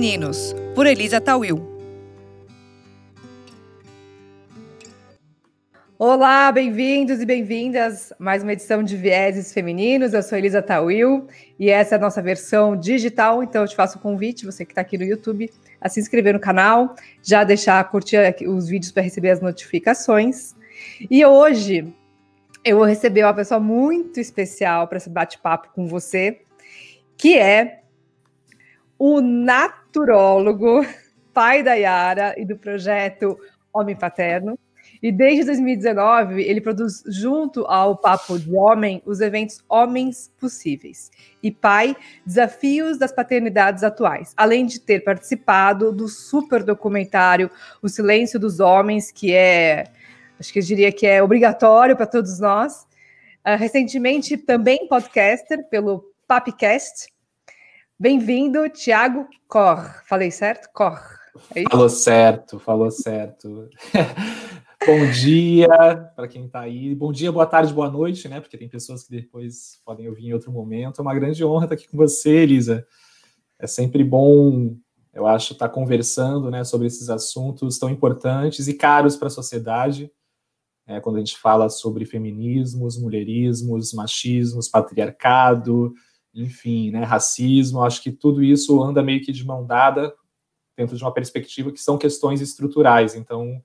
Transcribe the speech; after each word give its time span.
Femininos, 0.00 0.56
por 0.74 0.86
Elisa 0.86 1.20
Tawil. 1.20 1.60
Olá, 5.98 6.50
bem-vindos 6.50 7.20
e 7.20 7.26
bem-vindas 7.26 8.10
a 8.12 8.16
mais 8.18 8.42
uma 8.42 8.54
edição 8.54 8.82
de 8.82 8.96
Vieses 8.96 9.52
Femininos. 9.52 10.14
Eu 10.14 10.22
sou 10.22 10.38
Elisa 10.38 10.62
Tawil 10.62 11.26
e 11.58 11.68
essa 11.68 11.96
é 11.96 11.98
a 11.98 12.00
nossa 12.00 12.22
versão 12.22 12.74
digital, 12.74 13.42
então 13.42 13.60
eu 13.60 13.68
te 13.68 13.76
faço 13.76 13.98
o 13.98 14.00
um 14.00 14.02
convite, 14.02 14.46
você 14.46 14.64
que 14.64 14.72
está 14.72 14.80
aqui 14.80 14.96
no 14.96 15.04
YouTube, 15.04 15.52
a 15.78 15.86
se 15.90 16.00
inscrever 16.00 16.32
no 16.32 16.40
canal, 16.40 16.96
já 17.22 17.44
deixar 17.44 17.84
curtir 17.90 18.16
os 18.48 18.68
vídeos 18.68 18.90
para 18.90 19.02
receber 19.02 19.28
as 19.28 19.42
notificações. 19.42 20.56
E 21.10 21.22
hoje 21.26 21.92
eu 22.64 22.78
vou 22.78 22.86
receber 22.86 23.22
uma 23.24 23.34
pessoa 23.34 23.60
muito 23.60 24.18
especial 24.18 24.88
para 24.88 24.96
esse 24.96 25.10
bate-papo 25.10 25.68
com 25.74 25.86
você, 25.86 26.40
que 27.18 27.36
é 27.36 27.82
o 28.98 29.20
naturólogo, 29.90 30.86
pai 31.34 31.62
da 31.64 31.74
Yara 31.74 32.34
e 32.38 32.44
do 32.44 32.56
projeto 32.56 33.36
Homem 33.72 33.96
Paterno. 33.96 34.56
E 35.02 35.10
desde 35.10 35.44
2019, 35.44 36.42
ele 36.42 36.60
produz, 36.60 37.02
junto 37.06 37.64
ao 37.66 37.96
Papo 37.96 38.38
de 38.38 38.54
Homem, 38.54 39.02
os 39.04 39.20
eventos 39.20 39.62
Homens 39.68 40.30
Possíveis 40.38 41.10
e 41.42 41.50
Pai, 41.50 41.96
Desafios 42.24 42.98
das 42.98 43.10
Paternidades 43.10 43.82
Atuais, 43.82 44.32
além 44.36 44.66
de 44.66 44.78
ter 44.78 45.00
participado 45.00 45.92
do 45.92 46.06
super 46.06 46.62
documentário 46.62 47.50
O 47.82 47.88
Silêncio 47.88 48.38
dos 48.38 48.60
Homens, 48.60 49.10
que 49.10 49.34
é, 49.34 49.84
acho 50.38 50.52
que 50.52 50.58
eu 50.58 50.62
diria 50.62 50.92
que 50.92 51.06
é 51.06 51.22
obrigatório 51.22 51.96
para 51.96 52.06
todos 52.06 52.38
nós. 52.38 52.86
Uh, 53.46 53.56
recentemente, 53.56 54.36
também 54.36 54.86
podcaster 54.86 55.66
pelo 55.70 56.04
Papcast. 56.28 57.08
Bem-vindo, 58.00 58.66
Tiago 58.70 59.28
Cor. 59.46 59.84
Falei 60.06 60.30
certo? 60.30 60.70
Cor. 60.72 60.98
É 61.54 61.64
falou 61.70 61.90
certo, 61.90 62.58
falou 62.58 62.90
certo. 62.90 63.68
Bom 64.86 65.10
dia 65.10 65.68
para 66.16 66.26
quem 66.26 66.46
está 66.46 66.60
aí. 66.60 66.94
Bom 66.94 67.12
dia, 67.12 67.30
boa 67.30 67.44
tarde, 67.44 67.74
boa 67.74 67.90
noite, 67.90 68.26
né? 68.26 68.40
Porque 68.40 68.56
tem 68.56 68.70
pessoas 68.70 69.04
que 69.04 69.10
depois 69.10 69.82
podem 69.84 70.08
ouvir 70.08 70.28
em 70.28 70.32
outro 70.32 70.50
momento. 70.50 70.98
É 70.98 71.02
uma 71.02 71.14
grande 71.14 71.44
honra 71.44 71.66
estar 71.66 71.74
aqui 71.74 71.88
com 71.88 71.98
você, 71.98 72.36
Elisa. 72.36 72.86
É 73.58 73.66
sempre 73.66 74.02
bom, 74.02 74.74
eu 75.12 75.26
acho, 75.26 75.52
estar 75.52 75.68
conversando 75.68 76.50
né, 76.50 76.64
sobre 76.64 76.86
esses 76.86 77.10
assuntos 77.10 77.78
tão 77.78 77.90
importantes 77.90 78.66
e 78.66 78.72
caros 78.72 79.14
para 79.14 79.28
a 79.28 79.30
sociedade. 79.30 80.10
É, 80.86 81.00
quando 81.00 81.16
a 81.16 81.18
gente 81.18 81.36
fala 81.36 81.68
sobre 81.68 82.06
feminismos, 82.06 82.98
mulherismos, 82.98 83.92
machismos, 83.92 84.70
patriarcado, 84.70 85.92
enfim, 86.34 86.90
né, 86.90 87.04
racismo, 87.04 87.82
acho 87.82 88.02
que 88.02 88.12
tudo 88.12 88.42
isso 88.42 88.82
anda 88.82 89.02
meio 89.02 89.22
que 89.22 89.32
de 89.32 89.44
mão 89.44 89.66
dada 89.66 90.14
dentro 90.76 90.96
de 90.96 91.02
uma 91.02 91.12
perspectiva 91.12 91.72
que 91.72 91.80
são 91.80 91.98
questões 91.98 92.40
estruturais. 92.40 93.14
Então, 93.14 93.62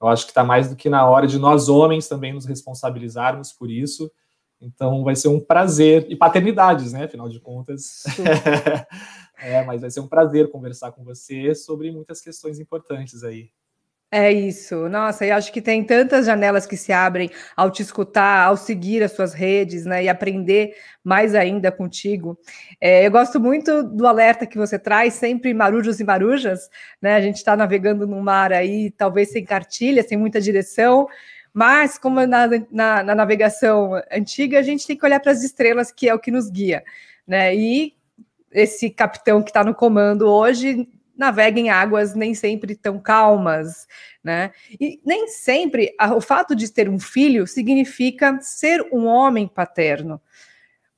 eu 0.00 0.08
acho 0.08 0.24
que 0.24 0.30
está 0.30 0.44
mais 0.44 0.68
do 0.68 0.76
que 0.76 0.88
na 0.88 1.08
hora 1.08 1.26
de 1.26 1.38
nós 1.38 1.68
homens 1.68 2.08
também 2.08 2.32
nos 2.32 2.46
responsabilizarmos 2.46 3.52
por 3.52 3.70
isso. 3.70 4.10
Então 4.60 5.04
vai 5.04 5.14
ser 5.14 5.28
um 5.28 5.40
prazer, 5.40 6.06
e 6.08 6.16
paternidades, 6.16 6.92
né? 6.92 7.04
Afinal 7.04 7.28
de 7.28 7.40
contas. 7.40 8.04
é, 9.38 9.64
mas 9.64 9.80
vai 9.82 9.90
ser 9.90 10.00
um 10.00 10.08
prazer 10.08 10.50
conversar 10.50 10.92
com 10.92 11.04
você 11.04 11.54
sobre 11.54 11.90
muitas 11.90 12.20
questões 12.20 12.58
importantes 12.58 13.22
aí. 13.22 13.50
É 14.16 14.32
isso. 14.32 14.88
Nossa, 14.88 15.26
eu 15.26 15.34
acho 15.34 15.52
que 15.52 15.60
tem 15.60 15.82
tantas 15.82 16.24
janelas 16.26 16.66
que 16.66 16.76
se 16.76 16.92
abrem 16.92 17.28
ao 17.56 17.68
te 17.68 17.82
escutar, 17.82 18.46
ao 18.46 18.56
seguir 18.56 19.02
as 19.02 19.10
suas 19.10 19.34
redes, 19.34 19.84
né, 19.84 20.04
e 20.04 20.08
aprender 20.08 20.76
mais 21.02 21.34
ainda 21.34 21.72
contigo. 21.72 22.38
É, 22.80 23.04
eu 23.04 23.10
gosto 23.10 23.40
muito 23.40 23.82
do 23.82 24.06
alerta 24.06 24.46
que 24.46 24.56
você 24.56 24.78
traz, 24.78 25.14
sempre 25.14 25.52
marujos 25.52 25.98
e 25.98 26.04
marujas, 26.04 26.70
né? 27.02 27.16
A 27.16 27.20
gente 27.20 27.38
está 27.38 27.56
navegando 27.56 28.06
no 28.06 28.22
mar 28.22 28.52
aí, 28.52 28.92
talvez 28.92 29.32
sem 29.32 29.44
cartilha, 29.44 30.00
sem 30.04 30.16
muita 30.16 30.40
direção, 30.40 31.08
mas 31.52 31.98
como 31.98 32.24
na, 32.24 32.46
na, 32.70 33.02
na 33.02 33.14
navegação 33.16 34.00
antiga, 34.12 34.60
a 34.60 34.62
gente 34.62 34.86
tem 34.86 34.96
que 34.96 35.04
olhar 35.04 35.18
para 35.18 35.32
as 35.32 35.42
estrelas, 35.42 35.90
que 35.90 36.08
é 36.08 36.14
o 36.14 36.20
que 36.20 36.30
nos 36.30 36.48
guia, 36.48 36.84
né? 37.26 37.52
E 37.52 37.94
esse 38.52 38.90
capitão 38.90 39.42
que 39.42 39.50
está 39.50 39.64
no 39.64 39.74
comando 39.74 40.28
hoje 40.28 40.88
navega 41.16 41.60
em 41.60 41.70
águas 41.70 42.14
nem 42.14 42.34
sempre 42.34 42.74
tão 42.74 42.98
calmas, 42.98 43.86
né? 44.22 44.50
E 44.80 45.00
nem 45.04 45.28
sempre 45.28 45.94
o 46.16 46.20
fato 46.20 46.54
de 46.54 46.70
ter 46.70 46.88
um 46.88 46.98
filho 46.98 47.46
significa 47.46 48.38
ser 48.40 48.82
um 48.92 49.06
homem 49.06 49.46
paterno. 49.46 50.20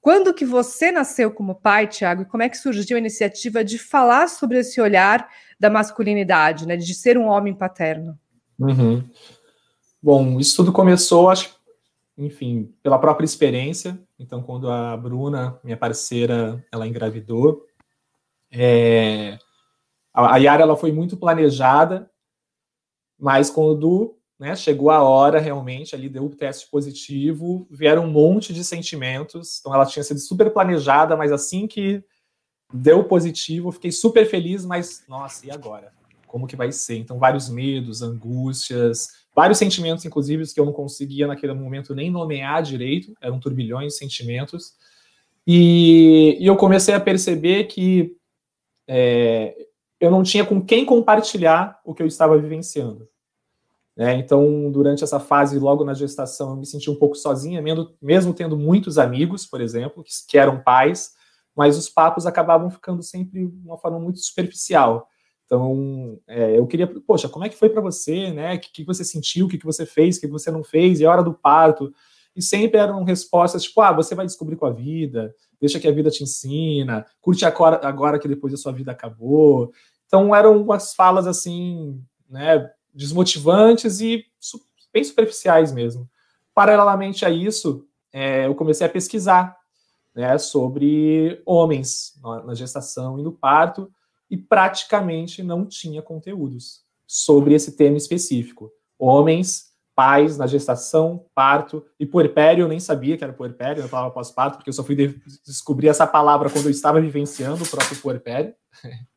Quando 0.00 0.32
que 0.32 0.44
você 0.44 0.92
nasceu 0.92 1.32
como 1.32 1.54
pai, 1.56 1.88
Tiago, 1.88 2.22
e 2.22 2.26
como 2.26 2.42
é 2.42 2.48
que 2.48 2.56
surgiu 2.56 2.96
a 2.96 3.00
iniciativa 3.00 3.64
de 3.64 3.76
falar 3.76 4.28
sobre 4.28 4.58
esse 4.58 4.80
olhar 4.80 5.28
da 5.58 5.68
masculinidade, 5.68 6.66
né, 6.66 6.76
de 6.76 6.94
ser 6.94 7.18
um 7.18 7.26
homem 7.26 7.52
paterno? 7.52 8.16
Uhum. 8.58 9.02
Bom, 10.00 10.38
isso 10.38 10.56
tudo 10.56 10.72
começou, 10.72 11.28
acho, 11.28 11.58
enfim, 12.16 12.72
pela 12.82 13.00
própria 13.00 13.24
experiência. 13.24 13.98
Então, 14.16 14.40
quando 14.40 14.70
a 14.70 14.96
Bruna, 14.96 15.58
minha 15.64 15.76
parceira, 15.76 16.64
ela 16.72 16.86
engravidou, 16.86 17.66
é, 18.48 19.36
a 20.16 20.36
Yara 20.38 20.62
ela 20.62 20.76
foi 20.76 20.90
muito 20.90 21.16
planejada, 21.16 22.10
mas 23.18 23.50
quando 23.50 24.16
né, 24.38 24.54
chegou 24.54 24.90
a 24.90 25.02
hora 25.02 25.38
realmente, 25.38 25.94
ali 25.94 26.08
deu 26.08 26.24
o 26.24 26.34
teste 26.34 26.68
positivo, 26.70 27.66
vieram 27.70 28.04
um 28.04 28.10
monte 28.10 28.52
de 28.52 28.64
sentimentos. 28.64 29.58
Então 29.60 29.74
ela 29.74 29.86
tinha 29.86 30.02
sido 30.02 30.20
super 30.20 30.50
planejada, 30.52 31.16
mas 31.16 31.32
assim 31.32 31.66
que 31.66 32.02
deu 32.72 33.04
positivo, 33.04 33.72
fiquei 33.72 33.92
super 33.92 34.26
feliz, 34.26 34.64
mas 34.64 35.04
nossa, 35.08 35.46
e 35.46 35.50
agora? 35.50 35.92
Como 36.26 36.46
que 36.46 36.56
vai 36.56 36.72
ser? 36.72 36.96
Então 36.96 37.18
vários 37.18 37.48
medos, 37.48 38.02
angústias, 38.02 39.08
vários 39.34 39.58
sentimentos, 39.58 40.04
inclusive, 40.04 40.44
que 40.52 40.60
eu 40.60 40.66
não 40.66 40.72
conseguia 40.72 41.26
naquele 41.26 41.52
momento 41.54 41.94
nem 41.94 42.10
nomear 42.10 42.62
direito, 42.62 43.14
eram 43.20 43.38
turbilhões 43.38 43.92
de 43.92 43.98
sentimentos. 43.98 44.74
E, 45.46 46.36
e 46.40 46.46
eu 46.46 46.56
comecei 46.56 46.94
a 46.94 47.00
perceber 47.00 47.64
que 47.64 48.16
é, 48.88 49.65
eu 50.00 50.10
não 50.10 50.22
tinha 50.22 50.44
com 50.44 50.64
quem 50.64 50.84
compartilhar 50.84 51.80
o 51.84 51.94
que 51.94 52.02
eu 52.02 52.06
estava 52.06 52.38
vivenciando. 52.38 53.08
Né? 53.96 54.14
Então, 54.16 54.70
durante 54.70 55.02
essa 55.02 55.18
fase, 55.18 55.58
logo 55.58 55.82
na 55.82 55.94
gestação, 55.94 56.50
eu 56.50 56.56
me 56.56 56.66
senti 56.66 56.90
um 56.90 56.94
pouco 56.94 57.14
sozinha, 57.14 57.62
mesmo 58.00 58.34
tendo 58.34 58.56
muitos 58.56 58.98
amigos, 58.98 59.46
por 59.46 59.60
exemplo, 59.60 60.04
que, 60.28 60.36
eram 60.36 60.62
pais, 60.62 61.12
mas 61.56 61.78
os 61.78 61.88
papos 61.88 62.26
acabavam 62.26 62.70
ficando 62.70 63.02
sempre 63.02 63.46
de 63.46 63.66
uma 63.66 63.78
forma 63.78 63.98
muito 63.98 64.18
superficial. 64.18 65.08
Então, 65.46 66.20
é, 66.26 66.58
eu 66.58 66.66
queria, 66.66 66.86
poxa, 66.86 67.28
como 67.28 67.46
é 67.46 67.48
que 67.48 67.56
foi 67.56 67.70
para 67.70 67.80
você, 67.80 68.30
né? 68.32 68.56
O 68.56 68.60
que, 68.60 68.70
que, 68.70 68.84
você 68.84 69.02
sentiu, 69.02 69.46
o 69.46 69.48
que, 69.48 69.56
que 69.56 69.64
você 69.64 69.86
fez, 69.86 70.16
o 70.16 70.20
que, 70.20 70.26
que 70.26 70.32
você 70.32 70.50
não 70.50 70.62
fez, 70.62 71.00
e 71.00 71.06
a 71.06 71.10
hora 71.10 71.22
do 71.22 71.32
parto. 71.32 71.94
E 72.36 72.42
sempre 72.42 72.78
eram 72.78 73.02
respostas 73.02 73.62
tipo, 73.62 73.80
ah, 73.80 73.92
você 73.92 74.14
vai 74.14 74.26
descobrir 74.26 74.56
com 74.56 74.66
a 74.66 74.70
vida, 74.70 75.34
deixa 75.58 75.80
que 75.80 75.88
a 75.88 75.92
vida 75.92 76.10
te 76.10 76.22
ensina, 76.22 77.06
curte 77.20 77.46
agora, 77.46 77.80
agora 77.82 78.18
que 78.18 78.28
depois 78.28 78.52
a 78.52 78.58
sua 78.58 78.72
vida 78.72 78.92
acabou. 78.92 79.72
Então 80.06 80.34
eram 80.34 80.60
umas 80.60 80.94
falas 80.94 81.26
assim, 81.26 81.98
né, 82.28 82.70
desmotivantes 82.94 84.00
e 84.00 84.24
bem 84.92 85.02
superficiais 85.02 85.72
mesmo. 85.72 86.08
Paralelamente 86.54 87.24
a 87.24 87.30
isso, 87.30 87.86
é, 88.12 88.46
eu 88.46 88.54
comecei 88.54 88.86
a 88.86 88.90
pesquisar 88.90 89.56
né, 90.14 90.36
sobre 90.38 91.42
homens 91.44 92.14
na 92.44 92.54
gestação 92.54 93.18
e 93.18 93.22
no 93.22 93.32
parto 93.32 93.90
e 94.30 94.36
praticamente 94.36 95.42
não 95.42 95.66
tinha 95.66 96.02
conteúdos 96.02 96.82
sobre 97.06 97.54
esse 97.54 97.76
tema 97.76 97.96
específico. 97.96 98.72
Homens 98.98 99.72
pais 99.96 100.36
na 100.36 100.46
gestação, 100.46 101.24
parto 101.34 101.82
e 101.98 102.04
puerpério, 102.04 102.62
eu 102.64 102.68
nem 102.68 102.78
sabia 102.78 103.16
que 103.16 103.24
era 103.24 103.32
puerpério, 103.32 103.82
eu 103.82 103.88
falava 103.88 104.12
pós-parto, 104.12 104.58
porque 104.58 104.68
eu 104.68 104.74
só 104.74 104.84
fui 104.84 104.94
de 104.94 105.18
descobrir 105.42 105.88
essa 105.88 106.06
palavra 106.06 106.50
quando 106.50 106.66
eu 106.66 106.70
estava 106.70 107.00
vivenciando 107.00 107.64
o 107.64 107.68
próprio 107.68 107.98
puerpério. 108.00 108.54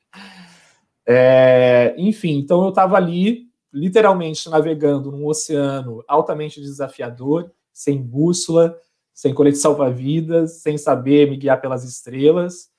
É, 1.12 1.96
enfim, 1.98 2.38
então 2.38 2.62
eu 2.62 2.70
estava 2.70 2.96
ali, 2.96 3.48
literalmente 3.74 4.48
navegando 4.48 5.12
num 5.12 5.26
oceano 5.26 6.04
altamente 6.08 6.62
desafiador, 6.62 7.52
sem 7.74 8.00
bússola, 8.00 8.78
sem 9.12 9.34
colete 9.34 9.58
salva-vidas, 9.58 10.62
sem 10.62 10.78
saber 10.78 11.28
me 11.28 11.36
guiar 11.36 11.60
pelas 11.60 11.84
estrelas. 11.84 12.70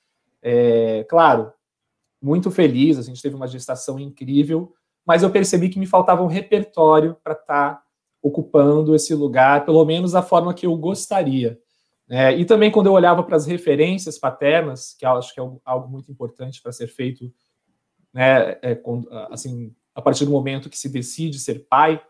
É, 0.41 1.03
claro, 1.09 1.51
muito 2.21 2.49
feliz, 2.49 2.97
a 2.97 3.01
gente 3.01 3.21
teve 3.21 3.35
uma 3.35 3.47
gestação 3.47 3.99
incrível, 3.99 4.73
mas 5.05 5.23
eu 5.23 5.29
percebi 5.29 5.67
que 5.67 5.77
me 5.77 5.85
faltava 5.85 6.23
um 6.23 6.27
repertório 6.27 7.17
para 7.21 7.33
estar 7.33 7.75
tá 7.75 7.83
ocupando 8.21 8.95
esse 8.95 9.13
lugar, 9.15 9.65
pelo 9.65 9.83
menos 9.83 10.11
da 10.11 10.21
forma 10.21 10.53
que 10.53 10.65
eu 10.65 10.75
gostaria. 10.75 11.59
É, 12.09 12.35
e 12.35 12.45
também 12.45 12.69
quando 12.69 12.87
eu 12.87 12.93
olhava 12.93 13.23
para 13.23 13.37
as 13.37 13.45
referências 13.45 14.19
paternas, 14.19 14.93
que 14.99 15.05
acho 15.05 15.33
que 15.33 15.39
é 15.39 15.43
algo 15.63 15.89
muito 15.89 16.11
importante 16.11 16.61
para 16.61 16.71
ser 16.71 16.87
feito, 16.87 17.31
né, 18.13 18.57
é, 18.61 18.81
assim, 19.29 19.73
a 19.95 20.01
partir 20.01 20.25
do 20.25 20.31
momento 20.31 20.69
que 20.69 20.77
se 20.77 20.89
decide 20.89 21.39
ser 21.39 21.65
pai, 21.69 22.01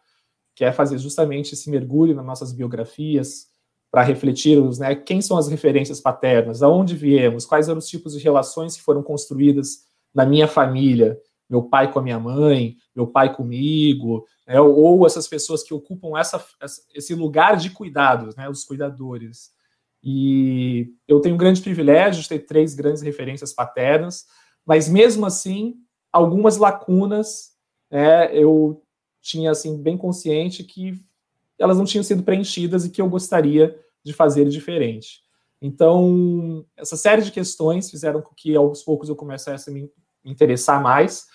que 0.56 0.66
é 0.66 0.72
fazer 0.72 0.98
justamente 0.98 1.54
esse 1.54 1.70
mergulho 1.70 2.16
nas 2.16 2.26
nossas 2.26 2.52
biografias, 2.52 3.52
para 3.92 4.02
refletirmos 4.04 4.80
né, 4.80 4.96
quem 4.96 5.22
são 5.22 5.38
as 5.38 5.50
referências 5.50 6.00
paternas, 6.00 6.64
aonde 6.64 6.96
viemos, 6.96 7.46
quais 7.46 7.68
eram 7.68 7.78
os 7.78 7.88
tipos 7.88 8.14
de 8.14 8.24
relações 8.24 8.76
que 8.76 8.82
foram 8.82 9.04
construídas 9.04 9.86
na 10.14 10.26
minha 10.26 10.48
família, 10.48 11.20
meu 11.52 11.64
pai 11.64 11.92
com 11.92 12.00
a 12.00 12.02
minha 12.02 12.18
mãe, 12.18 12.78
meu 12.96 13.06
pai 13.06 13.36
comigo, 13.36 14.26
né, 14.48 14.60
ou 14.62 15.06
essas 15.06 15.28
pessoas 15.28 15.62
que 15.62 15.74
ocupam 15.74 16.18
essa, 16.18 16.42
esse 16.96 17.14
lugar 17.14 17.58
de 17.58 17.72
cuidados, 17.72 18.38
né, 18.38 18.50
os 18.50 18.64
cuidadores. 18.64 19.52
E 20.02 20.94
eu 21.06 21.20
tenho 21.20 21.36
um 21.36 21.38
grande 21.38 21.62
privilégio 21.62 22.24
de 22.24 22.30
ter 22.30 22.40
três 22.40 22.74
grandes 22.74 23.02
referências 23.02 23.52
paternas, 23.52 24.26
mas 24.66 24.88
mesmo 24.88 25.26
assim, 25.26 25.76
algumas 26.10 26.56
lacunas, 26.56 27.52
né, 27.92 28.34
eu 28.34 28.82
tinha 29.22 29.52
assim 29.52 29.78
bem 29.78 29.98
consciente 29.98 30.64
que 30.64 30.94
elas 31.60 31.78
não 31.78 31.86
tinham 31.86 32.04
sido 32.04 32.24
preenchidas 32.24 32.86
e 32.86 32.90
que 32.90 33.02
eu 33.02 33.10
gostaria 33.10 33.78
de 34.04 34.14
fazer 34.14 34.48
diferente. 34.48 35.22
Então, 35.62 36.66
essa 36.78 36.96
série 36.96 37.22
de 37.22 37.32
questões 37.32 37.92
fizeram 37.92 38.22
com 38.22 38.34
que 38.34 38.56
aos 38.56 38.82
poucos 38.82 39.10
eu 39.10 39.16
começasse 39.16 39.70
a 39.70 39.74
me 39.74 39.92
interessar 40.24 40.82
mais, 40.82 41.26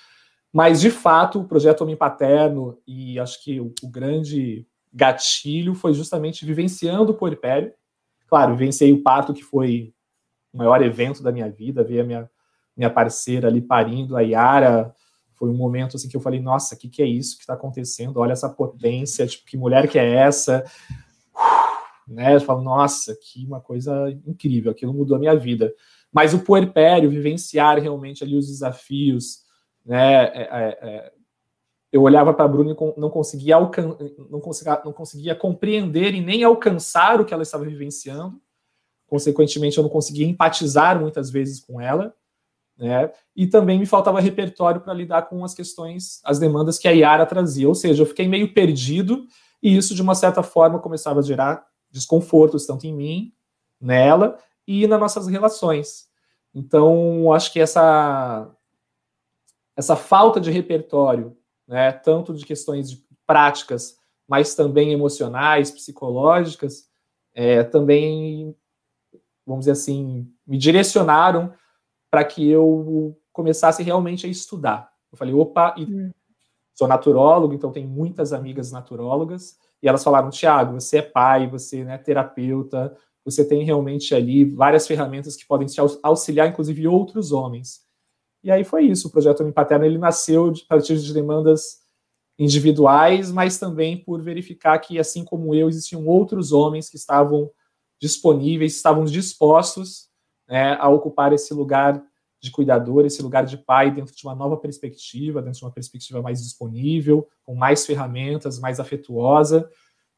mas 0.52 0.80
de 0.80 0.90
fato, 0.90 1.40
o 1.40 1.48
projeto 1.48 1.82
Homem 1.82 1.96
Paterno 1.96 2.78
e 2.86 3.18
acho 3.18 3.42
que 3.42 3.60
o, 3.60 3.72
o 3.82 3.88
grande 3.88 4.66
gatilho 4.92 5.74
foi 5.74 5.92
justamente 5.92 6.44
vivenciando 6.44 7.12
o 7.12 7.16
puerpério. 7.16 7.72
Claro, 8.26 8.56
vivenciei 8.56 8.92
o 8.92 9.02
parto 9.02 9.34
que 9.34 9.42
foi 9.42 9.92
o 10.52 10.58
maior 10.58 10.82
evento 10.82 11.22
da 11.22 11.30
minha 11.30 11.50
vida, 11.50 11.84
ver 11.84 12.00
a 12.00 12.04
minha 12.04 12.30
minha 12.76 12.90
parceira 12.90 13.48
ali 13.48 13.62
parindo, 13.62 14.18
a 14.18 14.20
Yara, 14.20 14.94
foi 15.34 15.48
um 15.48 15.56
momento 15.56 15.96
assim 15.96 16.10
que 16.10 16.16
eu 16.16 16.20
falei, 16.20 16.40
nossa, 16.40 16.74
o 16.74 16.78
que, 16.78 16.90
que 16.90 17.02
é 17.02 17.06
isso 17.06 17.36
que 17.36 17.42
está 17.42 17.54
acontecendo? 17.54 18.18
Olha 18.18 18.32
essa 18.32 18.50
potência, 18.50 19.26
tipo, 19.26 19.46
que 19.46 19.56
mulher 19.56 19.88
que 19.88 19.98
é 19.98 20.14
essa? 20.14 20.62
né? 22.06 22.36
Eu 22.36 22.40
falo, 22.40 22.62
nossa, 22.62 23.16
que 23.16 23.44
uma 23.44 23.60
coisa 23.60 24.10
incrível, 24.26 24.70
aquilo 24.70 24.94
mudou 24.94 25.16
a 25.16 25.20
minha 25.20 25.34
vida. 25.34 25.72
Mas 26.12 26.32
o 26.32 26.40
puerpério, 26.40 27.10
vivenciar 27.10 27.78
realmente 27.78 28.24
ali 28.24 28.36
os 28.36 28.46
desafios, 28.46 29.40
né? 29.84 30.24
É, 30.24 30.42
é, 30.42 30.78
é, 30.82 31.12
eu 31.92 32.02
olhava 32.02 32.34
para 32.34 32.44
a 32.44 32.48
Bruna 32.48 32.72
e 32.72 33.00
não 33.00 33.08
conseguia, 33.08 33.56
alcan 33.56 33.96
não, 34.28 34.40
conseguia, 34.40 34.82
não 34.84 34.92
conseguia 34.92 35.34
compreender 35.34 36.14
e 36.14 36.20
nem 36.20 36.42
alcançar 36.42 37.20
o 37.20 37.24
que 37.24 37.32
ela 37.32 37.42
estava 37.42 37.64
vivenciando. 37.64 38.40
Consequentemente, 39.06 39.78
eu 39.78 39.82
não 39.82 39.90
conseguia 39.90 40.26
empatizar 40.26 40.98
muitas 41.00 41.30
vezes 41.30 41.60
com 41.60 41.80
ela. 41.80 42.12
Né? 42.76 43.10
E 43.34 43.46
também 43.46 43.78
me 43.78 43.86
faltava 43.86 44.20
repertório 44.20 44.80
para 44.80 44.92
lidar 44.92 45.22
com 45.22 45.42
as 45.44 45.54
questões, 45.54 46.20
as 46.24 46.38
demandas 46.38 46.78
que 46.78 46.88
a 46.88 46.90
Yara 46.90 47.24
trazia. 47.24 47.68
Ou 47.68 47.74
seja, 47.74 48.02
eu 48.02 48.06
fiquei 48.06 48.28
meio 48.28 48.52
perdido 48.52 49.26
e 49.62 49.76
isso, 49.76 49.94
de 49.94 50.02
uma 50.02 50.14
certa 50.14 50.42
forma, 50.42 50.78
começava 50.78 51.20
a 51.20 51.22
gerar 51.22 51.64
desconfortos, 51.90 52.66
tanto 52.66 52.86
em 52.86 52.94
mim, 52.94 53.32
nela 53.80 54.36
e 54.66 54.86
nas 54.86 55.00
nossas 55.00 55.26
relações. 55.26 56.08
Então, 56.54 57.32
acho 57.32 57.52
que 57.52 57.60
essa, 57.60 58.50
essa 59.76 59.94
falta 59.94 60.40
de 60.40 60.50
repertório, 60.50 61.36
né, 61.66 61.92
tanto 61.92 62.32
de 62.34 62.44
questões 62.44 62.90
de 62.90 63.04
práticas, 63.26 63.98
mas 64.26 64.54
também 64.54 64.92
emocionais, 64.92 65.70
psicológicas, 65.70 66.88
é, 67.34 67.62
também, 67.62 68.56
vamos 69.46 69.66
dizer 69.66 69.72
assim, 69.72 70.32
me 70.46 70.56
direcionaram 70.56 71.52
para 72.10 72.24
que 72.24 72.48
eu 72.48 73.16
começasse 73.32 73.82
realmente 73.82 74.26
a 74.26 74.30
estudar. 74.30 74.90
Eu 75.12 75.18
falei, 75.18 75.34
opa, 75.34 75.74
hum. 75.78 76.10
sou 76.74 76.88
naturólogo, 76.88 77.52
então 77.52 77.70
tenho 77.70 77.88
muitas 77.88 78.32
amigas 78.32 78.72
naturólogas, 78.72 79.58
e 79.82 79.88
elas 79.88 80.02
falaram, 80.02 80.30
Tiago, 80.30 80.80
você 80.80 80.98
é 80.98 81.02
pai, 81.02 81.46
você 81.46 81.80
é 81.80 81.84
né, 81.84 81.98
terapeuta, 81.98 82.96
você 83.26 83.44
tem 83.44 83.64
realmente 83.64 84.14
ali 84.14 84.44
várias 84.44 84.86
ferramentas 84.86 85.34
que 85.34 85.44
podem 85.44 85.66
te 85.66 85.80
auxiliar, 86.02 86.48
inclusive 86.48 86.86
outros 86.86 87.32
homens. 87.32 87.80
E 88.42 88.52
aí 88.52 88.62
foi 88.62 88.84
isso, 88.84 89.08
o 89.08 89.10
projeto 89.10 89.40
Homem 89.40 89.52
Paterno, 89.52 89.84
ele 89.84 89.98
nasceu 89.98 90.50
a 90.50 90.68
partir 90.68 90.96
de 90.96 91.12
demandas 91.12 91.78
individuais, 92.38 93.32
mas 93.32 93.58
também 93.58 93.96
por 93.96 94.22
verificar 94.22 94.78
que, 94.78 94.98
assim 95.00 95.24
como 95.24 95.52
eu, 95.54 95.68
existiam 95.68 96.06
outros 96.06 96.52
homens 96.52 96.88
que 96.88 96.96
estavam 96.96 97.50
disponíveis, 98.00 98.76
estavam 98.76 99.04
dispostos 99.04 100.08
né, 100.48 100.76
a 100.78 100.88
ocupar 100.88 101.32
esse 101.32 101.52
lugar 101.52 102.00
de 102.40 102.52
cuidador, 102.52 103.04
esse 103.04 103.20
lugar 103.22 103.44
de 103.44 103.56
pai 103.56 103.90
dentro 103.90 104.14
de 104.14 104.24
uma 104.24 104.34
nova 104.34 104.56
perspectiva, 104.56 105.42
dentro 105.42 105.58
de 105.58 105.64
uma 105.64 105.72
perspectiva 105.72 106.22
mais 106.22 106.40
disponível, 106.40 107.26
com 107.42 107.56
mais 107.56 107.84
ferramentas, 107.84 108.60
mais 108.60 108.78
afetuosa, 108.78 109.68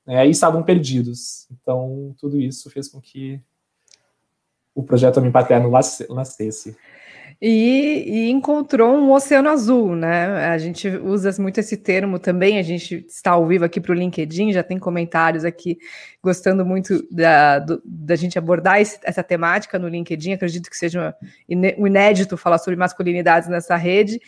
né, 0.08 0.26
e 0.26 0.30
estavam 0.30 0.62
perdidos. 0.62 1.46
Então, 1.52 2.16
tudo 2.18 2.40
isso 2.40 2.70
fez 2.70 2.88
com 2.88 3.00
que 3.00 3.40
o 4.74 4.82
projeto 4.82 5.18
Homem 5.18 5.30
Paterno 5.30 5.70
nascesse 5.70 6.74
e, 7.40 8.04
e, 8.06 8.30
encontrou 8.30 8.96
um 8.96 9.12
oceano 9.12 9.48
azul, 9.48 9.94
né? 9.94 10.48
A 10.48 10.58
gente 10.58 10.88
usa 10.88 11.30
muito 11.40 11.58
esse 11.58 11.76
termo 11.76 12.18
também, 12.18 12.58
a 12.58 12.62
gente 12.62 13.06
está 13.08 13.32
ao 13.32 13.46
vivo 13.46 13.64
aqui 13.64 13.80
para 13.80 13.92
o 13.92 13.94
LinkedIn, 13.94 14.52
já 14.52 14.64
tem 14.64 14.76
comentários 14.76 15.44
aqui 15.44 15.78
gostando 16.20 16.66
muito 16.66 17.06
da, 17.12 17.60
do, 17.60 17.80
da 17.84 18.16
gente 18.16 18.36
abordar 18.36 18.80
esse, 18.80 18.98
essa 19.04 19.22
temática 19.22 19.78
no 19.78 19.86
LinkedIn, 19.86 20.32
acredito 20.32 20.68
que 20.68 20.76
seja 20.76 21.14
um 21.48 21.86
inédito 21.86 22.36
falar 22.36 22.58
sobre 22.58 22.76
masculinidades 22.76 23.48
nessa 23.48 23.76
rede. 23.76 24.20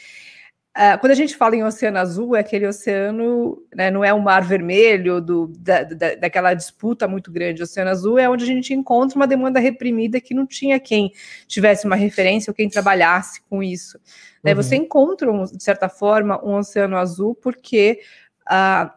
Uh, 0.77 0.97
quando 1.01 1.11
a 1.11 1.17
gente 1.17 1.37
fala 1.37 1.57
em 1.57 1.65
oceano 1.65 1.99
azul, 1.99 2.37
é 2.37 2.41
aquele 2.41 2.65
oceano, 2.65 3.61
né, 3.75 3.91
não 3.91 4.05
é 4.05 4.15
o 4.15 4.23
mar 4.23 4.43
vermelho, 4.43 5.21
do, 5.21 5.49
da, 5.59 5.83
da, 5.83 6.15
daquela 6.15 6.55
disputa 6.55 7.09
muito 7.09 7.31
grande. 7.33 7.61
O 7.61 7.65
oceano 7.65 7.91
azul 7.91 8.19
é 8.21 8.29
onde 8.29 8.45
a 8.45 8.47
gente 8.47 8.73
encontra 8.73 9.17
uma 9.17 9.27
demanda 9.27 9.59
reprimida 9.59 10.21
que 10.21 10.33
não 10.33 10.47
tinha 10.47 10.79
quem 10.79 11.13
tivesse 11.49 11.87
uma 11.87 11.97
referência 11.97 12.53
ou 12.53 12.55
quem 12.55 12.69
trabalhasse 12.69 13.43
com 13.51 13.63
isso. 13.63 13.99
Né? 14.45 14.53
Uhum. 14.53 14.57
Você 14.57 14.77
encontra, 14.77 15.29
de 15.53 15.63
certa 15.63 15.89
forma, 15.89 16.41
um 16.45 16.55
oceano 16.55 16.97
azul 16.97 17.35
porque 17.35 18.01
uh, 18.49 18.89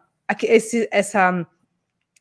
esse, 0.44 0.88
essa, 0.92 1.44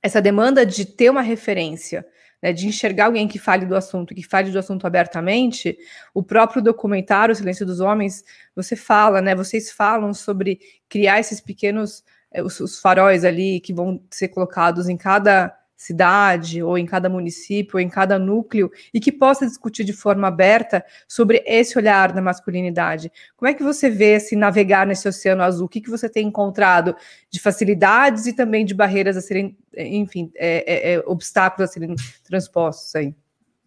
essa 0.01 0.19
demanda 0.19 0.65
de 0.65 0.83
ter 0.83 1.11
uma 1.11 1.21
referência 1.21 2.03
né, 2.43 2.51
de 2.51 2.67
enxergar 2.67 3.05
alguém 3.05 3.25
que 3.25 3.39
fale 3.39 3.65
do 3.65 3.73
assunto, 3.73 4.13
que 4.13 4.21
fale 4.21 4.51
do 4.51 4.59
assunto 4.59 4.85
abertamente, 4.85 5.77
o 6.13 6.21
próprio 6.21 6.61
documentário 6.61 7.31
O 7.31 7.35
Silêncio 7.35 7.65
dos 7.65 7.79
Homens, 7.79 8.21
você 8.53 8.75
fala, 8.75 9.21
né, 9.21 9.33
vocês 9.33 9.71
falam 9.71 10.13
sobre 10.13 10.59
criar 10.89 11.21
esses 11.21 11.39
pequenos, 11.39 12.03
eh, 12.33 12.43
os, 12.43 12.59
os 12.59 12.81
faróis 12.81 13.23
ali 13.23 13.61
que 13.61 13.73
vão 13.73 14.03
ser 14.11 14.27
colocados 14.27 14.89
em 14.89 14.97
cada 14.97 15.57
cidade, 15.83 16.63
ou 16.63 16.77
em 16.77 16.85
cada 16.85 17.09
município, 17.09 17.77
ou 17.77 17.81
em 17.81 17.89
cada 17.89 18.17
núcleo, 18.17 18.71
e 18.93 18.99
que 18.99 19.11
possa 19.11 19.45
discutir 19.45 19.83
de 19.83 19.93
forma 19.93 20.27
aberta 20.27 20.83
sobre 21.07 21.43
esse 21.45 21.77
olhar 21.77 22.11
da 22.11 22.21
masculinidade. 22.21 23.11
Como 23.35 23.49
é 23.49 23.53
que 23.53 23.63
você 23.63 23.89
vê 23.89 24.19
se 24.19 24.35
navegar 24.35 24.87
nesse 24.87 25.07
oceano 25.07 25.43
azul? 25.43 25.65
O 25.65 25.69
que, 25.69 25.81
que 25.81 25.89
você 25.89 26.09
tem 26.09 26.27
encontrado 26.27 26.95
de 27.29 27.39
facilidades 27.39 28.25
e 28.25 28.33
também 28.33 28.65
de 28.65 28.73
barreiras 28.73 29.17
a 29.17 29.21
serem, 29.21 29.57
enfim, 29.77 30.31
é, 30.35 30.91
é, 30.91 30.93
é, 30.93 30.99
obstáculos 31.05 31.69
a 31.69 31.73
serem 31.73 31.95
transpostos 32.23 32.95
aí? 32.95 33.13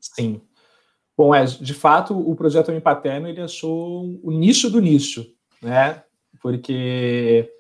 Sim. 0.01 0.41
Bom, 1.17 1.35
é, 1.35 1.45
de 1.45 1.73
fato, 1.73 2.19
o 2.19 2.35
projeto 2.35 2.69
Homem 2.69 2.81
Paterno, 2.81 3.29
ele 3.29 3.41
achou 3.41 4.21
o 4.23 4.31
nicho 4.31 4.69
do 4.69 4.81
nicho, 4.81 5.27
né? 5.63 6.03
Porque 6.43 7.51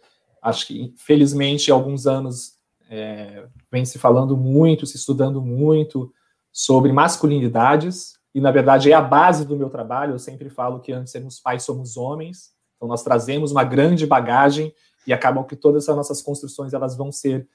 acho 0.42 0.66
que, 0.66 0.94
felizmente, 0.96 1.70
alguns 1.70 2.06
anos 2.06 2.55
é, 2.88 3.46
vem 3.70 3.84
se 3.84 3.98
falando 3.98 4.36
muito, 4.36 4.86
se 4.86 4.96
estudando 4.96 5.40
muito 5.40 6.12
sobre 6.52 6.92
masculinidades, 6.92 8.16
e 8.34 8.40
na 8.40 8.50
verdade 8.50 8.90
é 8.90 8.94
a 8.94 9.00
base 9.00 9.46
do 9.46 9.56
meu 9.56 9.70
trabalho. 9.70 10.14
Eu 10.14 10.18
sempre 10.18 10.50
falo 10.50 10.80
que 10.80 10.92
antes 10.92 11.06
de 11.06 11.10
sermos 11.12 11.40
pais, 11.40 11.62
somos 11.62 11.96
homens, 11.96 12.52
então 12.76 12.88
nós 12.88 13.02
trazemos 13.02 13.50
uma 13.50 13.64
grande 13.64 14.06
bagagem 14.06 14.74
e 15.06 15.12
acabam 15.12 15.44
que 15.44 15.56
todas 15.56 15.84
essas 15.84 15.96
nossas 15.96 16.22
construções 16.22 16.72
elas 16.72 16.96
vão 16.96 17.10
ser 17.10 17.48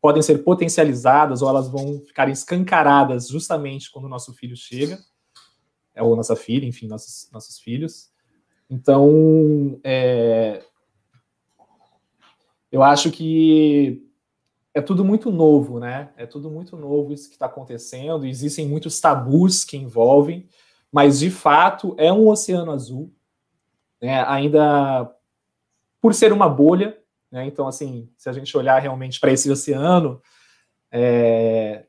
podem 0.00 0.22
ser 0.22 0.44
potencializadas 0.44 1.42
ou 1.42 1.48
elas 1.48 1.68
vão 1.68 2.00
ficar 2.06 2.28
escancaradas 2.28 3.26
justamente 3.26 3.90
quando 3.90 4.04
o 4.04 4.08
nosso 4.08 4.32
filho 4.32 4.56
chega, 4.56 4.96
é, 5.92 6.00
ou 6.00 6.14
nossa 6.14 6.36
filha, 6.36 6.64
enfim, 6.64 6.86
nossos, 6.86 7.28
nossos 7.32 7.58
filhos. 7.58 8.08
Então, 8.70 9.80
é, 9.82 10.62
eu 12.70 12.82
acho 12.82 13.10
que 13.10 14.07
é 14.78 14.82
tudo 14.82 15.04
muito 15.04 15.30
novo, 15.30 15.80
né? 15.80 16.10
É 16.16 16.24
tudo 16.24 16.48
muito 16.50 16.76
novo 16.76 17.12
isso 17.12 17.28
que 17.28 17.34
está 17.34 17.46
acontecendo. 17.46 18.24
Existem 18.24 18.66
muitos 18.66 19.00
tabus 19.00 19.64
que 19.64 19.76
envolvem, 19.76 20.48
mas 20.90 21.18
de 21.18 21.30
fato 21.30 21.94
é 21.98 22.12
um 22.12 22.28
oceano 22.28 22.70
azul, 22.70 23.12
né? 24.00 24.24
Ainda 24.26 25.12
por 26.00 26.14
ser 26.14 26.32
uma 26.32 26.48
bolha, 26.48 26.96
né? 27.30 27.44
Então, 27.44 27.66
assim, 27.66 28.08
se 28.16 28.28
a 28.28 28.32
gente 28.32 28.56
olhar 28.56 28.78
realmente 28.78 29.18
para 29.18 29.32
esse 29.32 29.50
oceano, 29.50 30.22
é, 30.92 31.84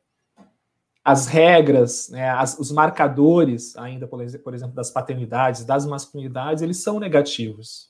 as 1.03 1.27
regras, 1.27 2.09
né, 2.09 2.29
as, 2.31 2.57
os 2.57 2.71
marcadores, 2.71 3.77
ainda, 3.77 4.07
por, 4.07 4.21
exemplo, 4.21 4.75
das 4.75 4.89
paternidades, 4.89 5.63
das 5.63 5.85
masculinidades, 5.85 6.63
eles 6.63 6.81
são 6.81 6.99
negativos 6.99 7.88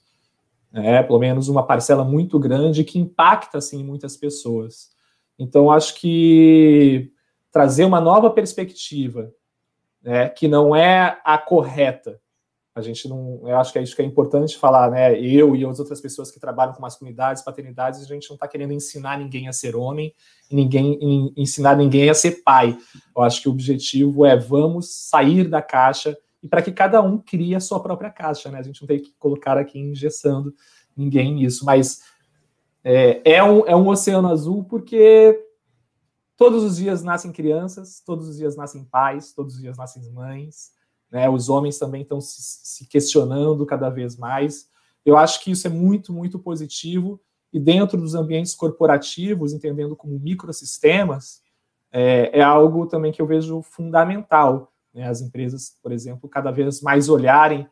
né? 0.72 1.04
pelo 1.04 1.20
menos 1.20 1.48
uma 1.48 1.66
parcela 1.66 2.04
muito 2.04 2.40
grande 2.40 2.84
que 2.84 3.00
impacta 3.00 3.58
assim 3.58 3.84
muitas 3.84 4.16
pessoas. 4.16 4.90
Então 5.38 5.72
acho 5.72 5.96
que 5.96 7.12
trazer 7.52 7.86
uma 7.86 8.02
nova 8.02 8.30
perspectiva, 8.30 9.34
né, 10.02 10.30
que 10.30 10.48
não 10.48 10.76
é 10.76 11.20
a 11.24 11.38
correta. 11.38 12.20
A 12.76 12.82
gente 12.82 13.10
não, 13.10 13.42
eu 13.44 13.58
acho 13.58 13.74
que 13.74 13.80
é 13.80 13.84
isso 13.84 13.96
que 13.96 14.02
é 14.02 14.06
importante 14.06 14.58
falar, 14.58 14.90
né? 14.92 15.20
Eu 15.20 15.56
e 15.56 15.66
as 15.66 15.80
outras 15.80 16.00
pessoas 16.00 16.32
que 16.32 16.40
trabalham 16.40 16.74
com 16.74 16.82
masculinidades, 16.82 17.44
paternidades, 17.44 18.02
a 18.02 18.06
gente 18.06 18.30
não 18.30 18.36
está 18.36 18.48
querendo 18.48 18.72
ensinar 18.72 19.18
ninguém 19.18 19.50
a 19.50 19.54
ser 19.54 19.76
homem, 19.76 20.14
ninguém 20.50 20.98
ensinar 21.36 21.76
ninguém 21.76 22.10
a 22.10 22.14
ser 22.14 22.42
pai. 22.44 22.78
Eu 23.14 23.24
acho 23.24 23.42
que 23.42 23.50
o 23.50 23.52
objetivo 23.52 24.26
é 24.26 24.38
vamos 24.38 24.94
sair 25.10 25.50
da 25.50 25.62
caixa 25.62 26.18
e 26.42 26.48
para 26.48 26.62
que 26.62 26.72
cada 26.72 27.02
um 27.02 27.18
crie 27.18 27.56
a 27.56 27.60
sua 27.60 27.82
própria 27.82 28.10
caixa, 28.10 28.50
né? 28.50 28.60
A 28.60 28.64
gente 28.64 28.82
não 28.82 28.88
tem 28.88 29.00
que 29.00 29.14
colocar 29.20 29.58
aqui 29.58 29.80
engessando 29.80 30.54
ninguém 30.96 31.34
nisso, 31.34 31.66
mas 31.66 32.02
é, 32.84 33.22
é, 33.26 33.44
um, 33.44 33.66
é 33.66 33.76
um 33.76 33.88
oceano 33.88 34.30
azul 34.30 34.64
porque 34.64 35.38
todos 36.38 36.64
os 36.64 36.78
dias 36.78 37.04
nascem 37.04 37.32
crianças, 37.32 38.02
todos 38.06 38.28
os 38.28 38.38
dias 38.38 38.56
nascem 38.56 38.86
pais, 38.86 39.34
todos 39.34 39.56
os 39.56 39.62
dias 39.62 39.78
nascem 39.78 40.10
mães, 40.12 40.72
né? 41.12 41.30
Os 41.30 41.50
homens 41.50 41.78
também 41.78 42.04
estão 42.04 42.22
se, 42.22 42.42
se 42.42 42.88
questionando 42.88 43.66
cada 43.66 43.90
vez 43.90 44.16
mais. 44.16 44.70
Eu 45.06 45.18
acho 45.18 45.44
que 45.44 45.52
isso 45.52 45.68
é 45.68 45.70
muito, 45.70 46.14
muito 46.14 46.40
positivo 46.40 47.20
e 47.52 47.60
dentro 47.60 48.00
dos 48.00 48.16
ambientes 48.16 48.54
corporativos, 48.54 49.54
entendendo 49.54 49.96
como 49.96 50.20
microsistemas, 50.20 51.42
é, 51.92 52.40
é 52.40 52.42
algo 52.42 52.86
também 52.86 53.12
que 53.12 53.22
eu 53.22 53.26
vejo 53.26 53.62
fundamental. 53.62 54.72
Né? 54.94 55.08
As 55.08 55.22
empresas, 55.22 55.78
por 55.82 55.92
exemplo, 55.92 56.30
cada 56.30 56.52
vez 56.52 56.82
mais 56.82 57.10
olharem, 57.10 57.68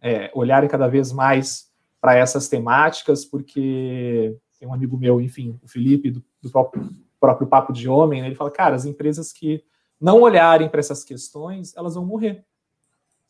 é, 0.00 0.30
olharem 0.34 0.68
cada 0.68 0.88
vez 0.88 1.12
mais 1.12 1.70
para 2.00 2.16
essas 2.16 2.48
temáticas, 2.48 3.24
porque 3.24 4.36
tem 4.58 4.68
um 4.68 4.74
amigo 4.74 4.96
meu, 4.96 5.20
enfim, 5.20 5.58
o 5.62 5.68
Felipe, 5.68 6.10
do, 6.10 6.24
do 6.40 6.50
próprio, 6.50 6.90
próprio 7.18 7.46
Papo 7.46 7.72
de 7.72 7.88
Homem, 7.88 8.20
né? 8.20 8.28
ele 8.28 8.34
fala, 8.34 8.50
cara, 8.50 8.74
as 8.74 8.84
empresas 8.84 9.32
que 9.32 9.62
não 10.00 10.20
olharem 10.20 10.68
para 10.68 10.80
essas 10.80 11.02
questões, 11.02 11.74
elas 11.76 11.94
vão 11.94 12.04
morrer. 12.04 12.44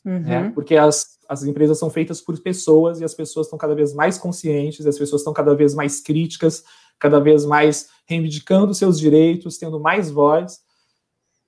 Uhum. 0.05 0.21
Né? 0.21 0.51
Porque 0.55 0.77
as, 0.77 1.19
as 1.29 1.43
empresas 1.45 1.79
são 1.79 1.91
feitas 1.91 2.21
por 2.21 2.39
pessoas 2.41 3.01
e 3.01 3.05
as 3.05 3.15
pessoas 3.15 3.47
estão 3.47 3.59
cada 3.59 3.75
vez 3.75 3.93
mais 3.93 4.19
conscientes, 4.19 4.87
as 4.87 4.99
pessoas 4.99 5.21
estão 5.21 5.33
cada 5.33 5.55
vez 5.55 5.75
mais 5.75 6.01
críticas, 6.01 6.65
cada 6.99 7.19
vez 7.19 7.45
mais 7.45 7.89
reivindicando 8.07 8.75
seus 8.75 8.99
direitos, 8.99 9.59
tendo 9.59 9.81
mais 9.81 10.11
voz. 10.11 10.61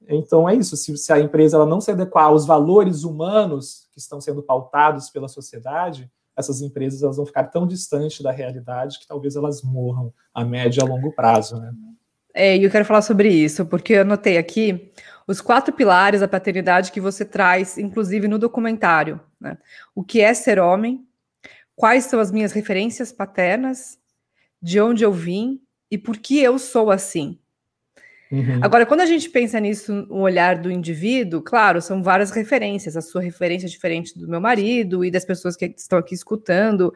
Então 0.09 0.49
é 0.49 0.55
isso. 0.55 0.77
Se, 0.77 0.97
se 0.97 1.13
a 1.13 1.21
empresa 1.21 1.57
ela 1.57 1.67
não 1.67 1.81
se 1.81 1.91
adequar 1.91 2.27
aos 2.27 2.47
valores 2.47 3.05
humanos 3.05 3.87
que 3.93 3.99
estão 3.99 4.21
sendo 4.21 4.43
pautados 4.43 5.11
pela 5.11 5.29
sociedade, 5.29 6.11
essas 6.37 6.63
empresas 6.63 7.03
elas 7.03 7.17
vão 7.17 7.27
ficar 7.27 7.45
tão 7.45 7.67
distantes 7.67 8.21
da 8.21 8.31
realidade 8.31 8.99
que 8.99 9.07
talvez 9.07 9.37
elas 9.37 9.63
morram 9.63 10.13
a 10.33 10.45
médio 10.45 10.81
e 10.81 10.83
a 10.83 10.87
longo 10.87 11.13
prazo, 11.13 11.61
né? 11.61 11.73
É, 12.33 12.57
eu 12.57 12.71
quero 12.71 12.85
falar 12.85 13.03
sobre 13.03 13.29
isso, 13.29 13.67
porque 13.67 13.95
eu 13.95 14.03
anotei 14.03 14.39
aqui 14.39 14.93
os 15.27 15.41
quatro 15.41 15.75
pilares 15.75 16.21
da 16.21 16.29
paternidade 16.29 16.93
que 16.93 17.01
você 17.01 17.25
traz, 17.25 17.77
inclusive 17.77 18.29
no 18.29 18.39
documentário. 18.39 19.21
Né? 19.41 19.59
O 19.93 20.05
que 20.05 20.21
é 20.21 20.33
ser 20.33 20.61
homem? 20.61 21.05
Quais 21.75 22.05
são 22.05 22.21
as 22.21 22.31
minhas 22.31 22.53
referências 22.53 23.11
paternas? 23.11 23.99
De 24.63 24.81
onde 24.81 25.05
eu 25.05 25.13
vim? 25.13 25.61
E 25.91 25.99
por 25.99 26.17
que 26.17 26.39
eu 26.39 26.59
sou 26.59 26.91
assim? 26.93 27.39
Uhum. 28.31 28.61
Agora, 28.63 28.85
quando 28.85 29.01
a 29.01 29.07
gente 29.07 29.31
pensa 29.31 29.59
nisso, 29.59 29.93
no 29.93 30.21
olhar 30.21 30.59
do 30.59 30.71
indivíduo, 30.71 31.41
claro, 31.41 31.81
são 31.81 32.03
várias 32.03 32.31
referências. 32.31 32.97
A 32.97 33.01
sua 33.01 33.23
referência 33.23 33.67
é 33.67 33.71
diferente 33.71 34.19
do 34.19 34.29
meu 34.29 34.41
marido 34.41 35.05
e 35.05 35.11
das 35.11 35.25
pessoas 35.25 35.57
que 35.57 35.75
estão 35.77 35.99
aqui 35.99 36.15
escutando. 36.15 36.93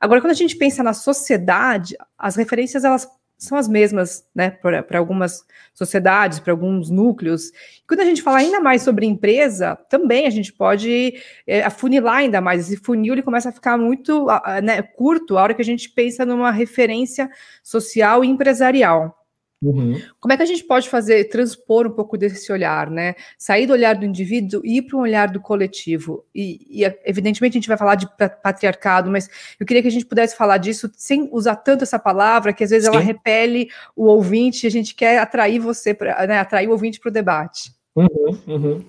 Agora, 0.00 0.20
quando 0.20 0.32
a 0.32 0.34
gente 0.34 0.56
pensa 0.56 0.82
na 0.82 0.92
sociedade, 0.92 1.96
as 2.18 2.36
referências 2.36 2.84
elas 2.84 3.08
são 3.36 3.58
as 3.58 3.68
mesmas, 3.68 4.24
né, 4.34 4.50
para 4.50 4.98
algumas 4.98 5.44
sociedades, 5.72 6.38
para 6.38 6.52
alguns 6.52 6.90
núcleos. 6.90 7.50
Quando 7.86 8.00
a 8.00 8.04
gente 8.04 8.22
fala 8.22 8.38
ainda 8.38 8.60
mais 8.60 8.82
sobre 8.82 9.06
empresa, 9.06 9.76
também 9.88 10.26
a 10.26 10.30
gente 10.30 10.52
pode 10.52 11.14
é, 11.46 11.62
afunilar 11.62 12.16
ainda 12.16 12.40
mais. 12.40 12.66
Esse 12.66 12.76
funil 12.76 13.12
ele 13.12 13.22
começa 13.22 13.48
a 13.48 13.52
ficar 13.52 13.76
muito 13.76 14.26
né, 14.62 14.82
curto 14.82 15.36
a 15.36 15.42
hora 15.42 15.54
que 15.54 15.62
a 15.62 15.64
gente 15.64 15.90
pensa 15.90 16.24
numa 16.24 16.50
referência 16.50 17.30
social 17.62 18.24
e 18.24 18.28
empresarial. 18.28 19.23
Uhum. 19.62 20.00
Como 20.20 20.32
é 20.32 20.36
que 20.36 20.42
a 20.42 20.46
gente 20.46 20.62
pode 20.64 20.90
fazer, 20.90 21.24
transpor 21.30 21.86
um 21.86 21.90
pouco 21.90 22.18
desse 22.18 22.52
olhar, 22.52 22.90
né? 22.90 23.14
Sair 23.38 23.66
do 23.66 23.72
olhar 23.72 23.94
do 23.94 24.04
indivíduo 24.04 24.60
e 24.62 24.78
ir 24.78 24.82
para 24.82 24.98
um 24.98 25.00
olhar 25.00 25.28
do 25.28 25.40
coletivo. 25.40 26.24
E, 26.34 26.82
e, 26.82 26.84
evidentemente, 27.04 27.56
a 27.56 27.60
gente 27.60 27.68
vai 27.68 27.78
falar 27.78 27.94
de 27.94 28.06
patriarcado, 28.42 29.10
mas 29.10 29.28
eu 29.58 29.64
queria 29.64 29.80
que 29.80 29.88
a 29.88 29.90
gente 29.90 30.04
pudesse 30.04 30.36
falar 30.36 30.58
disso 30.58 30.90
sem 30.94 31.28
usar 31.32 31.56
tanto 31.56 31.82
essa 31.82 31.98
palavra, 31.98 32.52
que 32.52 32.62
às 32.62 32.70
vezes 32.70 32.86
Sim. 32.88 32.94
ela 32.94 33.02
repele 33.02 33.68
o 33.96 34.04
ouvinte 34.04 34.64
e 34.64 34.66
a 34.66 34.70
gente 34.70 34.94
quer 34.94 35.18
atrair 35.18 35.58
você, 35.58 35.94
pra, 35.94 36.26
né, 36.26 36.38
atrair 36.38 36.68
o 36.68 36.72
ouvinte 36.72 37.00
para 37.00 37.08
o 37.08 37.12
debate. 37.12 37.72
Uhum, 37.96 38.38
uhum. 38.46 38.84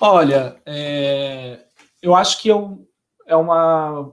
Olha, 0.00 0.56
é, 0.66 1.60
eu 2.02 2.14
acho 2.14 2.40
que 2.42 2.48
eu, 2.48 2.86
é 3.26 3.34
uma 3.34 4.12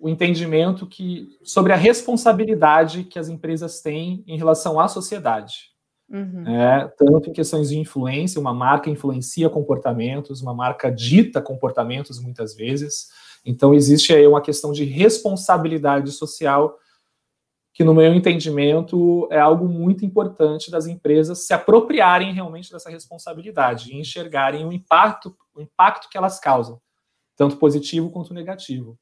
o 0.00 0.08
entendimento 0.08 0.86
que 0.86 1.28
sobre 1.44 1.72
a 1.72 1.76
responsabilidade 1.76 3.04
que 3.04 3.18
as 3.18 3.28
empresas 3.28 3.80
têm 3.80 4.24
em 4.26 4.38
relação 4.38 4.80
à 4.80 4.88
sociedade. 4.88 5.70
Uhum. 6.08 6.44
É, 6.48 6.88
tanto 6.98 7.30
em 7.30 7.32
questões 7.32 7.68
de 7.68 7.78
influência, 7.78 8.40
uma 8.40 8.52
marca 8.52 8.90
influencia 8.90 9.48
comportamentos, 9.48 10.40
uma 10.40 10.54
marca 10.54 10.90
dita 10.90 11.40
comportamentos 11.40 12.18
muitas 12.18 12.54
vezes. 12.54 13.08
Então 13.44 13.74
existe 13.74 14.12
aí 14.12 14.26
uma 14.26 14.40
questão 14.40 14.72
de 14.72 14.84
responsabilidade 14.84 16.10
social 16.10 16.76
que, 17.72 17.84
no 17.84 17.94
meu 17.94 18.12
entendimento, 18.12 19.28
é 19.30 19.38
algo 19.38 19.68
muito 19.68 20.04
importante 20.04 20.70
das 20.70 20.86
empresas 20.86 21.46
se 21.46 21.52
apropriarem 21.52 22.32
realmente 22.32 22.72
dessa 22.72 22.90
responsabilidade 22.90 23.92
e 23.92 24.00
enxergarem 24.00 24.66
o 24.66 24.72
impacto, 24.72 25.36
o 25.54 25.60
impacto 25.60 26.08
que 26.10 26.18
elas 26.18 26.40
causam, 26.40 26.80
tanto 27.36 27.56
positivo 27.56 28.10
quanto 28.10 28.34
negativo. 28.34 28.98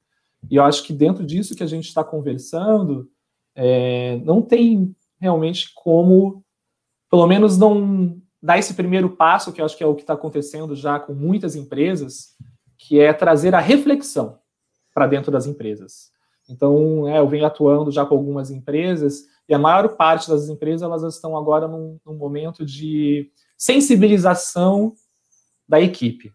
E 0.50 0.56
eu 0.56 0.62
acho 0.62 0.82
que 0.84 0.92
dentro 0.92 1.24
disso 1.24 1.54
que 1.54 1.62
a 1.62 1.66
gente 1.66 1.86
está 1.88 2.04
conversando, 2.04 3.10
é, 3.54 4.16
não 4.24 4.40
tem 4.40 4.94
realmente 5.20 5.72
como, 5.74 6.44
pelo 7.10 7.26
menos 7.26 7.58
não 7.58 8.20
dar 8.40 8.58
esse 8.58 8.74
primeiro 8.74 9.10
passo, 9.10 9.52
que 9.52 9.60
eu 9.60 9.64
acho 9.64 9.76
que 9.76 9.82
é 9.82 9.86
o 9.86 9.94
que 9.94 10.02
está 10.02 10.14
acontecendo 10.14 10.76
já 10.76 11.00
com 11.00 11.12
muitas 11.12 11.56
empresas, 11.56 12.36
que 12.76 13.00
é 13.00 13.12
trazer 13.12 13.54
a 13.54 13.60
reflexão 13.60 14.38
para 14.94 15.06
dentro 15.06 15.32
das 15.32 15.46
empresas. 15.46 16.10
Então, 16.48 17.06
é, 17.08 17.18
eu 17.18 17.28
venho 17.28 17.44
atuando 17.44 17.90
já 17.90 18.06
com 18.06 18.14
algumas 18.14 18.50
empresas, 18.50 19.24
e 19.48 19.54
a 19.54 19.58
maior 19.58 19.96
parte 19.96 20.28
das 20.28 20.48
empresas 20.48 20.82
elas 20.82 21.02
estão 21.02 21.36
agora 21.36 21.66
num, 21.66 21.98
num 22.06 22.14
momento 22.14 22.64
de 22.64 23.30
sensibilização 23.56 24.94
da 25.68 25.80
equipe. 25.80 26.32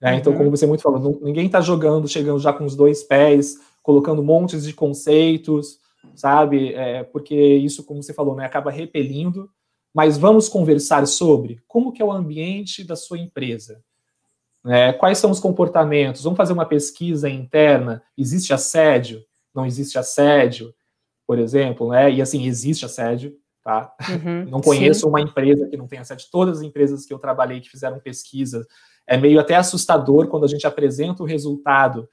Né? 0.00 0.16
Então, 0.16 0.32
uhum. 0.32 0.38
como 0.38 0.50
você 0.50 0.66
muito 0.66 0.82
falou, 0.82 1.18
ninguém 1.22 1.46
está 1.46 1.60
jogando, 1.60 2.08
chegando 2.08 2.38
já 2.38 2.52
com 2.52 2.64
os 2.64 2.76
dois 2.76 3.02
pés, 3.02 3.58
colocando 3.82 4.22
montes 4.22 4.64
de 4.64 4.72
conceitos, 4.72 5.78
sabe? 6.14 6.72
É, 6.74 7.02
porque 7.04 7.34
isso, 7.34 7.84
como 7.84 8.02
você 8.02 8.12
falou, 8.12 8.36
né, 8.36 8.44
acaba 8.44 8.70
repelindo. 8.70 9.50
Mas 9.94 10.18
vamos 10.18 10.48
conversar 10.48 11.06
sobre 11.06 11.60
como 11.66 11.92
que 11.92 12.02
é 12.02 12.04
o 12.04 12.12
ambiente 12.12 12.84
da 12.84 12.94
sua 12.94 13.18
empresa. 13.18 13.82
Né? 14.64 14.92
Quais 14.92 15.18
são 15.18 15.30
os 15.30 15.40
comportamentos? 15.40 16.22
Vamos 16.22 16.36
fazer 16.36 16.52
uma 16.52 16.66
pesquisa 16.66 17.28
interna. 17.28 18.02
Existe 18.16 18.52
assédio? 18.52 19.24
Não 19.54 19.64
existe 19.64 19.98
assédio, 19.98 20.74
por 21.26 21.38
exemplo, 21.38 21.88
né? 21.88 22.12
E 22.12 22.22
assim, 22.22 22.46
existe 22.46 22.84
assédio, 22.84 23.34
tá? 23.64 23.92
Uhum, 24.08 24.44
não 24.50 24.60
conheço 24.60 25.00
sim. 25.00 25.06
uma 25.08 25.20
empresa 25.20 25.66
que 25.66 25.76
não 25.76 25.88
tenha 25.88 26.02
assédio. 26.02 26.26
Todas 26.30 26.58
as 26.58 26.62
empresas 26.62 27.06
que 27.06 27.12
eu 27.12 27.18
trabalhei 27.18 27.60
que 27.60 27.70
fizeram 27.70 27.98
pesquisa 27.98 28.66
é 29.08 29.16
meio 29.16 29.40
até 29.40 29.56
assustador 29.56 30.28
quando 30.28 30.44
a 30.44 30.48
gente 30.48 30.66
apresenta 30.66 31.22
o 31.22 31.26
resultado 31.26 32.06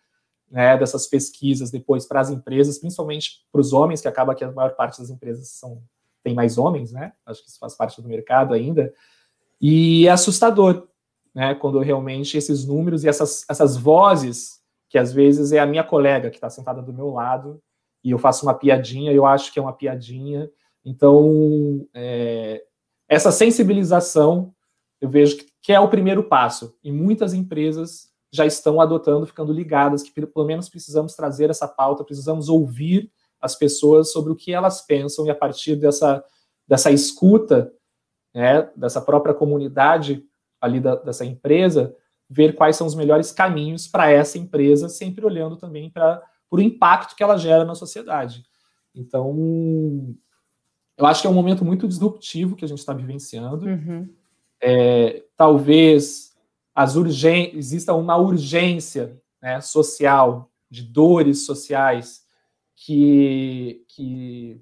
né, 0.49 0.77
dessas 0.77 1.07
pesquisas 1.07 1.69
depois 1.69 2.05
para 2.05 2.21
as 2.21 2.29
empresas, 2.29 2.79
principalmente 2.79 3.45
para 3.51 3.59
os 3.59 3.73
homens, 3.73 3.99
que 3.99 4.07
acaba 4.07 4.33
que 4.33 4.45
a 4.45 4.51
maior 4.51 4.73
parte 4.75 4.99
das 4.99 5.09
empresas 5.09 5.49
são 5.49 5.83
tem 6.23 6.33
mais 6.33 6.57
homens, 6.57 6.91
né? 6.91 7.13
Acho 7.23 7.43
que 7.43 7.49
isso 7.49 7.59
faz 7.59 7.75
parte 7.75 8.01
do 8.01 8.07
mercado 8.07 8.55
ainda. 8.55 8.91
E 9.61 10.07
é 10.07 10.11
assustador, 10.11 10.87
né? 11.35 11.53
Quando 11.53 11.79
realmente 11.79 12.35
esses 12.35 12.65
números 12.65 13.03
e 13.03 13.07
essas, 13.07 13.45
essas 13.47 13.77
vozes, 13.77 14.59
que 14.89 14.97
às 14.97 15.13
vezes 15.13 15.51
é 15.51 15.59
a 15.59 15.67
minha 15.67 15.83
colega 15.83 16.31
que 16.31 16.37
está 16.37 16.49
sentada 16.49 16.81
do 16.81 16.93
meu 16.93 17.11
lado, 17.11 17.61
e 18.03 18.09
eu 18.09 18.17
faço 18.17 18.43
uma 18.43 18.55
piadinha, 18.55 19.11
eu 19.11 19.23
acho 19.23 19.53
que 19.53 19.59
é 19.59 19.61
uma 19.61 19.73
piadinha. 19.73 20.49
Então, 20.83 21.87
é, 21.93 22.63
essa 23.07 23.31
sensibilização 23.31 24.54
eu 25.05 25.09
vejo 25.09 25.37
que 25.61 25.71
é 25.71 25.79
o 25.79 25.87
primeiro 25.87 26.23
passo. 26.23 26.75
E 26.83 26.91
muitas 26.91 27.33
empresas 27.33 28.09
já 28.33 28.45
estão 28.45 28.81
adotando, 28.81 29.27
ficando 29.27 29.53
ligadas, 29.53 30.01
que 30.01 30.11
pelo 30.11 30.45
menos 30.45 30.67
precisamos 30.67 31.13
trazer 31.13 31.49
essa 31.49 31.67
pauta, 31.67 32.03
precisamos 32.03 32.49
ouvir 32.49 33.11
as 33.39 33.55
pessoas 33.55 34.11
sobre 34.11 34.31
o 34.31 34.35
que 34.35 34.51
elas 34.51 34.81
pensam 34.81 35.25
e 35.27 35.29
a 35.29 35.35
partir 35.35 35.75
dessa, 35.75 36.23
dessa 36.67 36.89
escuta, 36.91 37.71
né, 38.33 38.67
dessa 38.75 38.99
própria 38.99 39.33
comunidade 39.33 40.25
ali 40.59 40.79
da, 40.79 40.95
dessa 40.95 41.23
empresa, 41.23 41.95
ver 42.27 42.55
quais 42.55 42.75
são 42.75 42.87
os 42.87 42.95
melhores 42.95 43.31
caminhos 43.31 43.87
para 43.87 44.09
essa 44.09 44.39
empresa, 44.39 44.89
sempre 44.89 45.23
olhando 45.23 45.55
também 45.55 45.91
para 45.91 46.21
o 46.49 46.59
impacto 46.59 47.15
que 47.15 47.21
ela 47.21 47.37
gera 47.37 47.63
na 47.63 47.75
sociedade. 47.75 48.43
Então, 48.95 50.15
eu 50.97 51.05
acho 51.05 51.21
que 51.21 51.27
é 51.27 51.29
um 51.29 51.33
momento 51.33 51.63
muito 51.63 51.87
disruptivo 51.87 52.55
que 52.55 52.65
a 52.65 52.67
gente 52.67 52.79
está 52.79 52.93
vivenciando. 52.93 53.67
Uhum. 53.67 54.09
É, 54.67 55.23
talvez 55.37 56.33
exista 57.53 57.93
uma 57.93 58.17
urgência 58.17 59.21
né, 59.39 59.61
social, 59.61 60.49
de 60.71 60.81
dores 60.81 61.45
sociais, 61.45 62.23
que, 62.75 63.85
que 63.87 64.59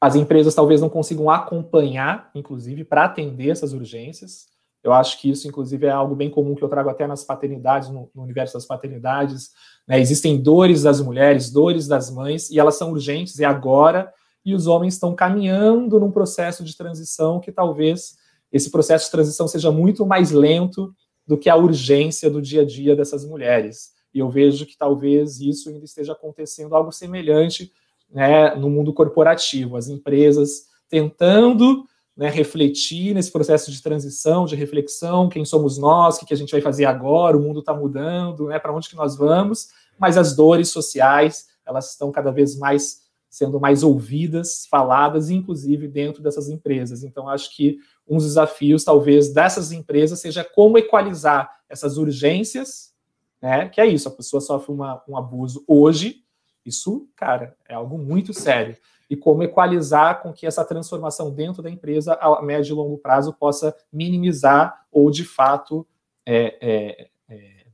as 0.00 0.16
empresas 0.16 0.54
talvez 0.54 0.80
não 0.80 0.88
consigam 0.88 1.28
acompanhar, 1.28 2.30
inclusive, 2.34 2.82
para 2.82 3.04
atender 3.04 3.50
essas 3.50 3.74
urgências. 3.74 4.46
Eu 4.82 4.94
acho 4.94 5.20
que 5.20 5.30
isso, 5.30 5.46
inclusive, 5.46 5.86
é 5.86 5.90
algo 5.90 6.16
bem 6.16 6.30
comum 6.30 6.54
que 6.54 6.64
eu 6.64 6.68
trago 6.68 6.88
até 6.88 7.06
nas 7.06 7.22
paternidades, 7.22 7.90
no, 7.90 8.10
no 8.14 8.22
universo 8.22 8.54
das 8.54 8.64
paternidades. 8.64 9.50
Né? 9.86 10.00
Existem 10.00 10.42
dores 10.42 10.82
das 10.82 10.98
mulheres, 10.98 11.50
dores 11.52 11.86
das 11.86 12.10
mães, 12.10 12.48
e 12.48 12.58
elas 12.58 12.76
são 12.76 12.90
urgentes, 12.90 13.38
e 13.38 13.44
agora, 13.44 14.10
e 14.42 14.54
os 14.54 14.66
homens 14.66 14.94
estão 14.94 15.14
caminhando 15.14 16.00
num 16.00 16.10
processo 16.10 16.64
de 16.64 16.74
transição 16.74 17.38
que 17.38 17.52
talvez 17.52 18.16
esse 18.52 18.70
processo 18.70 19.06
de 19.06 19.10
transição 19.10 19.48
seja 19.48 19.70
muito 19.70 20.04
mais 20.04 20.30
lento 20.30 20.94
do 21.26 21.38
que 21.38 21.48
a 21.48 21.56
urgência 21.56 22.28
do 22.28 22.42
dia 22.42 22.62
a 22.62 22.64
dia 22.64 22.94
dessas 22.94 23.24
mulheres. 23.24 23.92
E 24.12 24.18
eu 24.18 24.28
vejo 24.28 24.66
que 24.66 24.76
talvez 24.76 25.40
isso 25.40 25.70
ainda 25.70 25.84
esteja 25.84 26.12
acontecendo 26.12 26.74
algo 26.74 26.92
semelhante 26.92 27.72
né, 28.12 28.54
no 28.54 28.68
mundo 28.68 28.92
corporativo, 28.92 29.76
as 29.76 29.88
empresas 29.88 30.66
tentando 30.88 31.86
né, 32.14 32.28
refletir 32.28 33.14
nesse 33.14 33.32
processo 33.32 33.70
de 33.70 33.82
transição, 33.82 34.44
de 34.44 34.54
reflexão, 34.54 35.30
quem 35.30 35.44
somos 35.44 35.78
nós, 35.78 36.16
o 36.16 36.20
que, 36.20 36.26
que 36.26 36.34
a 36.34 36.36
gente 36.36 36.52
vai 36.52 36.60
fazer 36.60 36.84
agora, 36.84 37.36
o 37.36 37.40
mundo 37.40 37.60
está 37.60 37.72
mudando, 37.72 38.48
né, 38.48 38.58
para 38.58 38.74
onde 38.74 38.90
que 38.90 38.96
nós 38.96 39.16
vamos, 39.16 39.68
mas 39.98 40.18
as 40.18 40.36
dores 40.36 40.68
sociais, 40.68 41.46
elas 41.64 41.92
estão 41.92 42.12
cada 42.12 42.30
vez 42.30 42.56
mais 42.58 43.00
sendo 43.30 43.58
mais 43.58 43.82
ouvidas, 43.82 44.66
faladas, 44.66 45.30
inclusive 45.30 45.88
dentro 45.88 46.22
dessas 46.22 46.50
empresas. 46.50 47.02
Então, 47.02 47.26
acho 47.30 47.56
que 47.56 47.78
um 48.12 48.16
dos 48.16 48.26
desafios, 48.26 48.84
talvez, 48.84 49.32
dessas 49.32 49.72
empresas 49.72 50.20
seja 50.20 50.44
como 50.44 50.76
equalizar 50.76 51.50
essas 51.68 51.96
urgências, 51.96 52.92
né? 53.40 53.68
Que 53.70 53.80
é 53.80 53.86
isso, 53.86 54.06
a 54.06 54.12
pessoa 54.12 54.40
sofre 54.40 54.72
uma, 54.72 55.02
um 55.08 55.16
abuso 55.16 55.64
hoje, 55.66 56.22
isso, 56.64 57.08
cara, 57.16 57.56
é 57.66 57.74
algo 57.74 57.96
muito 57.96 58.34
sério. 58.34 58.76
E 59.08 59.16
como 59.16 59.42
equalizar 59.42 60.22
com 60.22 60.32
que 60.32 60.46
essa 60.46 60.64
transformação 60.64 61.30
dentro 61.30 61.62
da 61.62 61.70
empresa, 61.70 62.14
a 62.14 62.40
médio 62.42 62.72
e 62.72 62.76
longo 62.76 62.98
prazo, 62.98 63.32
possa 63.32 63.74
minimizar 63.92 64.86
ou, 64.92 65.10
de 65.10 65.24
fato, 65.24 65.86
é, 66.24 66.56
é, 66.60 67.08
é, 67.28 67.66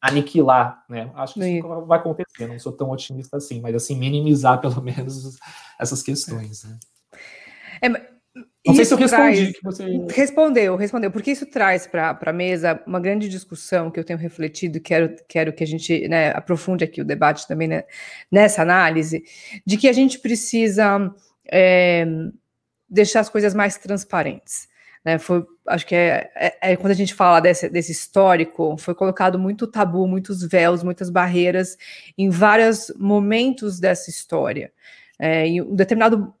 aniquilar, 0.00 0.84
né? 0.88 1.10
Acho 1.14 1.34
que 1.34 1.40
isso 1.46 1.86
vai 1.86 1.98
acontecer, 1.98 2.46
não 2.46 2.58
sou 2.58 2.72
tão 2.72 2.90
otimista 2.90 3.36
assim, 3.36 3.60
mas 3.60 3.74
assim, 3.74 3.96
minimizar 3.96 4.60
pelo 4.60 4.80
menos 4.82 5.38
essas 5.78 6.02
questões, 6.02 6.64
né? 6.64 6.78
É, 7.82 8.11
não 8.66 8.74
sei 8.74 8.84
se 8.84 8.94
eu 8.94 8.98
respondi 8.98 9.52
que 9.52 9.62
você. 9.62 9.84
Respondeu, 10.10 10.76
respondeu, 10.76 11.10
porque 11.10 11.32
isso 11.32 11.44
traz 11.44 11.86
para 11.86 12.16
a 12.20 12.32
mesa 12.32 12.80
uma 12.86 13.00
grande 13.00 13.28
discussão 13.28 13.90
que 13.90 13.98
eu 13.98 14.04
tenho 14.04 14.18
refletido, 14.18 14.80
quero, 14.80 15.14
quero 15.28 15.52
que 15.52 15.64
a 15.64 15.66
gente 15.66 16.08
né, 16.08 16.30
aprofunde 16.30 16.84
aqui 16.84 17.00
o 17.00 17.04
debate 17.04 17.46
também 17.46 17.68
né, 17.68 17.84
nessa 18.30 18.62
análise, 18.62 19.24
de 19.66 19.76
que 19.76 19.88
a 19.88 19.92
gente 19.92 20.18
precisa 20.18 21.12
é, 21.50 22.06
deixar 22.88 23.20
as 23.20 23.28
coisas 23.28 23.52
mais 23.52 23.76
transparentes. 23.76 24.68
Né, 25.04 25.18
foi, 25.18 25.44
acho 25.66 25.84
que 25.84 25.96
é, 25.96 26.30
é, 26.36 26.72
é, 26.72 26.76
quando 26.76 26.92
a 26.92 26.96
gente 26.96 27.12
fala 27.12 27.40
desse, 27.40 27.68
desse 27.68 27.90
histórico, 27.90 28.76
foi 28.78 28.94
colocado 28.94 29.38
muito 29.38 29.66
tabu, 29.66 30.06
muitos 30.06 30.42
véus, 30.44 30.84
muitas 30.84 31.10
barreiras 31.10 31.76
em 32.16 32.30
vários 32.30 32.92
momentos 32.96 33.80
dessa 33.80 34.08
história. 34.08 34.72
É, 35.18 35.46
em 35.46 35.60
um 35.60 35.74
determinado 35.74 36.34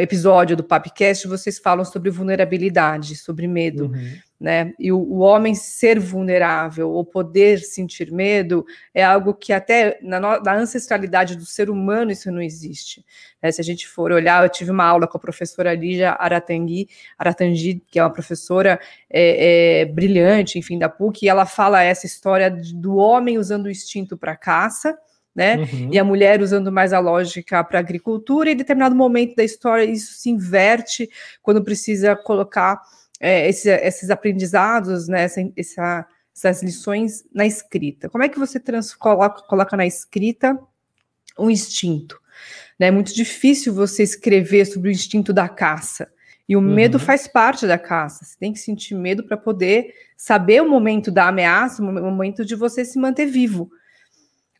episódio 0.00 0.56
do 0.56 0.64
Papcast, 0.64 1.28
vocês 1.28 1.58
falam 1.58 1.84
sobre 1.84 2.10
vulnerabilidade, 2.10 3.16
sobre 3.16 3.46
medo, 3.46 3.86
uhum. 3.86 4.12
né? 4.40 4.72
E 4.78 4.90
o, 4.90 4.98
o, 4.98 5.18
homem 5.18 5.54
ser 5.54 5.98
vulnerável 6.00 6.90
ou 6.90 7.04
poder 7.04 7.58
sentir 7.60 8.10
medo 8.10 8.64
é 8.94 9.04
algo 9.04 9.34
que 9.34 9.52
até 9.52 9.98
na, 10.02 10.40
na 10.40 10.54
ancestralidade 10.54 11.36
do 11.36 11.44
ser 11.44 11.68
humano 11.68 12.10
isso 12.10 12.30
não 12.32 12.40
existe. 12.40 13.04
Né? 13.42 13.52
Se 13.52 13.60
a 13.60 13.64
gente 13.64 13.86
for 13.86 14.10
olhar, 14.10 14.42
eu 14.42 14.48
tive 14.48 14.70
uma 14.70 14.84
aula 14.84 15.06
com 15.06 15.18
a 15.18 15.20
professora 15.20 15.74
Lígia 15.74 16.16
Aratangi, 16.18 16.88
Aratangi 17.18 17.82
que 17.86 17.98
é 17.98 18.02
uma 18.02 18.12
professora 18.12 18.80
é, 19.10 19.80
é, 19.80 19.84
brilhante, 19.84 20.58
enfim, 20.58 20.78
da 20.78 20.88
PUC, 20.88 21.24
e 21.24 21.28
ela 21.28 21.46
fala 21.46 21.82
essa 21.82 22.06
história 22.06 22.50
do 22.50 22.96
homem 22.96 23.38
usando 23.38 23.66
o 23.66 23.70
instinto 23.70 24.16
para 24.16 24.36
caça, 24.36 24.98
né? 25.38 25.58
Uhum. 25.58 25.90
E 25.92 25.98
a 26.00 26.02
mulher 26.02 26.42
usando 26.42 26.72
mais 26.72 26.92
a 26.92 26.98
lógica 26.98 27.62
para 27.62 27.78
a 27.78 27.80
agricultura, 27.80 28.50
e 28.50 28.54
em 28.54 28.56
determinado 28.56 28.96
momento 28.96 29.36
da 29.36 29.44
história 29.44 29.84
isso 29.84 30.14
se 30.14 30.28
inverte 30.28 31.08
quando 31.40 31.62
precisa 31.62 32.16
colocar 32.16 32.82
é, 33.20 33.48
esse, 33.48 33.70
esses 33.70 34.10
aprendizados, 34.10 35.06
né? 35.06 35.22
Essa, 35.22 35.40
essa, 35.56 36.06
essas 36.34 36.60
lições 36.60 37.24
na 37.32 37.46
escrita. 37.46 38.08
Como 38.08 38.24
é 38.24 38.28
que 38.28 38.36
você 38.36 38.58
trans, 38.58 38.96
coloca, 38.96 39.42
coloca 39.42 39.76
na 39.76 39.86
escrita 39.86 40.58
um 41.38 41.48
instinto? 41.48 42.20
Né? 42.76 42.88
É 42.88 42.90
muito 42.90 43.14
difícil 43.14 43.72
você 43.72 44.02
escrever 44.02 44.64
sobre 44.66 44.88
o 44.88 44.92
instinto 44.92 45.32
da 45.32 45.48
caça. 45.48 46.10
E 46.48 46.56
o 46.56 46.58
uhum. 46.58 46.74
medo 46.74 46.98
faz 46.98 47.28
parte 47.28 47.64
da 47.64 47.78
caça. 47.78 48.24
Você 48.24 48.36
tem 48.36 48.52
que 48.52 48.58
sentir 48.58 48.96
medo 48.96 49.22
para 49.22 49.36
poder 49.36 49.94
saber 50.16 50.62
o 50.62 50.68
momento 50.68 51.12
da 51.12 51.28
ameaça, 51.28 51.80
o 51.80 51.86
momento 51.86 52.44
de 52.44 52.56
você 52.56 52.84
se 52.84 52.98
manter 52.98 53.26
vivo. 53.26 53.70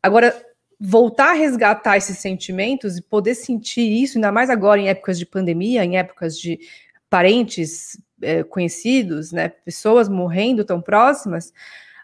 Agora, 0.02 0.34
voltar 0.80 1.30
a 1.30 1.34
resgatar 1.34 1.96
esses 1.96 2.18
sentimentos 2.18 2.96
e 2.96 3.02
poder 3.02 3.34
sentir 3.34 3.82
isso, 3.82 4.18
ainda 4.18 4.30
mais 4.30 4.48
agora 4.48 4.80
em 4.80 4.88
épocas 4.88 5.18
de 5.18 5.26
pandemia, 5.26 5.84
em 5.84 5.96
épocas 5.96 6.38
de 6.38 6.58
parentes 7.10 8.00
é, 8.22 8.42
conhecidos, 8.42 9.32
né, 9.32 9.48
pessoas 9.48 10.08
morrendo 10.08 10.64
tão 10.64 10.80
próximas, 10.80 11.52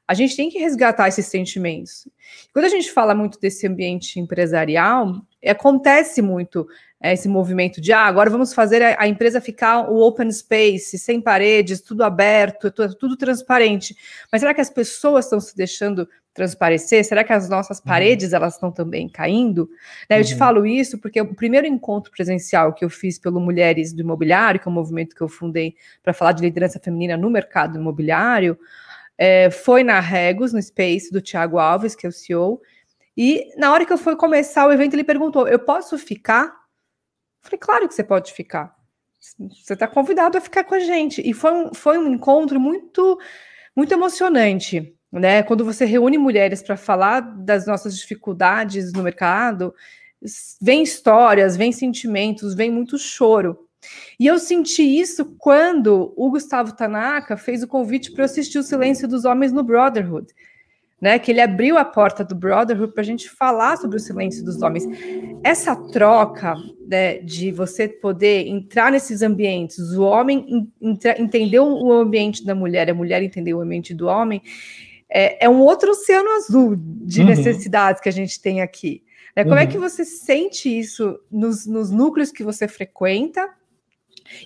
a 0.06 0.12
gente 0.12 0.36
tem 0.36 0.50
que 0.50 0.58
resgatar 0.58 1.08
esses 1.08 1.26
sentimentos. 1.26 2.06
Quando 2.52 2.66
a 2.66 2.68
gente 2.68 2.90
fala 2.90 3.14
muito 3.14 3.40
desse 3.40 3.66
ambiente 3.66 4.20
empresarial, 4.20 5.22
acontece 5.46 6.20
muito 6.20 6.68
esse 7.02 7.28
movimento 7.28 7.80
de 7.80 7.92
ah, 7.92 8.04
agora 8.04 8.30
vamos 8.30 8.54
fazer 8.54 8.82
a, 8.82 8.96
a, 9.02 9.08
empresa 9.08 9.40
ficar 9.40 9.90
o 9.90 10.00
open 10.00 10.30
space, 10.32 10.98
sem 10.98 11.20
paredes, 11.20 11.80
tudo 11.80 12.02
aberto, 12.02 12.70
tudo, 12.70 12.94
tudo 12.94 13.16
transparente. 13.16 13.94
Mas 14.32 14.40
será 14.40 14.54
que 14.54 14.60
as 14.60 14.70
pessoas 14.70 15.26
estão 15.26 15.38
se 15.38 15.54
deixando 15.56 16.08
transparecer? 16.32 17.04
Será 17.04 17.22
que 17.22 17.32
as 17.32 17.48
nossas 17.48 17.78
uhum. 17.78 17.84
paredes 17.84 18.30
uhum. 18.30 18.36
elas 18.36 18.54
estão 18.54 18.72
também 18.72 19.08
caindo? 19.08 19.68
Né, 20.08 20.16
eu 20.16 20.20
uhum. 20.20 20.24
te 20.24 20.36
falo 20.36 20.66
isso 20.66 20.98
porque 20.98 21.20
o 21.20 21.34
primeiro 21.34 21.66
encontro 21.66 22.10
presencial 22.10 22.72
que 22.72 22.84
eu 22.84 22.88
fiz 22.88 23.18
pelo 23.18 23.38
Mulheres 23.38 23.92
do 23.92 24.00
Imobiliário, 24.00 24.58
que 24.58 24.66
é 24.66 24.70
um 24.70 24.74
movimento 24.74 25.14
que 25.14 25.20
eu 25.20 25.28
fundei 25.28 25.76
para 26.02 26.14
falar 26.14 26.32
de 26.32 26.42
liderança 26.42 26.80
feminina 26.80 27.16
no 27.16 27.28
mercado 27.28 27.78
imobiliário, 27.78 28.58
é, 29.18 29.50
foi 29.50 29.84
na 29.84 30.00
Regos, 30.00 30.52
no 30.52 30.60
Space 30.60 31.12
do 31.12 31.20
Tiago 31.20 31.58
Alves, 31.58 31.94
que 31.94 32.06
é 32.06 32.08
o 32.08 32.12
CEO. 32.12 32.60
E 33.16 33.52
na 33.56 33.72
hora 33.72 33.86
que 33.86 33.92
eu 33.92 33.98
fui 33.98 34.16
começar 34.16 34.66
o 34.66 34.72
evento, 34.72 34.94
ele 34.94 35.04
perguntou: 35.04 35.46
Eu 35.46 35.58
posso 35.58 35.96
ficar? 35.98 36.63
Falei: 37.44 37.58
Claro 37.58 37.88
que 37.88 37.94
você 37.94 38.02
pode 38.02 38.32
ficar. 38.32 38.74
Você 39.20 39.74
está 39.74 39.86
convidado 39.86 40.36
a 40.36 40.40
ficar 40.40 40.64
com 40.64 40.74
a 40.74 40.80
gente. 40.80 41.22
E 41.24 41.32
foi 41.32 41.52
um, 41.52 41.72
foi 41.72 41.96
um 41.96 42.12
encontro 42.12 42.58
muito, 42.58 43.18
muito 43.76 43.92
emocionante 43.92 44.94
né? 45.20 45.42
Quando 45.42 45.64
você 45.64 45.84
reúne 45.84 46.18
mulheres 46.18 46.62
para 46.62 46.76
falar 46.76 47.20
das 47.20 47.66
nossas 47.66 47.96
dificuldades 47.96 48.92
no 48.92 49.02
mercado, 49.02 49.72
vem 50.60 50.82
histórias, 50.82 51.56
vem 51.56 51.70
sentimentos, 51.70 52.54
vem 52.54 52.70
muito 52.70 52.98
choro. 52.98 53.58
E 54.18 54.26
eu 54.26 54.38
senti 54.38 54.82
isso 54.82 55.36
quando 55.38 56.12
o 56.16 56.30
Gustavo 56.30 56.74
Tanaka 56.74 57.36
fez 57.36 57.62
o 57.62 57.68
convite 57.68 58.10
para 58.10 58.22
eu 58.22 58.24
assistir 58.24 58.58
o 58.58 58.62
Silêncio 58.62 59.06
dos 59.06 59.24
Homens 59.24 59.52
no 59.52 59.62
Brotherhood. 59.62 60.26
Né, 61.04 61.18
que 61.18 61.30
ele 61.30 61.42
abriu 61.42 61.76
a 61.76 61.84
porta 61.84 62.24
do 62.24 62.34
Brotherhood 62.34 62.94
para 62.94 63.02
a 63.02 63.04
gente 63.04 63.28
falar 63.28 63.76
sobre 63.76 63.98
o 63.98 64.00
silêncio 64.00 64.42
dos 64.42 64.62
homens. 64.62 64.86
Essa 65.44 65.76
troca 65.76 66.54
né, 66.88 67.18
de 67.18 67.52
você 67.52 67.86
poder 67.86 68.48
entrar 68.48 68.90
nesses 68.90 69.20
ambientes, 69.20 69.78
o 69.90 70.02
homem 70.02 70.66
entender 70.80 71.60
o 71.60 71.92
ambiente 71.92 72.42
da 72.42 72.54
mulher, 72.54 72.88
a 72.88 72.94
mulher 72.94 73.22
entender 73.22 73.52
o 73.52 73.60
ambiente 73.60 73.92
do 73.92 74.06
homem, 74.06 74.40
é, 75.10 75.44
é 75.44 75.46
um 75.46 75.60
outro 75.60 75.90
oceano 75.90 76.30
azul 76.30 76.74
de 76.78 77.20
uhum. 77.20 77.26
necessidades 77.26 78.00
que 78.00 78.08
a 78.08 78.12
gente 78.12 78.40
tem 78.40 78.62
aqui. 78.62 79.02
Né? 79.36 79.44
Como 79.44 79.56
uhum. 79.56 79.60
é 79.60 79.66
que 79.66 79.76
você 79.76 80.06
sente 80.06 80.70
isso 80.70 81.20
nos, 81.30 81.66
nos 81.66 81.90
núcleos 81.90 82.32
que 82.32 82.42
você 82.42 82.66
frequenta? 82.66 83.46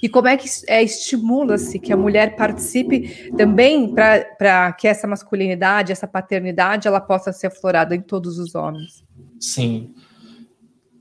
E 0.02 0.08
como 0.08 0.28
é 0.28 0.36
que 0.36 0.48
é, 0.66 0.82
estimula-se 0.82 1.78
que 1.78 1.92
a 1.92 1.96
mulher 1.96 2.36
participe 2.36 3.32
também 3.36 3.94
para 3.94 4.72
que 4.72 4.86
essa 4.86 5.06
masculinidade, 5.06 5.92
essa 5.92 6.06
paternidade, 6.06 6.88
ela 6.88 7.00
possa 7.00 7.32
ser 7.32 7.48
aflorada 7.48 7.94
em 7.94 8.00
todos 8.00 8.38
os 8.38 8.54
homens? 8.54 9.04
Sim. 9.40 9.94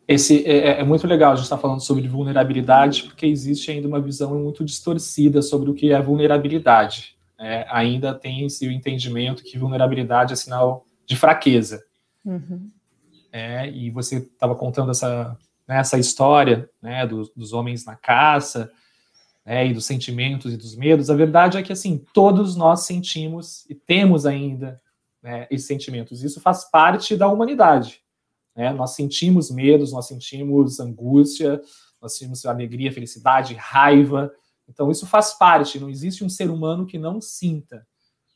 Esse 0.07 0.45
é, 0.45 0.57
é, 0.57 0.79
é 0.79 0.83
muito 0.83 1.05
legal 1.05 1.33
a 1.33 1.35
gente 1.35 1.43
estar 1.43 1.57
tá 1.57 1.61
falando 1.61 1.81
sobre 1.81 2.07
vulnerabilidade, 2.07 3.03
porque 3.03 3.25
existe 3.25 3.71
ainda 3.71 3.87
uma 3.87 3.99
visão 3.99 4.39
muito 4.39 4.63
distorcida 4.63 5.41
sobre 5.41 5.69
o 5.69 5.73
que 5.73 5.91
é 5.91 6.01
vulnerabilidade 6.01 7.17
é, 7.39 7.65
ainda 7.69 8.13
tem 8.13 8.45
esse 8.45 8.65
entendimento 8.65 9.43
que 9.43 9.57
vulnerabilidade 9.57 10.33
é 10.33 10.35
sinal 10.35 10.85
de 11.05 11.15
fraqueza. 11.15 11.83
Uhum. 12.25 12.69
É, 13.31 13.69
e 13.69 13.91
você 13.91 14.17
estava 14.17 14.55
contando 14.55 14.91
essa, 14.91 15.37
né, 15.67 15.77
essa 15.77 15.99
história 15.99 16.69
né, 16.81 17.05
dos, 17.05 17.29
dos, 17.29 17.53
homens 17.53 17.85
na 17.85 17.95
caça. 17.95 18.71
Né, 19.47 19.65
e 19.65 19.73
dos 19.73 19.85
sentimentos 19.85 20.53
e 20.53 20.57
dos 20.57 20.75
medos, 20.75 21.09
a 21.09 21.15
verdade 21.15 21.57
é 21.57 21.63
que 21.63 21.71
assim 21.71 22.03
todos 22.13 22.57
nós 22.57 22.81
sentimos 22.81 23.65
e 23.69 23.73
temos 23.73 24.25
ainda 24.25 24.81
né, 25.23 25.47
esses 25.49 25.65
sentimentos. 25.65 26.21
Isso 26.21 26.41
faz 26.41 26.69
parte 26.69 27.15
da 27.15 27.29
humanidade. 27.29 28.01
Né? 28.53 28.73
Nós 28.73 28.91
sentimos 28.91 29.49
medos, 29.49 29.93
nós 29.93 30.05
sentimos 30.05 30.81
angústia, 30.81 31.61
nós 32.01 32.11
sentimos 32.11 32.45
alegria, 32.45 32.91
felicidade, 32.91 33.53
raiva. 33.53 34.29
Então 34.67 34.91
isso 34.91 35.07
faz 35.07 35.33
parte. 35.33 35.79
Não 35.79 35.89
existe 35.89 36.25
um 36.25 36.29
ser 36.29 36.49
humano 36.49 36.85
que 36.85 36.99
não 36.99 37.21
sinta. 37.21 37.87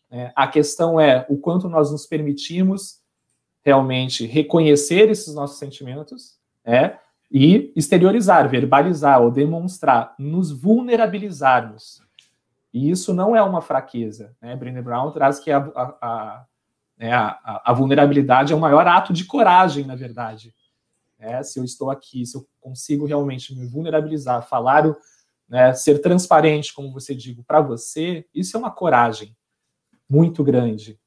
Né? 0.10 0.32
A 0.34 0.48
questão 0.48 0.98
é 0.98 1.26
o 1.28 1.38
quanto 1.38 1.68
nós 1.68 1.92
nos 1.92 2.06
permitimos 2.06 3.02
realmente 3.62 4.26
reconhecer 4.26 5.10
esses 5.10 5.36
nossos 5.36 5.60
sentimentos, 5.60 6.38
é, 6.64 6.98
e 7.32 7.72
exteriorizar, 7.76 8.50
verbalizar 8.50 9.22
ou 9.22 9.32
demonstrar, 9.32 10.14
nos 10.20 10.52
vulnerabilizarmos. 10.52 12.04
E 12.74 12.90
isso 12.90 13.14
não 13.14 13.34
é 13.36 13.42
uma 13.42 13.62
fraqueza. 13.62 14.36
Né? 14.42 14.56
Brené 14.56 14.82
Brown 14.82 15.12
traz 15.12 15.40
que 15.40 15.50
a, 15.50 15.60
a, 15.60 16.46
né, 16.98 17.14
a, 17.14 17.28
a, 17.44 17.72
a, 17.72 17.74
vulnerabilidade 17.74 18.52
é 18.52 18.56
o 18.56 18.60
maior 18.60 18.86
ato 18.86 19.14
de 19.14 19.24
coragem, 19.24 19.86
na 19.86 19.96
verdade. 19.96 20.54
É, 21.18 21.42
se 21.42 21.58
eu 21.58 21.64
estou 21.64 21.90
aqui, 21.90 22.26
se 22.26 22.36
eu 22.36 22.46
consigo 22.60 23.06
realmente 23.06 23.56
me 23.56 23.66
vulnerabilizar, 23.66 24.46
falar, 24.48 24.84
né, 25.48 25.74
ser 25.74 26.00
transparente, 26.00 26.74
como 26.74 26.92
você 26.92 27.16
digo, 27.16 27.44
para 27.44 27.62
você, 27.62 28.26
isso 28.34 28.58
é 28.58 28.60
uma 28.60 28.72
coragem 28.72 29.36
muito 30.10 30.44
grande. 30.44 31.00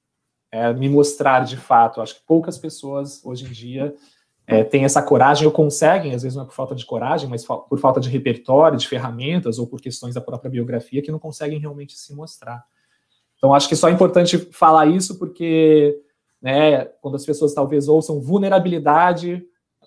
É, 0.50 0.72
me 0.72 0.88
mostrar 0.88 1.44
de 1.44 1.56
fato. 1.56 2.00
Acho 2.00 2.14
que 2.14 2.26
poucas 2.26 2.56
pessoas 2.56 3.22
hoje 3.24 3.44
em 3.44 3.50
dia 3.50 3.94
é, 4.46 4.62
têm 4.62 4.84
essa 4.84 5.02
coragem 5.02 5.46
ou 5.46 5.52
conseguem, 5.52 6.14
às 6.14 6.22
vezes 6.22 6.36
não 6.36 6.44
é 6.44 6.46
por 6.46 6.54
falta 6.54 6.74
de 6.74 6.84
coragem, 6.84 7.28
mas 7.28 7.44
por 7.44 7.78
falta 7.78 8.00
de 8.00 8.10
repertório, 8.10 8.78
de 8.78 8.86
ferramentas 8.86 9.58
ou 9.58 9.66
por 9.66 9.80
questões 9.80 10.14
da 10.14 10.20
própria 10.20 10.50
biografia, 10.50 11.02
que 11.02 11.10
não 11.10 11.18
conseguem 11.18 11.58
realmente 11.58 11.96
se 11.96 12.14
mostrar. 12.14 12.64
Então, 13.36 13.54
acho 13.54 13.68
que 13.68 13.76
só 13.76 13.88
é 13.88 13.92
importante 13.92 14.38
falar 14.52 14.86
isso 14.86 15.18
porque, 15.18 15.98
né, 16.40 16.84
quando 17.00 17.14
as 17.14 17.24
pessoas 17.24 17.54
talvez 17.54 17.88
ouçam 17.88 18.20
vulnerabilidade, 18.20 19.44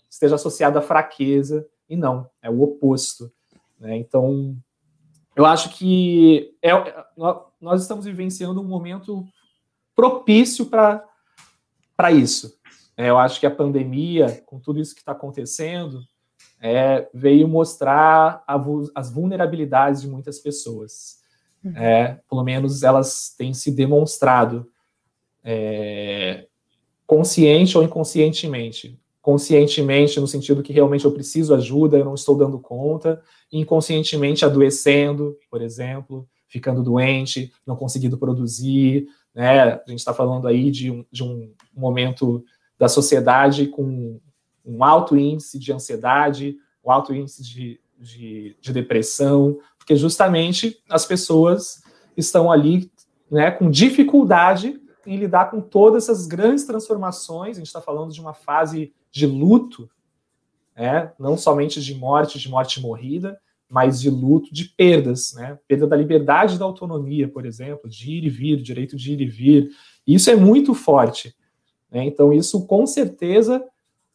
esteja 0.10 0.36
associada 0.36 0.80
à 0.80 0.82
fraqueza, 0.82 1.68
e 1.90 1.96
não, 1.96 2.30
é 2.42 2.50
o 2.50 2.62
oposto. 2.62 3.32
Né? 3.80 3.98
Então, 3.98 4.58
eu 5.36 5.46
acho 5.46 5.70
que 5.70 6.56
é, 6.64 6.72
nós 7.62 7.82
estamos 7.82 8.06
vivenciando 8.06 8.60
um 8.60 8.68
momento 8.68 9.24
propício 9.96 10.66
para 10.66 12.12
isso. 12.12 12.57
É, 12.98 13.10
eu 13.10 13.18
acho 13.20 13.40
que 13.40 13.46
a 13.46 13.52
pandemia, 13.52 14.42
com 14.48 14.60
tudo 14.60 14.80
isso 14.80 14.96
que 14.96 15.02
está 15.02 15.12
acontecendo, 15.12 16.02
é, 16.60 17.08
veio 17.14 17.48
mostrar 17.48 18.44
a, 18.48 18.60
as 18.96 19.12
vulnerabilidades 19.12 20.02
de 20.02 20.08
muitas 20.08 20.40
pessoas. 20.40 21.20
Uhum. 21.64 21.78
É, 21.78 22.20
pelo 22.28 22.44
menos 22.44 22.82
elas 22.82 23.34
têm 23.38 23.54
se 23.54 23.72
demonstrado 23.72 24.68
é, 25.44 26.48
consciente 27.06 27.78
ou 27.78 27.84
inconscientemente. 27.84 29.00
Conscientemente, 29.22 30.20
no 30.20 30.28
sentido 30.28 30.64
que 30.64 30.74
realmente 30.74 31.06
eu 31.06 31.12
preciso 31.12 31.54
ajuda, 31.54 31.98
eu 31.98 32.06
não 32.06 32.16
estou 32.16 32.38
dando 32.38 32.58
conta, 32.60 33.22
inconscientemente 33.52 34.46
adoecendo, 34.46 35.38
por 35.52 35.62
exemplo, 35.62 36.28
ficando 36.48 36.82
doente, 36.82 37.52
não 37.66 37.76
conseguindo 37.76 38.18
produzir. 38.18 39.08
Né? 39.36 39.62
A 39.62 39.84
gente 39.88 40.00
está 40.00 40.14
falando 40.14 40.48
aí 40.48 40.72
de 40.72 40.90
um, 40.90 41.06
de 41.12 41.24
um 41.24 41.54
momento 41.76 42.44
da 42.78 42.88
sociedade 42.88 43.68
com 43.68 44.20
um 44.66 44.84
alto 44.84 45.16
índice 45.16 45.58
de 45.58 45.72
ansiedade, 45.72 46.58
um 46.84 46.92
alto 46.92 47.14
índice 47.14 47.44
de, 47.44 47.80
de, 47.98 48.56
de 48.60 48.74
depressão, 48.74 49.58
porque 49.78 49.96
justamente 49.96 50.82
as 50.90 51.06
pessoas 51.06 51.82
estão 52.16 52.52
ali 52.52 52.92
né, 53.32 53.52
com 53.52 53.70
dificuldade 53.70 54.80
em 55.06 55.18
lidar 55.18 55.50
com 55.50 55.62
todas 55.62 56.04
essas 56.04 56.28
grandes 56.28 56.66
transformações. 56.66 57.58
A 57.58 57.60
gente 57.60 57.68
está 57.68 57.82
falando 57.82 58.12
de 58.12 58.20
uma 58.20 58.34
fase 58.34 58.94
de 59.10 59.26
luto, 59.26 59.90
né, 60.76 61.14
não 61.18 61.38
somente 61.38 61.82
de 61.82 61.96
morte, 61.96 62.38
de 62.38 62.50
morte 62.50 62.82
morrida, 62.82 63.40
mas 63.70 64.02
de 64.02 64.10
luto, 64.10 64.54
de 64.54 64.66
perdas, 64.66 65.34
né? 65.34 65.60
Perda 65.68 65.88
da 65.88 65.96
liberdade 65.96 66.58
da 66.58 66.64
autonomia, 66.64 67.28
por 67.28 67.46
exemplo, 67.46 67.90
de 67.90 68.12
ir 68.12 68.24
e 68.24 68.30
vir, 68.30 68.62
direito 68.62 68.96
de 68.96 69.14
ir 69.14 69.22
e 69.22 69.26
vir. 69.26 69.70
Isso 70.06 70.30
é 70.30 70.36
muito 70.36 70.74
forte. 70.74 71.36
Né? 71.92 72.06
Então, 72.06 72.34
isso 72.34 72.66
com 72.66 72.86
certeza 72.86 73.56
está 73.56 73.70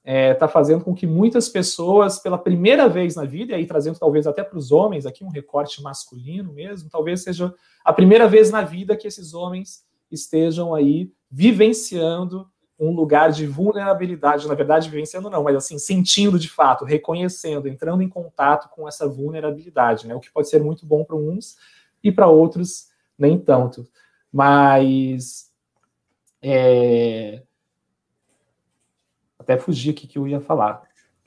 é, 0.05 0.35
tá 0.35 0.49
fazendo 0.49 0.85
com 0.85 0.95
que 0.95 1.07
muitas 1.07 1.49
pessoas, 1.49 2.19
pela 2.19 2.37
primeira 2.37 2.89
vez 2.89 3.15
na 3.15 3.25
vida, 3.25 3.53
e 3.53 3.55
aí 3.55 3.67
trazendo 3.67 3.99
talvez 3.99 4.27
até 4.27 4.43
para 4.43 4.59
os 4.59 4.73
homens 4.73 5.07
aqui 5.07 5.25
um 5.25 5.29
recorte 5.29 5.81
masculino 5.81 6.53
mesmo, 6.53 6.91
talvez 6.91 7.23
seja 7.23 7.55
a 7.85 7.93
primeira 7.93 8.27
vez 8.27 8.51
na 8.51 8.63
vida 8.63 8.97
que 8.97 9.07
esses 9.07 9.33
homens 9.33 9.85
estejam 10.11 10.75
aí 10.75 11.13
vivenciando 11.31 12.47
um 12.79 12.93
lugar 12.93 13.31
de 13.31 13.47
vulnerabilidade, 13.47 14.49
na 14.49 14.55
verdade, 14.55 14.91
vivenciando 14.91 15.31
não, 15.31 15.45
mas 15.45 15.55
assim, 15.55 15.79
sentindo 15.79 16.37
de 16.37 16.49
fato, 16.49 16.85
reconhecendo, 16.85 17.69
entrando 17.69 18.03
em 18.03 18.09
contato 18.09 18.69
com 18.71 18.89
essa 18.89 19.09
vulnerabilidade, 19.09 20.09
né? 20.09 20.17
O 20.17 20.21
que 20.21 20.33
pode 20.33 20.49
ser 20.49 20.61
muito 20.61 20.85
bom 20.85 21.05
para 21.05 21.15
uns 21.15 21.57
e 22.03 22.11
para 22.11 22.27
outros 22.27 22.89
nem 23.17 23.39
tanto. 23.39 23.87
Mas 24.33 25.49
é, 26.43 27.43
até 29.43 29.59
fugi 29.59 29.91
aqui 29.91 30.07
que 30.07 30.19
eu 30.19 30.27
ia 30.27 30.41
falar. 30.41 30.83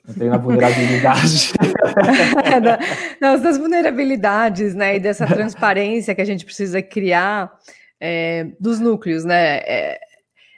Entrei 0.08 0.28
na 0.28 0.36
vulnerabilidade. 0.36 1.52
das, 3.20 3.42
das 3.42 3.58
vulnerabilidades, 3.58 4.74
né? 4.74 4.96
E 4.96 5.00
dessa 5.00 5.26
transparência 5.26 6.14
que 6.14 6.20
a 6.20 6.24
gente 6.24 6.44
precisa 6.44 6.80
criar 6.80 7.52
é, 8.00 8.46
dos 8.58 8.78
núcleos, 8.78 9.24
né? 9.24 9.58
É, 9.58 10.00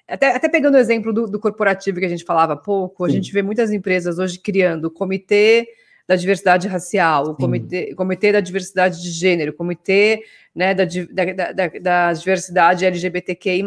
até, 0.06 0.34
até 0.34 0.48
pegando 0.48 0.74
o 0.74 0.78
exemplo 0.78 1.12
do, 1.12 1.26
do, 1.26 1.38
corporativo 1.38 1.98
que 1.98 2.04
a 2.04 2.08
gente 2.08 2.24
falava 2.24 2.54
há 2.54 2.56
pouco, 2.56 3.04
a 3.04 3.08
gente 3.08 3.32
vê 3.32 3.42
muitas 3.42 3.70
empresas 3.70 4.18
hoje 4.18 4.38
criando 4.38 4.86
o 4.86 4.90
comitê 4.90 5.66
da 6.06 6.16
diversidade 6.16 6.66
racial, 6.66 7.30
o 7.30 7.34
comitê, 7.34 7.94
comitê 7.94 8.32
da 8.32 8.40
diversidade 8.40 9.02
de 9.02 9.10
gênero, 9.10 9.52
o 9.52 9.54
comitê 9.54 10.24
né, 10.54 10.74
da, 10.74 10.84
da, 10.84 11.52
da, 11.52 11.68
da 11.80 12.12
diversidade 12.14 12.86
LGBTQI. 12.86 13.62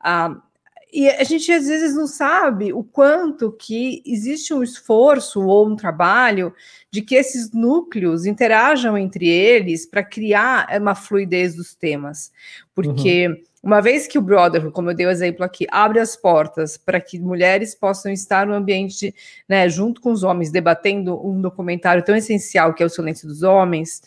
Ah, 0.00 0.36
e 0.92 1.08
a 1.08 1.24
gente 1.24 1.50
às 1.52 1.66
vezes 1.66 1.94
não 1.94 2.06
sabe 2.06 2.72
o 2.72 2.82
quanto 2.82 3.52
que 3.52 4.02
existe 4.04 4.52
um 4.52 4.62
esforço 4.62 5.40
ou 5.42 5.68
um 5.68 5.76
trabalho 5.76 6.52
de 6.90 7.02
que 7.02 7.14
esses 7.14 7.52
núcleos 7.52 8.26
interajam 8.26 8.98
entre 8.98 9.28
eles 9.28 9.86
para 9.86 10.02
criar 10.02 10.66
uma 10.80 10.94
fluidez 10.94 11.54
dos 11.54 11.74
temas. 11.74 12.32
Porque 12.74 13.28
uhum. 13.28 13.36
Uma 13.62 13.80
vez 13.80 14.06
que 14.06 14.18
o 14.18 14.22
Brotherhood, 14.22 14.72
como 14.72 14.90
eu 14.90 14.94
dei 14.94 15.06
o 15.06 15.10
exemplo 15.10 15.44
aqui, 15.44 15.66
abre 15.70 16.00
as 16.00 16.16
portas 16.16 16.78
para 16.78 17.00
que 17.00 17.18
mulheres 17.18 17.74
possam 17.74 18.10
estar 18.10 18.46
no 18.46 18.54
ambiente, 18.54 19.14
né, 19.48 19.68
junto 19.68 20.00
com 20.00 20.10
os 20.10 20.22
homens, 20.22 20.50
debatendo 20.50 21.20
um 21.26 21.40
documentário 21.40 22.02
tão 22.02 22.16
essencial 22.16 22.72
que 22.72 22.82
é 22.82 22.86
o 22.86 22.90
Silêncio 22.90 23.28
dos 23.28 23.42
Homens, 23.42 24.00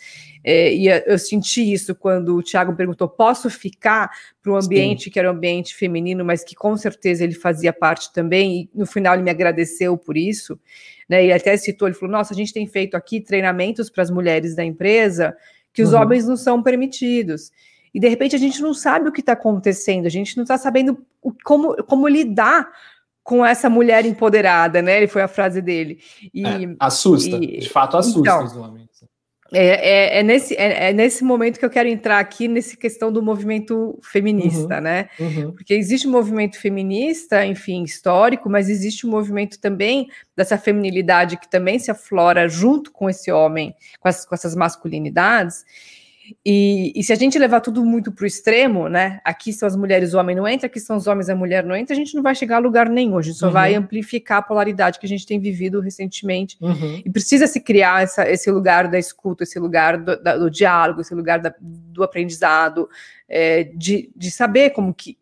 é, 0.44 0.74
e 0.74 0.88
eu 0.88 1.18
senti 1.18 1.72
isso 1.72 1.96
quando 1.96 2.36
o 2.36 2.44
Tiago 2.44 2.76
perguntou: 2.76 3.08
posso 3.08 3.50
ficar 3.50 4.12
para 4.42 4.52
um 4.52 4.58
ambiente 4.58 5.06
Sim. 5.06 5.10
que 5.10 5.20
era 5.20 5.32
um 5.32 5.36
ambiente 5.36 5.74
feminino, 5.74 6.26
mas 6.26 6.44
que 6.44 6.54
com 6.54 6.76
certeza 6.76 7.24
ele 7.24 7.34
fazia 7.34 7.72
parte 7.72 8.12
também, 8.12 8.70
e 8.74 8.78
no 8.78 8.86
final 8.86 9.13
ele 9.13 9.24
me 9.24 9.32
agradeceu 9.32 9.98
por 9.98 10.18
isso. 10.18 10.60
Né, 11.08 11.24
ele 11.24 11.34
até 11.34 11.56
citou, 11.56 11.88
ele 11.88 11.96
falou: 11.96 12.12
nossa, 12.12 12.34
a 12.34 12.36
gente 12.36 12.54
tem 12.54 12.68
feito 12.68 12.96
aqui 12.96 13.22
treinamentos 13.22 13.89
para 13.89 14.04
as 14.04 14.12
mulheres 14.12 14.56
da 14.56 14.66
empresa 14.66 15.36
que 15.72 15.82
os 15.82 15.94
uhum. 15.94 16.02
homens 16.02 16.28
não 16.28 16.38
são 16.38 16.62
permitidos. 16.62 17.52
E 17.94 18.00
de 18.00 18.08
repente 18.08 18.36
a 18.36 18.40
gente 18.40 18.62
não 18.62 18.74
sabe 18.74 19.08
o 19.08 19.12
que 19.12 19.20
está 19.20 19.34
acontecendo, 19.34 20.06
a 20.06 20.10
gente 20.10 20.36
não 20.36 20.44
está 20.44 20.58
sabendo 20.58 20.98
como, 21.44 21.76
como 21.84 22.08
lidar 22.08 22.70
com 23.24 23.46
essa 23.46 23.70
mulher 23.70 24.06
empoderada, 24.06 24.82
né? 24.82 24.98
Ele 24.98 25.08
foi 25.08 25.22
a 25.22 25.28
frase 25.28 25.62
dele. 25.62 26.00
E, 26.34 26.46
é, 26.46 26.76
assusta, 26.80 27.38
e, 27.38 27.60
de 27.60 27.70
fato 27.70 27.96
assusta 27.96 28.20
então, 28.20 28.46
os 28.46 28.58
homens. 28.58 28.94
É, 29.56 30.16
é, 30.16 30.20
é, 30.20 30.24
nesse, 30.24 30.56
é, 30.56 30.90
é, 30.90 30.94
nesse 30.94 31.24
momento 31.24 31.60
que 31.60 31.66
eu 31.66 31.70
quero 31.70 31.88
entrar 31.88 32.18
aqui 32.18 32.48
nessa 32.48 32.76
questão 32.76 33.12
do 33.12 33.22
movimento 33.22 34.00
feminista, 34.02 34.78
uhum, 34.78 34.82
né? 34.82 35.10
Uhum. 35.20 35.52
Porque 35.52 35.76
existe 35.76 36.08
um 36.08 36.12
movimento 36.12 36.60
feminista, 36.60 37.46
enfim, 37.46 37.84
histórico, 37.84 38.50
mas 38.50 38.68
existe 38.68 39.06
um 39.06 39.12
movimento 39.12 39.60
também 39.60 40.10
dessa 40.36 40.58
feminilidade 40.58 41.38
que 41.38 41.48
também 41.48 41.78
se 41.78 41.92
aflora 41.92 42.50
junto 42.50 42.92
com 42.92 43.08
esse 43.08 43.32
homem, 43.32 43.76
com, 44.00 44.08
as, 44.08 44.26
com 44.26 44.34
essas 44.34 44.56
masculinidades. 44.56 45.64
E, 46.46 46.94
e, 46.96 47.04
se 47.04 47.12
a 47.12 47.16
gente 47.16 47.38
levar 47.38 47.60
tudo 47.60 47.84
muito 47.84 48.12
para 48.12 48.24
o 48.24 48.28
extremo, 48.28 48.88
né? 48.88 49.20
Aqui 49.26 49.52
são 49.52 49.68
as 49.68 49.76
mulheres, 49.76 50.14
o 50.14 50.20
homem 50.20 50.36
não 50.36 50.48
entra, 50.48 50.68
aqui 50.68 50.80
são 50.80 50.96
os 50.96 51.06
homens, 51.06 51.30
a 51.30 51.36
mulher 51.36 51.66
não 51.66 51.76
entra, 51.76 51.94
a 51.94 51.98
gente 51.98 52.16
não 52.16 52.24
vai 52.24 52.34
chegar 52.34 52.58
a 52.58 52.60
lugar 52.60 52.88
nenhum, 52.88 53.18
a 53.18 53.22
gente 53.22 53.38
só 53.38 53.48
uhum. 53.48 53.52
vai 53.52 53.76
amplificar 53.76 54.38
a 54.38 54.42
polaridade 54.42 55.00
que 55.00 55.06
a 55.06 55.10
gente 55.10 55.26
tem 55.26 55.40
vivido 55.40 55.82
recentemente. 55.82 56.58
Uhum. 56.62 57.02
E 57.04 57.10
precisa 57.10 57.46
se 57.46 57.60
criar 57.60 58.04
essa, 58.04 58.30
esse 58.30 58.50
lugar 58.50 58.88
da 58.88 58.98
escuta, 58.98 59.44
esse 59.44 59.60
lugar 59.60 59.98
do, 59.98 60.22
da, 60.22 60.38
do 60.38 60.50
diálogo, 60.50 61.02
esse 61.02 61.14
lugar 61.14 61.40
da, 61.40 61.54
do 61.60 62.04
aprendizado, 62.04 62.90
é, 63.28 63.66
de, 63.76 64.10
de 64.16 64.32
saber 64.32 64.70
como 64.70 64.94
que. 64.94 65.18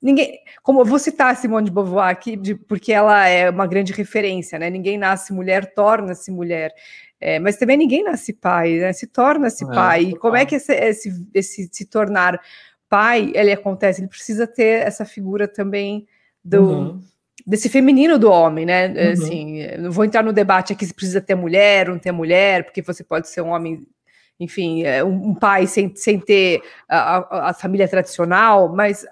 Ninguém, 0.00 0.38
como 0.62 0.82
eu 0.82 0.84
vou 0.84 0.98
citar 0.98 1.32
a 1.32 1.34
Simone 1.34 1.66
de 1.66 1.72
Beauvoir 1.72 2.10
aqui, 2.10 2.36
de, 2.36 2.54
porque 2.54 2.92
ela 2.92 3.26
é 3.26 3.48
uma 3.48 3.66
grande 3.66 3.92
referência, 3.92 4.58
né? 4.58 4.68
Ninguém 4.70 4.98
nasce 4.98 5.32
mulher, 5.32 5.74
torna-se 5.74 6.30
mulher. 6.30 6.72
É, 7.26 7.38
mas 7.38 7.56
também 7.56 7.78
ninguém 7.78 8.04
nasce 8.04 8.34
pai, 8.34 8.76
né? 8.76 8.92
Se 8.92 9.06
torna-se 9.06 9.64
é, 9.64 9.68
pai. 9.68 10.02
E 10.02 10.16
como 10.16 10.36
é 10.36 10.44
que 10.44 10.56
esse, 10.56 10.74
esse, 10.74 11.26
esse, 11.32 11.70
se 11.72 11.86
tornar 11.86 12.38
pai 12.86 13.32
ele 13.34 13.50
acontece? 13.50 14.02
Ele 14.02 14.08
precisa 14.08 14.46
ter 14.46 14.86
essa 14.86 15.06
figura 15.06 15.48
também 15.48 16.06
do. 16.44 16.62
Uhum. 16.62 17.00
Desse 17.46 17.70
feminino 17.70 18.18
do 18.18 18.30
homem, 18.30 18.66
né? 18.66 18.88
Uhum. 18.88 19.12
Assim, 19.12 19.66
não 19.78 19.90
vou 19.90 20.04
entrar 20.04 20.22
no 20.22 20.34
debate 20.34 20.74
aqui 20.74 20.84
se 20.84 20.92
precisa 20.92 21.20
ter 21.20 21.34
mulher 21.34 21.88
ou 21.88 21.94
não 21.94 22.00
ter 22.00 22.12
mulher, 22.12 22.64
porque 22.64 22.82
você 22.82 23.02
pode 23.02 23.28
ser 23.28 23.40
um 23.40 23.48
homem 23.48 23.86
enfim, 24.38 24.82
é, 24.82 25.02
um, 25.04 25.34
pai 25.34 25.66
sem, 25.66 25.94
sem 25.94 26.18
ter 26.18 26.60
a, 26.88 27.18
a, 27.18 27.50
a, 27.50 27.54
família 27.54 27.86
tradicional, 27.86 28.68
mas 28.68 29.06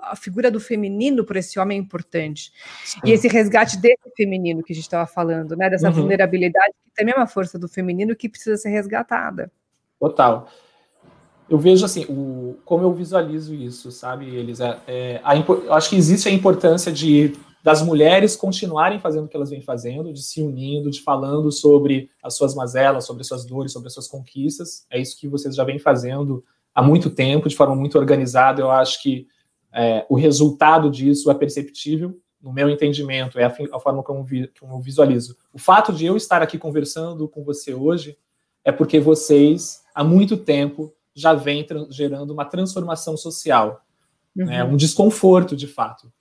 a 0.00 0.14
figura 0.14 0.50
do 0.50 0.60
feminino 0.60 1.24
para 1.24 1.40
esse 1.40 1.58
homem 1.58 1.78
é 1.78 1.80
importante. 1.80 2.52
Sim. 2.84 3.00
E 3.04 3.10
esse 3.10 3.26
resgate 3.26 3.76
desse 3.76 4.10
feminino 4.16 4.62
que 4.62 4.72
a 4.72 4.76
gente 4.76 4.84
estava 4.84 5.06
falando, 5.06 5.56
né? 5.56 5.68
Dessa 5.68 5.88
uhum. 5.88 5.94
vulnerabilidade, 5.94 6.72
que 6.84 6.92
também 6.94 7.12
é 7.12 7.16
uma 7.16 7.26
força 7.26 7.58
do 7.58 7.68
feminino 7.68 8.14
que 8.14 8.28
precisa 8.28 8.56
ser 8.56 8.68
resgatada. 8.68 9.50
Total. 9.98 10.48
Eu 11.50 11.58
vejo 11.58 11.84
assim, 11.84 12.04
o, 12.08 12.56
como 12.64 12.84
eu 12.84 12.92
visualizo 12.92 13.54
isso, 13.54 13.90
sabe, 13.90 14.26
Elisa? 14.32 14.80
É, 14.86 15.20
a, 15.24 15.36
eu 15.36 15.74
acho 15.74 15.90
que 15.90 15.96
existe 15.96 16.28
a 16.28 16.32
importância 16.32 16.92
de 16.92 17.34
das 17.62 17.82
mulheres 17.82 18.36
continuarem 18.36 18.98
fazendo 18.98 19.24
o 19.24 19.28
que 19.28 19.36
elas 19.36 19.50
vêm 19.50 19.60
fazendo, 19.60 20.12
de 20.12 20.22
se 20.22 20.40
unindo, 20.40 20.90
de 20.90 21.00
falando 21.00 21.50
sobre 21.50 22.10
as 22.22 22.34
suas 22.34 22.54
mazelas, 22.54 23.04
sobre 23.04 23.22
as 23.22 23.26
suas 23.26 23.44
dores, 23.44 23.72
sobre 23.72 23.88
as 23.88 23.94
suas 23.94 24.08
conquistas. 24.08 24.86
É 24.90 24.98
isso 24.98 25.18
que 25.18 25.28
vocês 25.28 25.54
já 25.54 25.64
vêm 25.64 25.78
fazendo 25.78 26.44
há 26.74 26.82
muito 26.82 27.10
tempo, 27.10 27.48
de 27.48 27.56
forma 27.56 27.74
muito 27.74 27.98
organizada. 27.98 28.60
Eu 28.60 28.70
acho 28.70 29.02
que 29.02 29.26
é, 29.72 30.06
o 30.08 30.14
resultado 30.14 30.90
disso 30.90 31.30
é 31.30 31.34
perceptível, 31.34 32.18
no 32.40 32.52
meu 32.52 32.70
entendimento, 32.70 33.38
é 33.38 33.44
a, 33.44 33.54
a 33.72 33.80
forma 33.80 34.02
como, 34.02 34.22
vi, 34.22 34.50
como 34.60 34.74
eu 34.74 34.80
visualizo. 34.80 35.36
O 35.52 35.58
fato 35.58 35.92
de 35.92 36.06
eu 36.06 36.16
estar 36.16 36.40
aqui 36.40 36.56
conversando 36.56 37.28
com 37.28 37.42
você 37.42 37.74
hoje 37.74 38.16
é 38.64 38.70
porque 38.70 39.00
vocês, 39.00 39.82
há 39.94 40.04
muito 40.04 40.36
tempo, 40.36 40.94
já 41.14 41.34
vêm 41.34 41.66
gerando 41.90 42.32
uma 42.32 42.44
transformação 42.44 43.16
social, 43.16 43.84
né, 44.34 44.44
uhum. 44.44 44.50
né, 44.50 44.64
um 44.64 44.76
desconforto, 44.76 45.56
de 45.56 45.66
fato. 45.66 46.12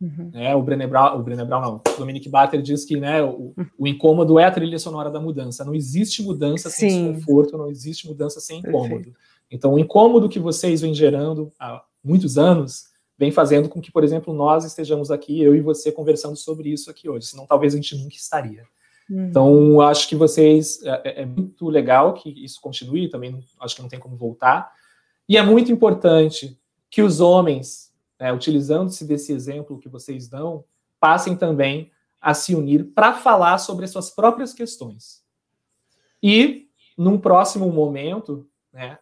Uhum. 0.00 0.30
É, 0.34 0.54
o 0.54 0.62
Brené 0.62 0.86
Brown, 0.86 1.18
o 1.18 1.22
Brené 1.22 1.44
Brown 1.44 1.60
não, 1.62 1.76
o 1.76 1.98
Dominic 1.98 2.28
Bater 2.28 2.60
diz 2.60 2.84
que 2.84 2.98
né, 2.98 3.22
o, 3.22 3.54
o, 3.78 3.86
incômodo 3.86 4.38
é 4.38 4.44
a 4.44 4.50
trilha 4.50 4.78
sonora 4.78 5.10
da 5.10 5.18
mudança. 5.18 5.64
Não 5.64 5.74
existe 5.74 6.22
mudança 6.22 6.68
sem 6.68 6.90
Sim. 6.90 7.12
desconforto, 7.12 7.56
não 7.56 7.70
existe 7.70 8.06
mudança 8.06 8.40
sem 8.40 8.58
incômodo. 8.58 8.88
Perfeito. 8.88 9.18
Então, 9.50 9.74
o 9.74 9.78
incômodo 9.78 10.28
que 10.28 10.38
vocês 10.38 10.80
vêm 10.80 10.92
gerando 10.92 11.52
há 11.58 11.82
muitos 12.04 12.36
anos 12.36 12.86
vem 13.18 13.30
fazendo 13.30 13.68
com 13.68 13.80
que, 13.80 13.90
por 13.90 14.04
exemplo, 14.04 14.34
nós 14.34 14.64
estejamos 14.64 15.10
aqui, 15.10 15.40
eu 15.40 15.54
e 15.54 15.60
você, 15.60 15.90
conversando 15.90 16.36
sobre 16.36 16.68
isso 16.68 16.90
aqui 16.90 17.08
hoje. 17.08 17.26
Senão, 17.26 17.46
talvez 17.46 17.72
a 17.72 17.76
gente 17.76 17.96
nunca 17.96 18.16
estaria. 18.16 18.64
Uhum. 19.08 19.28
Então, 19.28 19.80
acho 19.80 20.08
que 20.08 20.16
vocês. 20.16 20.82
É, 20.82 20.90
é, 21.04 21.22
é, 21.22 21.26
muito 21.26 21.68
legal 21.68 22.12
que 22.12 22.28
isso 22.44 22.60
continue, 22.60 23.08
também 23.08 23.42
acho 23.60 23.76
que 23.76 23.82
não 23.82 23.88
tem 23.88 24.00
como 24.00 24.16
voltar. 24.16 24.72
E 25.28 25.36
é 25.36 25.42
muito 25.42 25.72
importante 25.72 26.58
que 26.90 27.02
os 27.02 27.20
homens 27.20 27.85
né, 28.18 28.32
utilizando-se 28.32 29.04
desse 29.04 29.32
exemplo 29.32 29.78
que 29.78 29.88
vocês 29.88 30.28
dão, 30.28 30.64
passem 30.98 31.36
também 31.36 31.90
a 32.20 32.34
se 32.34 32.54
unir 32.54 32.84
para 32.94 33.14
falar 33.14 33.58
sobre 33.58 33.84
as 33.84 33.90
suas 33.90 34.10
próprias 34.10 34.52
questões. 34.52 35.22
E, 36.22 36.68
num 36.96 37.18
próximo 37.18 37.70
momento, 37.70 38.46
né, 38.72 38.98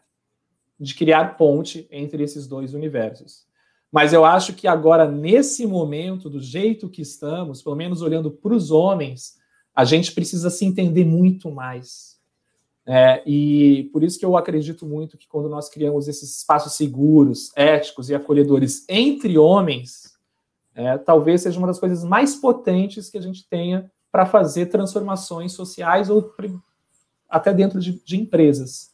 de 0.79 0.95
criar 0.95 1.37
ponte 1.37 1.87
entre 1.91 2.23
esses 2.23 2.47
dois 2.47 2.75
universos. 2.75 3.47
Mas 3.91 4.13
eu 4.13 4.25
acho 4.25 4.55
que 4.55 4.67
agora, 4.67 5.09
nesse 5.09 5.67
momento, 5.67 6.29
do 6.29 6.41
jeito 6.41 6.89
que 6.89 7.01
estamos, 7.01 7.63
pelo 7.63 7.77
menos 7.77 8.03
olhando 8.03 8.31
para 8.31 8.53
os 8.53 8.71
homens, 8.71 9.39
a 9.75 9.85
gente 9.85 10.13
precisa 10.13 10.51
se 10.51 10.65
entender 10.65 11.05
muito 11.05 11.51
mais 11.51 12.14
é, 12.87 13.23
e 13.27 13.85
por 13.93 14.05
isso 14.05 14.19
que 14.19 14.25
eu 14.25 14.37
acredito 14.37 14.85
muito 14.87 15.17
que 15.17 15.27
quando 15.27 15.49
nós 15.49 15.71
criamos 15.71 16.07
esses 16.07 16.39
espaços 16.39 16.75
seguros, 16.75 17.51
éticos 17.57 18.11
e 18.11 18.15
acolhedores 18.15 18.85
entre 18.89 19.39
homens, 19.39 20.15
é, 20.75 20.99
talvez 20.99 21.43
seja 21.43 21.59
uma 21.59 21.67
das 21.67 21.79
coisas 21.79 22.05
mais 22.05 22.35
potentes 22.35 23.09
que 23.09 23.17
a 23.17 23.23
gente 23.23 23.49
tenha 23.49 23.91
para 24.13 24.27
fazer 24.27 24.67
transformações 24.67 25.53
sociais 25.53 26.11
ou 26.11 26.33
até 27.29 27.55
dentro 27.55 27.81
de, 27.81 28.05
de 28.05 28.17
empresas. 28.17 28.93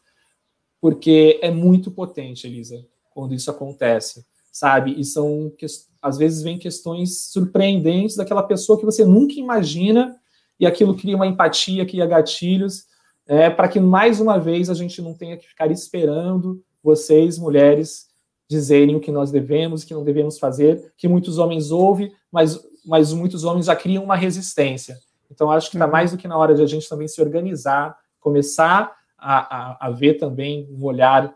Porque 0.81 1.39
é 1.43 1.51
muito 1.51 1.91
potente, 1.91 2.47
Elisa, 2.47 2.87
quando 3.13 3.35
isso 3.35 3.51
acontece, 3.51 4.25
sabe? 4.53 4.99
E 4.99 5.05
são, 5.05 5.53
às 6.01 6.17
vezes, 6.17 6.43
vem 6.43 6.59
questões 6.59 7.25
surpreendentes 7.25 8.17
daquela 8.17 8.43
pessoa 8.43 8.79
que 8.79 8.85
você 8.85 9.05
nunca 9.05 9.35
imagina 9.35 10.17
e 10.59 10.67
aquilo 10.67 10.97
cria 10.97 11.17
uma 11.17 11.27
empatia, 11.27 11.85
cria 11.85 12.07
gatilhos 12.07 12.87
é, 13.31 13.49
para 13.49 13.69
que 13.69 13.79
mais 13.79 14.19
uma 14.19 14.41
vez 14.41 14.69
a 14.69 14.75
gente 14.75 15.01
não 15.01 15.15
tenha 15.15 15.37
que 15.37 15.47
ficar 15.47 15.71
esperando 15.71 16.61
vocês, 16.83 17.39
mulheres, 17.39 18.09
dizerem 18.49 18.97
o 18.97 19.01
que 19.01 19.13
nós 19.13 19.31
devemos, 19.31 19.85
o 19.85 19.87
que 19.87 19.95
não 19.95 20.03
devemos 20.03 20.37
fazer, 20.37 20.93
que 20.97 21.07
muitos 21.07 21.39
homens 21.39 21.71
ouvem, 21.71 22.13
mas, 22.33 22.59
mas 22.85 23.13
muitos 23.13 23.45
homens 23.45 23.67
já 23.67 23.77
criam 23.77 24.03
uma 24.03 24.17
resistência. 24.17 24.99
Então, 25.31 25.49
acho 25.49 25.71
que 25.71 25.77
está 25.77 25.87
uhum. 25.87 25.93
mais 25.93 26.11
do 26.11 26.17
que 26.17 26.27
na 26.27 26.37
hora 26.37 26.57
de 26.57 26.63
a 26.63 26.67
gente 26.67 26.89
também 26.89 27.07
se 27.07 27.23
organizar, 27.23 27.97
começar 28.19 28.97
a, 29.17 29.77
a, 29.77 29.87
a 29.87 29.91
ver 29.91 30.15
também 30.15 30.69
um 30.69 30.85
olhar 30.85 31.33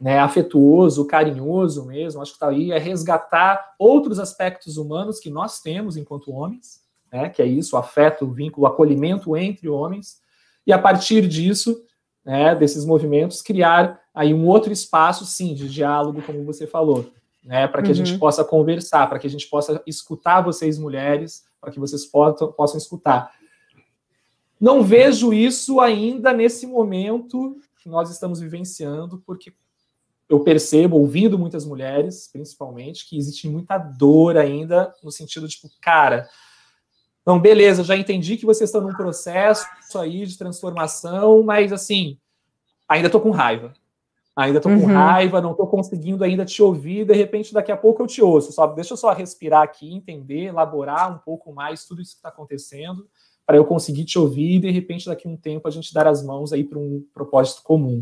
né, 0.00 0.20
afetuoso, 0.20 1.08
carinhoso 1.08 1.86
mesmo, 1.86 2.22
acho 2.22 2.30
que 2.30 2.36
está 2.36 2.50
aí, 2.50 2.70
é 2.70 2.78
resgatar 2.78 3.74
outros 3.80 4.20
aspectos 4.20 4.76
humanos 4.76 5.18
que 5.18 5.28
nós 5.28 5.60
temos 5.60 5.96
enquanto 5.96 6.30
homens, 6.30 6.82
né, 7.12 7.28
que 7.28 7.42
é 7.42 7.46
isso, 7.46 7.74
o 7.74 7.78
afeto, 7.80 8.26
o 8.26 8.30
vínculo, 8.30 8.64
o 8.64 8.70
acolhimento 8.70 9.36
entre 9.36 9.68
homens, 9.68 10.20
e 10.66 10.72
a 10.72 10.78
partir 10.78 11.26
disso, 11.26 11.82
né, 12.24 12.54
desses 12.54 12.84
movimentos, 12.84 13.42
criar 13.42 14.00
aí 14.14 14.34
um 14.34 14.46
outro 14.46 14.72
espaço, 14.72 15.24
sim, 15.24 15.54
de 15.54 15.68
diálogo, 15.68 16.22
como 16.22 16.44
você 16.44 16.66
falou, 16.66 17.10
né, 17.44 17.66
para 17.66 17.82
que 17.82 17.88
uhum. 17.88 17.92
a 17.92 17.96
gente 17.96 18.12
uhum. 18.12 18.18
possa 18.18 18.44
conversar, 18.44 19.08
para 19.08 19.18
que 19.18 19.26
a 19.26 19.30
gente 19.30 19.48
possa 19.48 19.82
escutar 19.86 20.40
vocês 20.40 20.78
mulheres, 20.78 21.44
para 21.60 21.70
que 21.70 21.80
vocês 21.80 22.04
possam, 22.06 22.52
possam 22.52 22.78
escutar. 22.78 23.32
Não 24.60 24.82
vejo 24.82 25.32
isso 25.32 25.80
ainda 25.80 26.32
nesse 26.32 26.66
momento 26.66 27.56
que 27.82 27.88
nós 27.88 28.10
estamos 28.10 28.40
vivenciando, 28.40 29.22
porque 29.24 29.52
eu 30.28 30.40
percebo, 30.40 30.98
ouvindo 30.98 31.38
muitas 31.38 31.64
mulheres, 31.64 32.28
principalmente, 32.32 33.08
que 33.08 33.16
existe 33.16 33.48
muita 33.48 33.78
dor 33.78 34.36
ainda, 34.36 34.94
no 35.02 35.10
sentido, 35.10 35.48
tipo, 35.48 35.68
cara, 35.80 36.28
então, 37.30 37.38
beleza, 37.38 37.84
já 37.84 37.96
entendi 37.96 38.36
que 38.36 38.44
vocês 38.44 38.68
estão 38.70 38.80
num 38.80 38.92
processo 38.92 39.64
aí 39.96 40.26
de 40.26 40.36
transformação, 40.36 41.44
mas 41.44 41.72
assim, 41.72 42.18
ainda 42.88 43.06
estou 43.06 43.20
com 43.20 43.30
raiva. 43.30 43.72
Ainda 44.34 44.58
estou 44.58 44.72
com 44.72 44.80
uhum. 44.80 44.92
raiva, 44.92 45.40
não 45.40 45.52
estou 45.52 45.68
conseguindo 45.68 46.24
ainda 46.24 46.44
te 46.44 46.60
ouvir, 46.60 47.04
de 47.04 47.14
repente 47.14 47.54
daqui 47.54 47.70
a 47.70 47.76
pouco 47.76 48.02
eu 48.02 48.08
te 48.08 48.20
ouço. 48.20 48.50
Só, 48.50 48.66
deixa 48.66 48.94
eu 48.94 48.96
só 48.96 49.12
respirar 49.12 49.62
aqui, 49.62 49.94
entender, 49.94 50.46
elaborar 50.46 51.14
um 51.14 51.18
pouco 51.18 51.52
mais 51.52 51.84
tudo 51.84 52.02
isso 52.02 52.14
que 52.14 52.16
está 52.16 52.30
acontecendo, 52.30 53.06
para 53.46 53.56
eu 53.56 53.64
conseguir 53.64 54.04
te 54.06 54.18
ouvir 54.18 54.56
e 54.56 54.58
de 54.58 54.70
repente 54.72 55.06
daqui 55.06 55.28
a 55.28 55.30
um 55.30 55.36
tempo 55.36 55.68
a 55.68 55.70
gente 55.70 55.94
dar 55.94 56.08
as 56.08 56.24
mãos 56.24 56.52
aí 56.52 56.64
para 56.64 56.80
um 56.80 57.04
propósito 57.14 57.62
comum. 57.62 58.00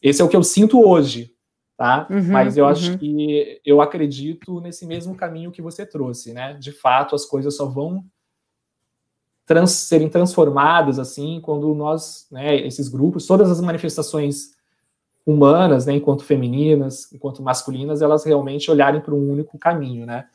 Esse 0.00 0.22
é 0.22 0.24
o 0.24 0.28
que 0.28 0.36
eu 0.36 0.42
sinto 0.42 0.80
hoje, 0.80 1.34
tá? 1.76 2.06
Uhum, 2.08 2.32
Mas 2.32 2.56
eu 2.56 2.64
uhum. 2.64 2.70
acho 2.70 2.96
que 2.96 3.60
eu 3.62 3.82
acredito 3.82 4.58
nesse 4.58 4.86
mesmo 4.86 5.14
caminho 5.14 5.52
que 5.52 5.60
você 5.60 5.84
trouxe, 5.84 6.32
né? 6.32 6.54
De 6.54 6.72
fato, 6.72 7.14
as 7.14 7.26
coisas 7.26 7.54
só 7.54 7.66
vão 7.66 8.02
trans, 9.46 9.72
serem 9.72 10.08
transformadas 10.08 10.98
assim 10.98 11.40
quando 11.42 11.74
nós, 11.74 12.26
né, 12.30 12.56
esses 12.66 12.88
grupos, 12.88 13.26
todas 13.26 13.50
as 13.50 13.60
manifestações 13.60 14.54
humanas, 15.26 15.86
né, 15.86 15.94
enquanto 15.94 16.24
femininas, 16.24 17.12
enquanto 17.12 17.42
masculinas, 17.42 18.02
elas 18.02 18.24
realmente 18.24 18.70
olharem 18.70 19.00
para 19.00 19.14
um 19.14 19.30
único 19.30 19.58
caminho, 19.58 20.06
né? 20.06 20.26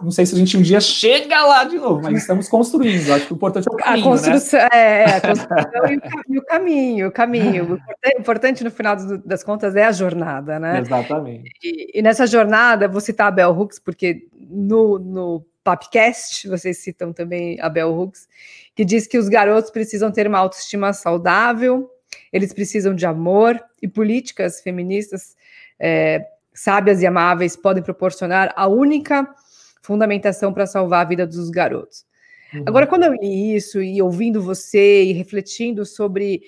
Não 0.00 0.12
sei 0.12 0.24
se 0.24 0.34
a 0.34 0.38
gente 0.38 0.56
um 0.56 0.62
dia 0.62 0.80
chega 0.80 1.44
lá 1.44 1.64
de 1.64 1.76
novo, 1.76 2.00
mas 2.00 2.18
estamos 2.18 2.48
construindo. 2.48 3.12
Acho 3.12 3.26
que 3.26 3.32
o 3.32 3.34
importante 3.34 3.66
é 3.68 3.74
o 3.74 3.76
caminho, 3.76 4.06
a 4.06 4.10
construção, 4.10 4.60
né? 4.60 4.68
É, 4.72 5.04
a 5.06 5.20
construção 5.20 5.82
e, 6.28 6.38
o, 6.38 6.42
caminho, 6.42 7.08
o 7.08 7.12
caminho. 7.12 7.74
O 7.74 8.20
importante, 8.20 8.62
no 8.62 8.70
final 8.70 8.94
das 9.24 9.42
contas, 9.42 9.74
é 9.74 9.84
a 9.84 9.90
jornada, 9.90 10.60
né? 10.60 10.78
Exatamente. 10.78 11.50
E, 11.64 11.98
e 11.98 12.00
nessa 12.00 12.28
jornada, 12.28 12.86
vou 12.86 13.00
citar 13.00 13.26
a 13.26 13.32
Bell 13.32 13.50
Hooks, 13.50 13.80
porque 13.80 14.28
no, 14.32 15.00
no 15.00 15.44
Papcast, 15.68 16.48
vocês 16.48 16.78
citam 16.78 17.12
também 17.12 17.60
a 17.60 17.68
Bell 17.68 17.94
Hooks, 17.94 18.26
que 18.74 18.86
diz 18.86 19.06
que 19.06 19.18
os 19.18 19.28
garotos 19.28 19.70
precisam 19.70 20.10
ter 20.10 20.26
uma 20.26 20.38
autoestima 20.38 20.94
saudável, 20.94 21.90
eles 22.32 22.54
precisam 22.54 22.94
de 22.94 23.04
amor 23.04 23.62
e 23.82 23.86
políticas 23.86 24.62
feministas 24.62 25.36
é, 25.78 26.26
sábias 26.54 27.02
e 27.02 27.06
amáveis 27.06 27.54
podem 27.54 27.82
proporcionar 27.82 28.50
a 28.56 28.66
única 28.66 29.28
fundamentação 29.82 30.54
para 30.54 30.66
salvar 30.66 31.04
a 31.04 31.08
vida 31.08 31.26
dos 31.26 31.50
garotos. 31.50 32.06
Uhum. 32.54 32.64
Agora, 32.64 32.86
quando 32.86 33.04
eu 33.04 33.12
li 33.12 33.54
isso 33.54 33.82
e 33.82 34.00
ouvindo 34.00 34.40
você 34.40 35.04
e 35.04 35.12
refletindo 35.12 35.84
sobre 35.84 36.40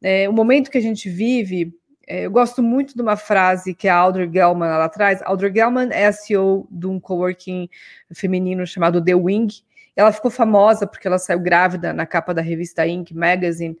é, 0.00 0.28
o 0.28 0.32
momento 0.32 0.70
que 0.70 0.78
a 0.78 0.82
gente 0.82 1.10
vive, 1.10 1.74
eu 2.08 2.30
gosto 2.30 2.62
muito 2.62 2.94
de 2.94 3.02
uma 3.02 3.16
frase 3.16 3.74
que 3.74 3.86
a 3.86 3.94
Audrey 3.94 4.30
Gelman 4.32 4.68
lá 4.68 4.84
atrás. 4.84 5.20
Audrey 5.22 5.52
Gelman 5.52 5.90
é 5.92 6.06
a 6.06 6.12
CEO 6.12 6.66
de 6.70 6.86
um 6.86 6.98
coworking 6.98 7.68
feminino 8.14 8.66
chamado 8.66 9.04
The 9.04 9.14
Wing. 9.14 9.48
Ela 9.94 10.10
ficou 10.10 10.30
famosa 10.30 10.86
porque 10.86 11.06
ela 11.06 11.18
saiu 11.18 11.40
grávida 11.40 11.92
na 11.92 12.06
capa 12.06 12.32
da 12.32 12.40
revista 12.40 12.86
Inc. 12.86 13.12
Magazine, 13.12 13.76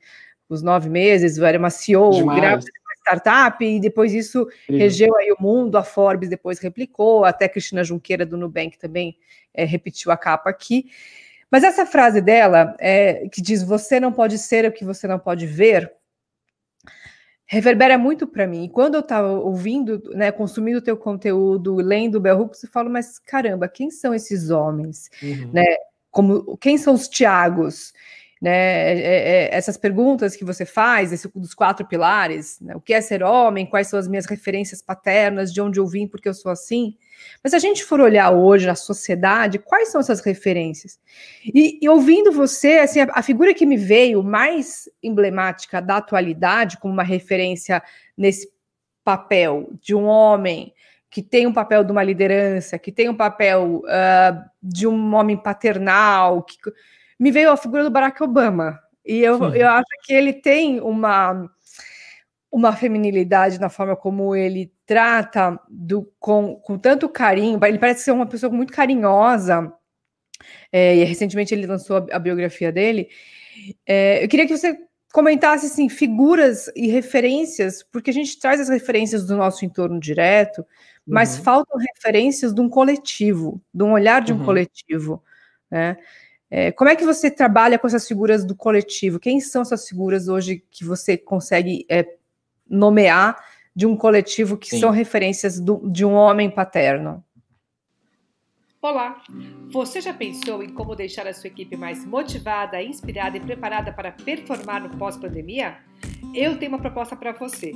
os 0.48 0.62
nove 0.62 0.88
meses, 0.90 1.38
era 1.38 1.58
uma 1.58 1.70
CEO 1.70 2.10
Demais. 2.10 2.38
grávida 2.38 2.70
de 2.70 2.80
uma 2.80 2.94
startup, 3.00 3.64
e 3.64 3.80
depois 3.80 4.12
isso 4.12 4.46
regeu 4.68 5.14
aí 5.16 5.32
o 5.32 5.42
mundo, 5.42 5.78
a 5.78 5.82
Forbes 5.82 6.28
depois 6.28 6.58
replicou, 6.58 7.24
até 7.24 7.48
Cristina 7.48 7.82
Junqueira 7.82 8.26
do 8.26 8.36
Nubank 8.36 8.78
também 8.78 9.16
é, 9.54 9.64
repetiu 9.64 10.12
a 10.12 10.16
capa 10.16 10.50
aqui. 10.50 10.86
Mas 11.50 11.64
essa 11.64 11.86
frase 11.86 12.20
dela, 12.20 12.74
é, 12.78 13.28
que 13.28 13.40
diz: 13.40 13.62
Você 13.62 13.98
não 13.98 14.12
pode 14.12 14.38
ser 14.38 14.66
o 14.66 14.72
que 14.72 14.84
você 14.84 15.06
não 15.06 15.18
pode 15.18 15.46
ver, 15.46 15.90
reverbera 17.48 17.96
muito 17.96 18.26
para 18.26 18.46
mim. 18.46 18.64
E 18.64 18.68
quando 18.68 18.94
eu 18.94 19.00
estava 19.00 19.32
ouvindo, 19.32 20.02
né, 20.14 20.30
consumindo 20.30 20.78
o 20.78 20.82
teu 20.82 20.98
conteúdo, 20.98 21.76
lendo 21.76 22.16
o 22.16 22.20
Bell 22.20 22.38
Hooks, 22.38 22.62
eu 22.62 22.68
falo, 22.68 22.90
mas 22.90 23.18
caramba, 23.18 23.66
quem 23.66 23.90
são 23.90 24.14
esses 24.14 24.50
homens? 24.50 25.10
Uhum. 25.22 25.50
Né? 25.52 25.64
Como, 26.10 26.58
quem 26.58 26.76
são 26.76 26.92
os 26.92 27.08
Tiagos? 27.08 27.94
Né, 28.40 28.50
é, 28.50 28.98
é, 28.98 29.44
é, 29.46 29.54
essas 29.54 29.76
perguntas 29.76 30.36
que 30.36 30.44
você 30.44 30.64
faz, 30.64 31.12
esse, 31.12 31.28
dos 31.34 31.54
quatro 31.54 31.84
pilares, 31.84 32.60
né, 32.60 32.76
o 32.76 32.80
que 32.80 32.94
é 32.94 33.00
ser 33.00 33.22
homem, 33.22 33.66
quais 33.66 33.88
são 33.88 33.98
as 33.98 34.06
minhas 34.06 34.26
referências 34.26 34.80
paternas, 34.80 35.52
de 35.52 35.60
onde 35.60 35.80
eu 35.80 35.86
vim, 35.86 36.06
porque 36.06 36.28
eu 36.28 36.34
sou 36.34 36.52
assim. 36.52 36.96
Mas 37.42 37.50
se 37.50 37.56
a 37.56 37.58
gente 37.58 37.84
for 37.84 38.00
olhar 38.00 38.30
hoje 38.30 38.66
na 38.66 38.76
sociedade, 38.76 39.58
quais 39.58 39.90
são 39.90 40.00
essas 40.00 40.20
referências? 40.20 41.00
E, 41.44 41.78
e 41.82 41.88
ouvindo 41.88 42.30
você, 42.30 42.78
assim, 42.78 43.00
a, 43.00 43.08
a, 43.12 43.22
figura 43.22 43.52
que 43.52 43.66
me 43.66 43.76
veio 43.76 44.22
mais 44.22 44.88
emblemática 45.02 45.82
da 45.82 45.96
atualidade, 45.96 46.78
como 46.78 46.94
uma 46.94 47.02
referência 47.02 47.82
nesse 48.16 48.48
papel 49.02 49.70
de 49.80 49.94
um 49.94 50.04
homem 50.04 50.72
que 51.10 51.22
tem 51.22 51.46
um 51.46 51.52
papel 51.52 51.82
de 51.82 51.90
uma 51.90 52.02
liderança, 52.02 52.78
que 52.78 52.92
tem 52.92 53.08
um 53.08 53.16
papel 53.16 53.82
uh, 53.84 54.50
de 54.62 54.86
um 54.86 55.14
homem 55.14 55.36
paternal, 55.36 56.42
que, 56.42 56.56
me 57.18 57.30
veio 57.30 57.50
a 57.50 57.56
figura 57.56 57.84
do 57.84 57.90
Barack 57.90 58.22
Obama. 58.22 58.78
E 59.04 59.20
eu, 59.20 59.54
eu 59.54 59.68
acho 59.68 59.88
que 60.04 60.12
ele 60.12 60.32
tem 60.32 60.80
uma, 60.80 61.50
uma 62.52 62.74
feminilidade 62.76 63.58
na 63.58 63.68
forma 63.68 63.96
como 63.96 64.36
ele 64.36 64.72
trata 64.84 65.58
do, 65.68 66.12
com, 66.20 66.56
com 66.56 66.78
tanto 66.78 67.08
carinho. 67.08 67.58
Ele 67.64 67.78
parece 67.78 68.04
ser 68.04 68.12
uma 68.12 68.26
pessoa 68.26 68.52
muito 68.52 68.72
carinhosa. 68.72 69.72
É, 70.70 70.96
e 70.96 71.04
recentemente 71.04 71.54
ele 71.54 71.66
lançou 71.66 71.96
a, 71.96 72.16
a 72.16 72.18
biografia 72.18 72.70
dele. 72.70 73.08
É, 73.86 74.22
eu 74.22 74.28
queria 74.28 74.46
que 74.46 74.56
você 74.56 74.78
comentasse 75.12 75.66
assim, 75.66 75.88
figuras 75.88 76.70
e 76.76 76.88
referências, 76.88 77.82
porque 77.82 78.10
a 78.10 78.12
gente 78.12 78.38
traz 78.38 78.60
as 78.60 78.68
referências 78.68 79.26
do 79.26 79.36
nosso 79.36 79.64
entorno 79.64 79.98
direto, 79.98 80.64
mas 81.06 81.38
uhum. 81.38 81.44
faltam 81.44 81.78
referências 81.78 82.54
de 82.54 82.60
um 82.60 82.68
coletivo, 82.68 83.60
de 83.72 83.82
um 83.82 83.92
olhar 83.92 84.20
de 84.20 84.32
um 84.32 84.38
uhum. 84.38 84.44
coletivo. 84.44 85.22
Né? 85.70 85.96
É, 86.50 86.72
como 86.72 86.88
é 86.88 86.96
que 86.96 87.04
você 87.04 87.30
trabalha 87.30 87.78
com 87.78 87.86
essas 87.86 88.08
figuras 88.08 88.44
do 88.44 88.54
coletivo? 88.54 89.18
Quem 89.18 89.40
são 89.40 89.62
essas 89.62 89.86
figuras 89.86 90.28
hoje 90.28 90.64
que 90.70 90.84
você 90.84 91.16
consegue 91.16 91.84
é, 91.90 92.06
nomear 92.68 93.36
de 93.74 93.86
um 93.86 93.96
coletivo 93.96 94.56
que 94.56 94.70
Sim. 94.70 94.80
são 94.80 94.90
referências 94.90 95.60
do, 95.60 95.88
de 95.90 96.04
um 96.04 96.14
homem 96.14 96.50
paterno? 96.50 97.22
Olá! 98.80 99.22
Você 99.72 100.00
já 100.00 100.14
pensou 100.14 100.62
em 100.62 100.72
como 100.72 100.94
deixar 100.94 101.26
a 101.26 101.34
sua 101.34 101.48
equipe 101.48 101.76
mais 101.76 102.04
motivada, 102.04 102.82
inspirada 102.82 103.36
e 103.36 103.40
preparada 103.40 103.92
para 103.92 104.12
performar 104.12 104.80
no 104.80 104.96
pós-pandemia? 104.96 105.78
Eu 106.34 106.58
tenho 106.58 106.72
uma 106.72 106.80
proposta 106.80 107.14
para 107.16 107.32
você. 107.32 107.72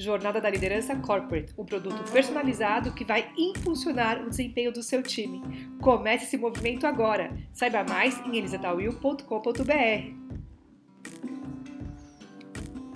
Jornada 0.00 0.40
da 0.40 0.48
Liderança 0.48 0.96
Corporate, 0.96 1.52
um 1.58 1.64
produto 1.64 2.10
personalizado 2.10 2.94
que 2.94 3.04
vai 3.04 3.30
impulsionar 3.36 4.24
o 4.24 4.30
desempenho 4.30 4.72
do 4.72 4.82
seu 4.82 5.02
time. 5.02 5.42
Comece 5.82 6.24
esse 6.24 6.38
movimento 6.38 6.86
agora. 6.86 7.36
Saiba 7.52 7.84
mais 7.84 8.18
em 8.20 8.38
elisatawil.com.br. 8.38 9.24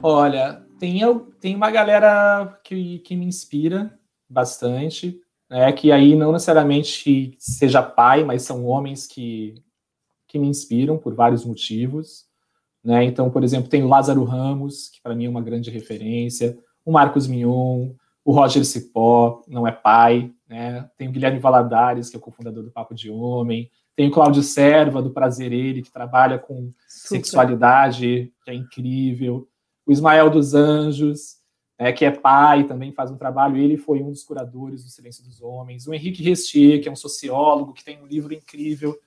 Olha, 0.02 0.64
tem, 0.78 1.00
tem 1.38 1.54
uma 1.54 1.70
galera 1.70 2.58
que, 2.64 3.00
que 3.00 3.14
me 3.14 3.26
inspira 3.26 3.98
bastante, 4.26 5.20
né, 5.50 5.70
que 5.72 5.92
aí 5.92 6.16
não 6.16 6.32
necessariamente 6.32 7.36
seja 7.38 7.82
pai, 7.82 8.24
mas 8.24 8.44
são 8.44 8.64
homens 8.64 9.06
que, 9.06 9.62
que 10.26 10.38
me 10.38 10.48
inspiram 10.48 10.96
por 10.96 11.14
vários 11.14 11.44
motivos. 11.44 12.24
Né? 12.82 13.04
Então, 13.04 13.28
por 13.30 13.44
exemplo, 13.44 13.68
tem 13.68 13.82
o 13.82 13.88
Lázaro 13.88 14.24
Ramos, 14.24 14.88
que 14.88 15.02
para 15.02 15.14
mim 15.14 15.26
é 15.26 15.28
uma 15.28 15.42
grande 15.42 15.70
referência 15.70 16.58
o 16.84 16.92
Marcos 16.92 17.26
Mignon, 17.26 17.90
o 18.24 18.32
Roger 18.32 18.64
Cipó, 18.64 19.42
não 19.46 19.66
é 19.66 19.72
pai, 19.72 20.30
né? 20.48 20.88
Tem 20.96 21.08
o 21.08 21.12
Guilherme 21.12 21.38
Valadares, 21.38 22.08
que 22.08 22.16
é 22.16 22.18
o 22.18 22.22
cofundador 22.22 22.62
do 22.62 22.70
Papo 22.70 22.94
de 22.94 23.10
Homem, 23.10 23.70
tem 23.96 24.08
o 24.08 24.10
Cláudio 24.10 24.42
Serva, 24.42 25.00
do 25.00 25.10
Prazer 25.10 25.52
Ele, 25.52 25.82
que 25.82 25.90
trabalha 25.90 26.38
com 26.38 26.72
Super. 26.88 27.18
sexualidade, 27.18 28.32
que 28.44 28.50
é 28.50 28.54
incrível. 28.54 29.48
O 29.86 29.92
Ismael 29.92 30.30
dos 30.30 30.52
Anjos, 30.54 31.36
é, 31.78 31.92
que 31.92 32.04
é 32.04 32.10
pai, 32.10 32.64
também 32.64 32.92
faz 32.92 33.10
um 33.10 33.16
trabalho. 33.16 33.56
Ele 33.56 33.76
foi 33.76 34.02
um 34.02 34.10
dos 34.10 34.24
curadores 34.24 34.82
do 34.82 34.90
Silêncio 34.90 35.22
dos 35.22 35.40
Homens. 35.40 35.86
O 35.86 35.94
Henrique 35.94 36.22
Restier, 36.22 36.82
que 36.82 36.88
é 36.88 36.92
um 36.92 36.96
sociólogo, 36.96 37.72
que 37.72 37.84
tem 37.84 38.02
um 38.02 38.06
livro 38.06 38.34
incrível. 38.34 38.98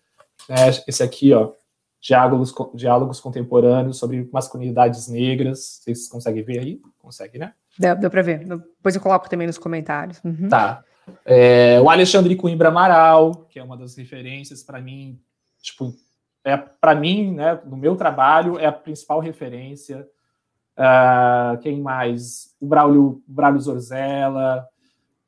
Né? 0.47 0.55
Esse 0.87 1.03
aqui, 1.03 1.33
ó, 1.33 1.51
Diálogos, 1.99 2.53
Diálogos 2.73 3.19
Contemporâneos 3.19 3.97
sobre 3.97 4.29
Masculinidades 4.31 5.09
Negras. 5.09 5.81
Vocês 5.81 6.07
conseguem 6.07 6.43
ver 6.43 6.59
aí? 6.59 6.81
Consegue, 6.97 7.37
né? 7.37 7.53
Deu, 7.77 7.95
deu 7.95 8.09
para 8.09 8.21
ver. 8.21 8.45
Depois 8.45 8.95
eu 8.95 9.01
coloco 9.01 9.29
também 9.29 9.47
nos 9.47 9.57
comentários. 9.57 10.19
Uhum. 10.23 10.49
Tá. 10.49 10.83
É, 11.25 11.79
o 11.81 11.89
Alexandre 11.89 12.35
Coimbra 12.35 12.69
Amaral, 12.69 13.45
que 13.49 13.59
é 13.59 13.63
uma 13.63 13.77
das 13.77 13.95
referências 13.95 14.63
para 14.63 14.81
mim, 14.81 15.19
tipo, 15.61 15.95
é 16.43 16.57
para 16.57 16.95
mim, 16.95 17.33
né, 17.33 17.59
no 17.65 17.77
meu 17.77 17.95
trabalho, 17.95 18.59
é 18.59 18.65
a 18.65 18.71
principal 18.71 19.19
referência. 19.19 20.07
Uh, 20.77 21.57
quem 21.59 21.81
mais? 21.81 22.55
O 22.59 22.67
Braulio, 22.67 23.21
Braulio 23.27 23.59
Zorzella, 23.59 24.67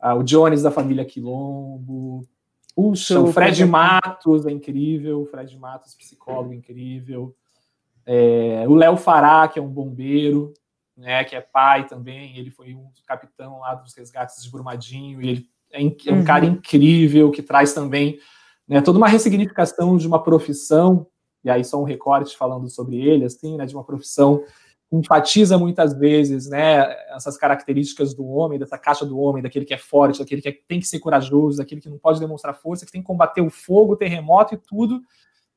uh, 0.02 0.14
o 0.14 0.24
Jones 0.24 0.62
da 0.62 0.72
família 0.72 1.06
Quilombo. 1.06 2.28
Puxa, 2.76 3.20
o 3.20 3.34
Fred 3.34 3.66
Matos 3.66 4.46
é 4.46 4.52
incrível, 4.52 5.22
o 5.22 5.26
Fred 5.26 5.58
Matos, 5.58 5.96
psicólogo 5.96 6.54
incrível. 6.54 7.36
É, 8.06 8.64
o 8.68 8.76
Léo 8.76 8.96
Fará, 8.96 9.48
que 9.48 9.60
é 9.60 9.62
um 9.62 9.68
bombeiro, 9.68 10.54
né, 11.00 11.24
que 11.24 11.36
é 11.36 11.42
pai 11.42 11.88
também, 11.88 12.38
ele 12.38 12.52
foi 12.52 12.76
um 12.76 12.90
capitão 13.08 13.60
lá 13.60 13.74
dos 13.74 13.96
resgates 13.96 14.44
de 14.44 14.52
Brumadinho, 14.52 15.22
e 15.22 15.30
ele 15.30 15.50
é, 15.72 15.82
é 15.82 16.14
um 16.14 16.18
uhum. 16.18 16.24
cara 16.26 16.46
incrível, 16.46 17.32
que 17.32 17.42
traz 17.42 17.74
também 17.74 18.20
né, 18.68 18.82
toda 18.82 18.98
uma 18.98 19.08
ressignificação 19.08 19.98
de 19.98 20.08
uma 20.08 20.22
profissão, 20.22 21.08
e 21.44 21.50
aí 21.50 21.64
só 21.64 21.80
um 21.82 21.86
recorte 21.86 22.36
falando 22.36 22.70
sobre 22.70 22.98
ele, 22.98 23.24
assim, 23.26 23.58
né, 23.58 23.66
de 23.66 23.74
uma 23.74 23.84
profissão 23.84 24.44
que 24.90 24.96
enfatiza 24.96 25.58
muitas 25.58 25.94
vezes, 25.94 26.50
né, 26.50 26.86
essas 27.16 27.38
características 27.38 28.14
do 28.14 28.28
homem, 28.28 28.60
dessa 28.60 28.78
caixa 28.78 29.06
do 29.06 29.18
homem, 29.18 29.42
daquele 29.42 29.66
que 29.66 29.74
é 29.74 29.78
forte, 29.78 30.20
daquele 30.20 30.42
que 30.42 30.50
é, 30.50 30.58
tem 30.68 30.80
que 30.80 30.88
ser 30.88 31.00
corajoso, 31.00 31.60
daquele 31.60 31.80
que 31.80 31.90
não 31.90 31.98
pode 31.98 32.20
demonstrar 32.20 32.54
força, 32.54 32.86
que 32.86 32.92
tem 32.92 33.02
que 33.02 33.08
combater 33.08 33.42
o 33.42 33.50
fogo, 33.50 33.94
o 33.94 33.98
terremoto 33.98 34.54
e 34.54 34.58
tudo, 34.58 35.02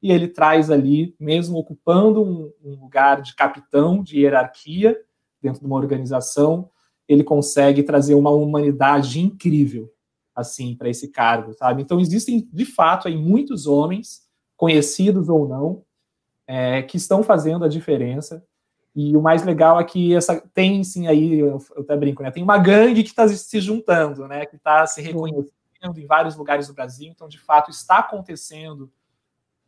e 0.01 0.13
ele 0.13 0.29
traz 0.29 0.71
ali, 0.71 1.17
mesmo 1.19 1.59
ocupando 1.59 2.23
um, 2.23 2.53
um 2.65 2.81
lugar 2.81 3.23
de 3.23 3.35
capitão, 3.35 4.03
de 4.03 4.21
hierarquia, 4.21 4.97
dentro 5.43 5.61
de 5.61 5.67
uma 5.67 5.77
organização, 5.77 6.71
ele 7.09 7.25
consegue 7.25 7.83
trazer 7.83 8.15
uma 8.15 8.31
humanidade 8.31 9.21
incrível 9.21 9.93
assim 10.35 10.75
para 10.75 10.89
esse 10.89 11.09
cargo, 11.09 11.53
sabe? 11.53 11.83
Então 11.83 12.01
existem 12.01 12.49
de 12.51 12.65
fato 12.65 13.07
aí 13.07 13.17
muitos 13.17 13.67
homens 13.67 14.23
conhecidos 14.57 15.29
ou 15.29 15.47
não 15.47 15.85
é, 16.47 16.83
que 16.83 16.97
estão 16.97 17.23
fazendo 17.23 17.65
a 17.65 17.69
diferença. 17.69 18.45
E 18.95 19.17
o 19.17 19.23
mais 19.23 19.43
legal 19.43 19.81
é 19.81 19.85
que 19.85 20.15
essa 20.15 20.41
tem 20.55 20.83
sim 20.85 21.07
aí 21.07 21.39
eu, 21.39 21.59
eu 21.75 21.83
até 21.83 21.97
brinco, 21.97 22.23
né? 22.23 22.31
Tem 22.31 22.43
uma 22.43 22.59
gangue 22.59 23.03
que 23.03 23.11
está 23.11 23.27
se 23.29 23.61
juntando, 23.61 24.27
né? 24.27 24.47
Que 24.47 24.57
está 24.57 24.87
se 24.87 25.01
reconhecendo 25.03 25.53
em 25.97 26.07
vários 26.07 26.37
lugares 26.37 26.69
do 26.69 26.75
Brasil. 26.75 27.11
Então 27.11 27.29
de 27.29 27.39
fato 27.39 27.71
está 27.71 27.99
acontecendo 27.99 28.91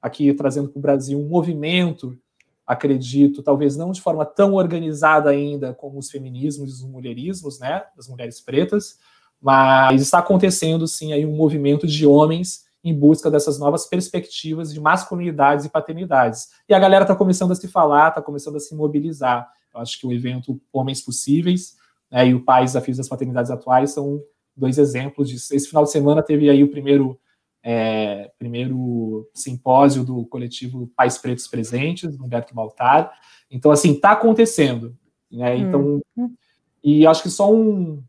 aqui 0.00 0.32
trazendo 0.34 0.68
para 0.68 0.78
o 0.78 0.82
Brasil 0.82 1.18
um 1.18 1.28
movimento 1.28 2.18
acredito, 2.66 3.42
talvez 3.42 3.76
não 3.76 3.92
de 3.92 4.00
forma 4.00 4.24
tão 4.24 4.54
organizada 4.54 5.30
ainda 5.30 5.74
como 5.74 5.98
os 5.98 6.10
feminismos 6.10 6.70
e 6.70 6.84
os 6.84 6.90
mulherismos, 6.90 7.58
né, 7.58 7.84
das 7.96 8.08
mulheres 8.08 8.40
pretas, 8.40 8.98
mas 9.40 10.00
está 10.00 10.18
acontecendo 10.18 10.86
sim 10.88 11.12
aí 11.12 11.26
um 11.26 11.36
movimento 11.36 11.86
de 11.86 12.06
homens 12.06 12.64
em 12.82 12.94
busca 12.94 13.30
dessas 13.30 13.58
novas 13.58 13.86
perspectivas 13.86 14.72
de 14.72 14.80
masculinidades 14.80 15.64
e 15.64 15.70
paternidades. 15.70 16.48
E 16.68 16.74
a 16.74 16.78
galera 16.78 17.04
está 17.04 17.16
começando 17.16 17.52
a 17.52 17.54
se 17.54 17.66
falar, 17.68 18.08
está 18.08 18.20
começando 18.20 18.56
a 18.56 18.60
se 18.60 18.74
mobilizar. 18.74 19.50
Eu 19.74 19.80
acho 19.80 19.98
que 19.98 20.06
o 20.06 20.12
evento 20.12 20.60
Homens 20.72 21.00
Possíveis 21.00 21.76
né, 22.10 22.28
e 22.28 22.34
o 22.34 22.44
Pais 22.44 22.72
Desafios 22.72 22.98
das 22.98 23.08
Paternidades 23.08 23.50
Atuais 23.50 23.90
são 23.90 24.22
dois 24.54 24.78
exemplos 24.78 25.28
disso. 25.28 25.54
Esse 25.54 25.68
final 25.68 25.84
de 25.84 25.90
semana 25.90 26.22
teve 26.22 26.48
aí 26.48 26.62
o 26.62 26.70
primeiro 26.70 27.18
é, 27.66 28.30
primeiro 28.38 29.26
simpósio 29.32 30.04
do 30.04 30.26
coletivo 30.26 30.86
Pais 30.94 31.16
Pretos 31.16 31.48
Presentes, 31.48 32.20
Humberto 32.20 32.54
Baltar. 32.54 33.10
Então, 33.50 33.70
assim, 33.70 33.92
está 33.92 34.12
acontecendo. 34.12 34.94
Né? 35.32 35.56
Então, 35.56 36.02
hum. 36.14 36.34
e 36.82 37.06
acho 37.06 37.22
que 37.22 37.30
só 37.30 37.50
um, 37.50 38.04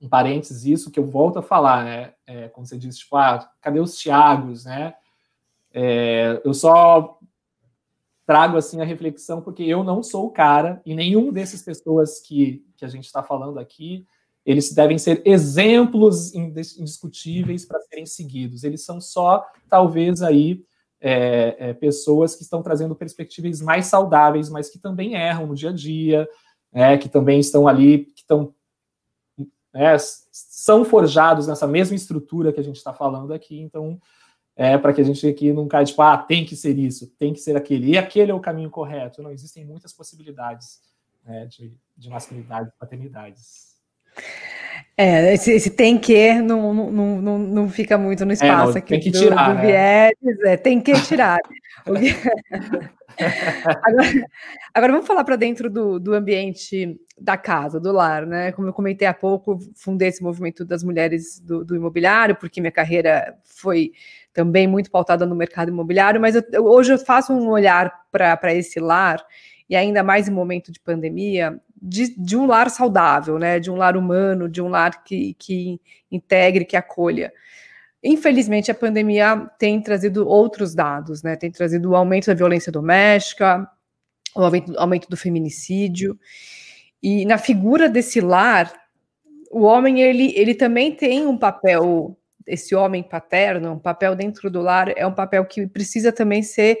um 0.00 0.08
parênteses 0.08 0.64
isso 0.64 0.90
que 0.90 0.98
eu 0.98 1.06
volto 1.06 1.38
a 1.38 1.42
falar, 1.42 1.84
né? 1.84 2.14
É, 2.26 2.48
como 2.48 2.66
você 2.66 2.76
disse, 2.76 2.98
tipo, 2.98 3.16
ah, 3.16 3.48
cadê 3.60 3.78
os 3.78 3.96
Tiagos, 3.96 4.64
né? 4.64 4.94
É, 5.72 6.42
eu 6.44 6.52
só 6.52 7.20
trago 8.26 8.56
assim 8.56 8.80
a 8.80 8.84
reflexão 8.84 9.40
porque 9.40 9.62
eu 9.62 9.84
não 9.84 10.02
sou 10.02 10.26
o 10.26 10.30
cara 10.30 10.82
e 10.84 10.94
nenhum 10.94 11.32
dessas 11.32 11.62
pessoas 11.62 12.18
que, 12.18 12.66
que 12.76 12.84
a 12.84 12.88
gente 12.88 13.04
está 13.04 13.22
falando 13.22 13.60
aqui 13.60 14.04
eles 14.46 14.72
devem 14.72 14.96
ser 14.96 15.20
exemplos 15.24 16.32
indiscutíveis 16.32 17.66
para 17.66 17.80
serem 17.80 18.06
seguidos. 18.06 18.62
Eles 18.62 18.84
são 18.84 19.00
só, 19.00 19.44
talvez, 19.68 20.22
aí 20.22 20.64
é, 21.00 21.56
é, 21.58 21.74
pessoas 21.74 22.36
que 22.36 22.42
estão 22.42 22.62
trazendo 22.62 22.94
perspectivas 22.94 23.60
mais 23.60 23.86
saudáveis, 23.86 24.48
mas 24.48 24.70
que 24.70 24.78
também 24.78 25.14
erram 25.14 25.48
no 25.48 25.54
dia 25.56 25.70
a 25.70 25.72
dia, 25.72 26.28
né, 26.72 26.96
que 26.96 27.08
também 27.08 27.40
estão 27.40 27.66
ali, 27.66 28.04
que 28.04 28.20
estão 28.20 28.54
né, 29.74 29.96
são 29.98 30.84
forjados 30.84 31.48
nessa 31.48 31.66
mesma 31.66 31.96
estrutura 31.96 32.52
que 32.52 32.60
a 32.60 32.64
gente 32.64 32.76
está 32.76 32.94
falando 32.94 33.34
aqui. 33.34 33.60
Então, 33.60 34.00
é 34.54 34.78
para 34.78 34.92
que 34.92 35.00
a 35.00 35.04
gente 35.04 35.26
aqui 35.26 35.52
não 35.52 35.66
caia 35.66 35.84
tipo, 35.84 36.00
ah, 36.02 36.16
tem 36.16 36.44
que 36.44 36.54
ser 36.54 36.78
isso, 36.78 37.12
tem 37.18 37.32
que 37.32 37.40
ser 37.40 37.56
aquele, 37.56 37.90
e 37.90 37.98
aquele 37.98 38.30
é 38.30 38.34
o 38.34 38.40
caminho 38.40 38.70
correto. 38.70 39.22
Não, 39.22 39.32
existem 39.32 39.64
muitas 39.66 39.92
possibilidades 39.92 40.80
né, 41.24 41.46
de, 41.46 41.76
de 41.96 42.08
masculinidade 42.08 42.70
e 42.70 42.78
paternidades. 42.78 43.75
É, 44.98 45.34
esse, 45.34 45.52
esse, 45.52 45.70
tem 45.70 45.98
que 45.98 46.40
não, 46.40 46.72
não, 46.72 47.20
não, 47.20 47.38
não 47.38 47.68
fica 47.68 47.98
muito 47.98 48.24
no 48.24 48.32
espaço 48.32 48.70
é, 48.70 48.72
não, 48.72 48.78
aqui 48.78 48.88
tem 48.88 49.00
que 49.00 49.10
do, 49.10 49.18
tirar, 49.18 49.54
do 49.54 49.54
né? 49.62 50.10
é, 50.46 50.56
tem 50.56 50.80
que 50.80 50.92
tirar. 51.02 51.38
agora, 53.82 54.26
agora, 54.74 54.92
vamos 54.92 55.06
falar 55.06 55.22
para 55.22 55.36
dentro 55.36 55.68
do, 55.68 55.98
do 55.98 56.14
ambiente 56.14 56.98
da 57.18 57.36
casa, 57.36 57.78
do 57.78 57.92
lar, 57.92 58.26
né? 58.26 58.52
Como 58.52 58.68
eu 58.68 58.72
comentei 58.72 59.06
há 59.06 59.14
pouco, 59.14 59.58
fundei 59.74 60.08
esse 60.08 60.22
movimento 60.22 60.64
das 60.64 60.82
mulheres 60.82 61.40
do, 61.40 61.64
do 61.64 61.76
imobiliário, 61.76 62.36
porque 62.36 62.60
minha 62.60 62.72
carreira 62.72 63.36
foi 63.44 63.92
também 64.32 64.66
muito 64.66 64.90
pautada 64.90 65.24
no 65.24 65.34
mercado 65.34 65.68
imobiliário, 65.68 66.20
mas 66.20 66.34
eu, 66.34 66.64
hoje 66.64 66.92
eu 66.92 66.98
faço 66.98 67.32
um 67.32 67.48
olhar 67.48 67.92
para 68.10 68.54
esse 68.54 68.80
lar, 68.80 69.22
e 69.68 69.74
ainda 69.74 70.02
mais 70.02 70.28
em 70.28 70.32
momento 70.32 70.70
de 70.70 70.78
pandemia, 70.78 71.58
de, 71.80 72.14
de, 72.16 72.36
um 72.36 72.46
lar 72.46 72.70
saudável, 72.70 73.38
né? 73.38 73.60
De 73.60 73.70
um 73.70 73.76
lar 73.76 73.96
humano, 73.96 74.48
de 74.48 74.62
um 74.62 74.68
lar 74.68 75.04
que, 75.04 75.34
que 75.34 75.80
integre, 76.10 76.64
que 76.64 76.76
acolha. 76.76 77.32
Infelizmente, 78.02 78.70
a 78.70 78.74
pandemia 78.74 79.48
tem 79.58 79.80
trazido 79.80 80.26
outros 80.26 80.74
dados, 80.74 81.22
né? 81.22 81.36
Tem 81.36 81.50
trazido 81.50 81.90
o 81.90 81.96
aumento 81.96 82.26
da 82.26 82.34
violência 82.34 82.70
doméstica, 82.70 83.68
o 84.34 84.42
aumento, 84.42 84.78
aumento 84.78 85.08
do 85.08 85.16
feminicídio. 85.16 86.18
E 87.02 87.24
na 87.24 87.38
figura 87.38 87.88
desse 87.88 88.20
lar, 88.20 88.72
o 89.50 89.62
homem 89.62 90.02
ele, 90.02 90.32
ele 90.36 90.54
também 90.54 90.94
tem 90.94 91.26
um 91.26 91.36
papel, 91.36 92.16
esse 92.46 92.74
homem 92.74 93.02
paterno, 93.02 93.72
um 93.72 93.78
papel 93.78 94.14
dentro 94.14 94.50
do 94.50 94.60
lar, 94.60 94.92
é 94.96 95.06
um 95.06 95.14
papel 95.14 95.44
que 95.44 95.66
precisa 95.66 96.12
também 96.12 96.42
ser 96.42 96.78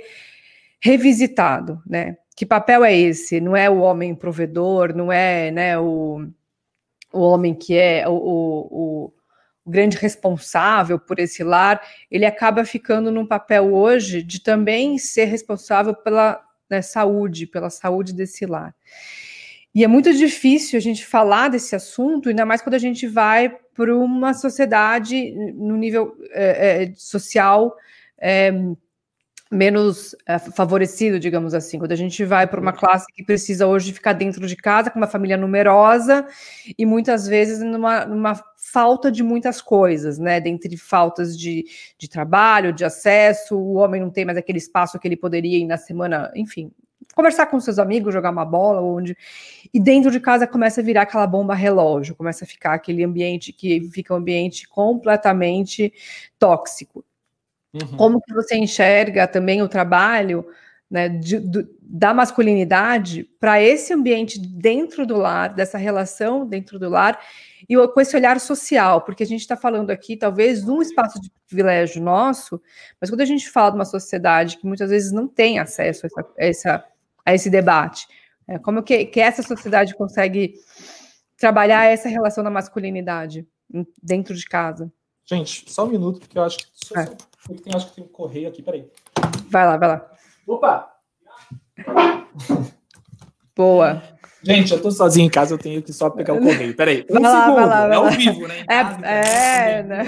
revisitado, 0.80 1.82
né? 1.86 2.16
Que 2.36 2.44
papel 2.44 2.84
é 2.84 2.94
esse? 2.94 3.40
Não 3.40 3.56
é 3.56 3.68
o 3.68 3.78
homem 3.78 4.14
provedor, 4.14 4.94
não 4.94 5.10
é 5.10 5.50
né, 5.50 5.78
o, 5.78 6.28
o 7.10 7.20
homem 7.20 7.54
que 7.54 7.74
é 7.76 8.06
o, 8.06 8.12
o, 8.12 9.06
o 9.64 9.70
grande 9.70 9.96
responsável 9.96 10.98
por 10.98 11.18
esse 11.18 11.42
lar, 11.42 11.80
ele 12.10 12.26
acaba 12.26 12.64
ficando 12.64 13.10
num 13.10 13.26
papel 13.26 13.74
hoje 13.74 14.22
de 14.22 14.40
também 14.40 14.98
ser 14.98 15.24
responsável 15.24 15.94
pela 15.94 16.40
né, 16.68 16.82
saúde, 16.82 17.46
pela 17.46 17.70
saúde 17.70 18.12
desse 18.12 18.44
lar. 18.44 18.74
E 19.74 19.82
é 19.82 19.86
muito 19.86 20.12
difícil 20.12 20.76
a 20.76 20.80
gente 20.80 21.04
falar 21.04 21.48
desse 21.48 21.74
assunto, 21.74 22.28
ainda 22.28 22.46
mais 22.46 22.62
quando 22.62 22.74
a 22.74 22.78
gente 22.78 23.06
vai 23.06 23.48
para 23.74 23.94
uma 23.96 24.32
sociedade 24.34 25.32
no 25.54 25.76
nível 25.76 26.16
é, 26.30 26.84
é, 26.84 26.92
social 26.94 27.76
é, 28.18 28.52
menos 29.50 30.14
é, 30.26 30.38
favorecido, 30.38 31.20
digamos 31.20 31.54
assim, 31.54 31.78
quando 31.78 31.92
a 31.92 31.96
gente 31.96 32.24
vai 32.24 32.46
para 32.46 32.60
uma 32.60 32.72
uhum. 32.72 32.76
classe 32.76 33.06
que 33.12 33.24
precisa 33.24 33.66
hoje 33.66 33.92
ficar 33.92 34.12
dentro 34.12 34.46
de 34.46 34.56
casa 34.56 34.90
com 34.90 34.98
uma 34.98 35.06
família 35.06 35.36
numerosa 35.36 36.26
e 36.76 36.84
muitas 36.84 37.28
vezes 37.28 37.60
numa, 37.60 38.04
numa 38.04 38.34
falta 38.56 39.10
de 39.10 39.22
muitas 39.22 39.60
coisas, 39.62 40.18
né? 40.18 40.40
Dentre 40.40 40.76
faltas 40.76 41.38
de, 41.38 41.64
de 41.96 42.08
trabalho, 42.08 42.72
de 42.72 42.84
acesso, 42.84 43.56
o 43.56 43.74
homem 43.74 44.00
não 44.00 44.10
tem 44.10 44.24
mais 44.24 44.36
aquele 44.36 44.58
espaço 44.58 44.98
que 44.98 45.06
ele 45.06 45.16
poderia 45.16 45.58
ir 45.58 45.64
na 45.64 45.76
semana, 45.76 46.32
enfim, 46.34 46.72
conversar 47.14 47.46
com 47.46 47.60
seus 47.60 47.78
amigos, 47.78 48.12
jogar 48.12 48.30
uma 48.30 48.44
bola, 48.44 48.82
onde 48.82 49.16
e 49.72 49.78
dentro 49.78 50.10
de 50.10 50.18
casa 50.18 50.46
começa 50.46 50.80
a 50.80 50.84
virar 50.84 51.02
aquela 51.02 51.26
bomba 51.26 51.54
relógio, 51.54 52.16
começa 52.16 52.44
a 52.44 52.48
ficar 52.48 52.74
aquele 52.74 53.04
ambiente 53.04 53.52
que 53.52 53.88
fica 53.92 54.12
um 54.12 54.16
ambiente 54.16 54.68
completamente 54.68 55.92
tóxico. 56.38 57.04
Uhum. 57.82 57.96
Como 57.96 58.20
que 58.20 58.32
você 58.32 58.56
enxerga 58.56 59.26
também 59.26 59.62
o 59.62 59.68
trabalho 59.68 60.46
né, 60.90 61.08
de, 61.08 61.40
de, 61.40 61.66
da 61.80 62.14
masculinidade 62.14 63.24
para 63.40 63.60
esse 63.60 63.92
ambiente 63.92 64.38
dentro 64.38 65.06
do 65.06 65.16
lar, 65.16 65.52
dessa 65.52 65.76
relação 65.76 66.46
dentro 66.46 66.78
do 66.78 66.88
lar, 66.88 67.20
e 67.68 67.76
com 67.88 68.00
esse 68.00 68.16
olhar 68.16 68.38
social, 68.38 69.00
porque 69.00 69.24
a 69.24 69.26
gente 69.26 69.40
está 69.40 69.56
falando 69.56 69.90
aqui, 69.90 70.16
talvez, 70.16 70.64
de 70.64 70.70
um 70.70 70.80
espaço 70.80 71.20
de 71.20 71.30
privilégio 71.48 72.00
nosso, 72.00 72.60
mas 73.00 73.10
quando 73.10 73.22
a 73.22 73.26
gente 73.26 73.50
fala 73.50 73.70
de 73.70 73.76
uma 73.76 73.84
sociedade 73.84 74.58
que 74.58 74.66
muitas 74.66 74.90
vezes 74.90 75.10
não 75.10 75.26
tem 75.26 75.58
acesso 75.58 76.06
a, 76.06 76.08
essa, 76.08 76.20
a, 76.20 76.26
essa, 76.38 76.84
a 77.26 77.34
esse 77.34 77.50
debate, 77.50 78.06
é, 78.46 78.58
como 78.58 78.82
que, 78.82 79.06
que 79.06 79.20
essa 79.20 79.42
sociedade 79.42 79.96
consegue 79.96 80.54
trabalhar 81.36 81.84
essa 81.86 82.08
relação 82.08 82.44
da 82.44 82.50
masculinidade 82.50 83.46
dentro 84.00 84.34
de 84.34 84.44
casa? 84.46 84.92
Gente, 85.24 85.64
só 85.70 85.84
um 85.84 85.88
minuto, 85.88 86.20
porque 86.20 86.38
eu 86.38 86.44
acho 86.44 86.58
que. 86.58 86.64
É. 86.96 87.04
Tem, 87.46 87.74
acho 87.74 87.88
que 87.88 87.96
tem 87.96 88.04
um 88.04 88.08
correio 88.08 88.48
aqui, 88.48 88.62
peraí. 88.62 88.90
Vai 89.50 89.66
lá, 89.66 89.76
vai 89.76 89.88
lá. 89.88 90.10
Opa! 90.46 90.92
Boa. 93.54 94.02
Gente, 94.42 94.72
eu 94.72 94.80
tô 94.80 94.90
sozinho 94.90 95.26
em 95.26 95.30
casa, 95.30 95.54
eu 95.54 95.58
tenho 95.58 95.82
que 95.82 95.92
só 95.92 96.08
pegar 96.08 96.34
o 96.34 96.40
correio. 96.40 96.74
Peraí, 96.76 97.04
um 97.10 97.20
vai 97.20 97.32
segundo, 97.32 97.56
lá, 97.56 97.66
vai 97.66 97.88
lá, 97.88 97.94
é 97.94 97.96
ao 97.96 98.10
vivo, 98.10 98.46
né? 98.46 98.60
É, 98.60 98.64
casa, 98.66 99.06
é, 99.06 99.82
né? 99.82 100.04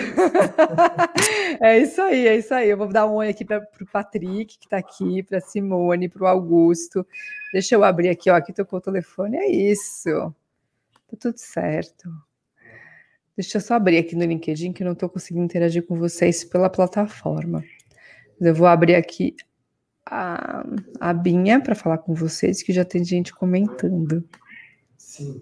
é 1.60 1.78
isso 1.78 2.00
aí, 2.00 2.28
é 2.28 2.36
isso 2.36 2.54
aí. 2.54 2.68
Eu 2.68 2.76
vou 2.76 2.88
dar 2.88 3.06
um 3.06 3.14
oi 3.14 3.28
aqui 3.28 3.44
para 3.44 3.58
o 3.58 3.86
Patrick, 3.86 4.58
que 4.58 4.66
está 4.66 4.76
aqui, 4.76 5.22
para 5.24 5.40
Simone, 5.40 6.08
para 6.08 6.22
o 6.22 6.26
Augusto. 6.26 7.04
Deixa 7.52 7.74
eu 7.74 7.82
abrir 7.82 8.10
aqui, 8.10 8.30
ó, 8.30 8.36
aqui 8.36 8.52
tocou 8.52 8.78
o 8.78 8.82
telefone, 8.82 9.36
é 9.36 9.50
isso. 9.50 10.10
Tá 11.10 11.16
tudo 11.18 11.38
certo. 11.38 12.08
Deixa 13.38 13.58
eu 13.58 13.60
só 13.60 13.74
abrir 13.74 13.98
aqui 13.98 14.16
no 14.16 14.24
LinkedIn 14.24 14.72
que 14.72 14.82
eu 14.82 14.84
não 14.84 14.94
estou 14.94 15.08
conseguindo 15.08 15.44
interagir 15.44 15.86
com 15.86 15.96
vocês 15.96 16.42
pela 16.42 16.68
plataforma. 16.68 17.62
Eu 18.40 18.52
vou 18.52 18.66
abrir 18.66 18.96
aqui 18.96 19.36
a, 20.04 20.66
a 20.98 21.12
Binha 21.12 21.60
para 21.60 21.76
falar 21.76 21.98
com 21.98 22.12
vocês, 22.14 22.64
que 22.64 22.72
já 22.72 22.84
tem 22.84 23.04
gente 23.04 23.32
comentando. 23.32 24.28
Sim. 24.96 25.40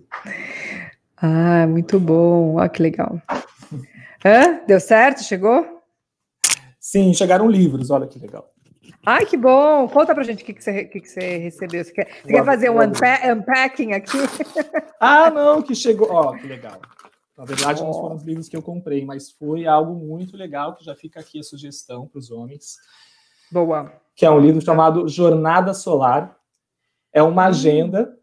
Ah, 1.16 1.66
muito 1.66 1.99
bom. 1.99 2.57
Olha 2.57 2.68
que 2.68 2.82
legal. 2.82 3.18
Hã? 4.22 4.61
Deu 4.66 4.78
certo? 4.78 5.22
Chegou? 5.22 5.82
Sim, 6.78 7.14
chegaram 7.14 7.49
livros. 7.49 7.90
Olha 7.90 8.07
que 8.07 8.18
legal. 8.18 8.53
Ai, 9.07 9.24
que 9.24 9.38
bom! 9.38 9.88
Conta 9.88 10.14
pra 10.14 10.22
gente 10.22 10.42
o 10.42 10.47
que, 10.47 10.53
que, 10.53 10.62
você, 10.62 10.84
que, 10.84 11.01
que 11.01 11.09
você 11.09 11.38
recebeu. 11.38 11.82
Você 11.82 11.92
quer, 11.92 12.09
você 12.22 12.28
quer 12.28 12.44
fazer 12.44 12.68
um 12.68 12.78
unpa 12.78 13.20
unpacking 13.32 13.94
aqui? 13.94 14.18
Ah, 15.01 15.30
não, 15.30 15.62
que 15.62 15.74
chegou. 15.74 16.11
Ó, 16.11 16.30
oh, 16.30 16.36
que 16.36 16.47
legal. 16.47 16.78
Na 17.37 17.45
verdade, 17.45 17.82
oh. 17.82 17.87
não 17.87 17.93
foram 17.93 18.16
os 18.16 18.22
livros 18.22 18.49
que 18.49 18.57
eu 18.57 18.62
comprei, 18.62 19.05
mas 19.05 19.30
foi 19.30 19.66
algo 19.66 19.95
muito 19.95 20.37
legal, 20.37 20.74
que 20.74 20.84
já 20.84 20.95
fica 20.95 21.20
aqui 21.20 21.39
a 21.39 21.43
sugestão 21.43 22.07
para 22.07 22.18
os 22.18 22.30
homens. 22.30 22.76
Boa. 23.51 23.93
Que 24.14 24.24
é 24.24 24.30
um 24.30 24.41
livro 24.41 24.61
chamado 24.61 25.07
Jornada 25.07 25.74
Solar. 25.74 26.37
É 27.12 27.22
uma 27.22 27.45
hum. 27.45 27.49
agenda, 27.49 28.18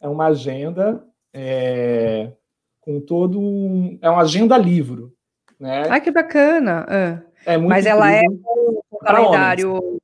é 0.00 0.08
uma 0.08 0.26
agenda 0.26 1.04
é, 1.32 2.32
com 2.80 3.00
todo 3.00 3.38
um, 3.38 3.98
é 4.00 4.08
uma 4.08 4.22
agenda 4.22 4.56
livro, 4.56 5.14
né? 5.60 5.86
Ah, 5.90 6.00
que 6.00 6.10
bacana. 6.10 6.86
É, 6.88 7.54
é 7.54 7.58
muito 7.58 7.68
mas 7.68 7.84
ela 7.84 8.10
é 8.10 8.22
o, 8.26 8.98
calendário. 8.98 10.00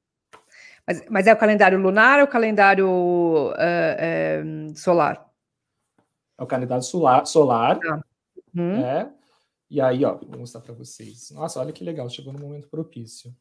Mas, 0.86 1.04
mas, 1.08 1.26
é 1.26 1.32
o 1.32 1.36
calendário 1.36 1.78
lunar 1.78 2.18
ou 2.18 2.24
o 2.24 2.28
calendário 2.28 2.88
uh, 2.88 3.52
uh, 3.52 4.76
solar? 4.76 5.26
É 6.38 6.42
o 6.42 6.46
calendário 6.46 6.82
solar. 6.82 7.24
solar. 7.26 7.78
Ah. 7.88 8.00
Uhum. 8.54 8.80
Né? 8.80 9.10
E 9.70 9.80
aí, 9.80 10.04
ó, 10.04 10.18
vou 10.18 10.40
mostrar 10.40 10.60
para 10.60 10.74
vocês. 10.74 11.30
Nossa, 11.30 11.60
olha 11.60 11.72
que 11.72 11.82
legal, 11.82 12.08
chegou 12.10 12.32
no 12.32 12.38
momento 12.38 12.68
propício. 12.68 13.34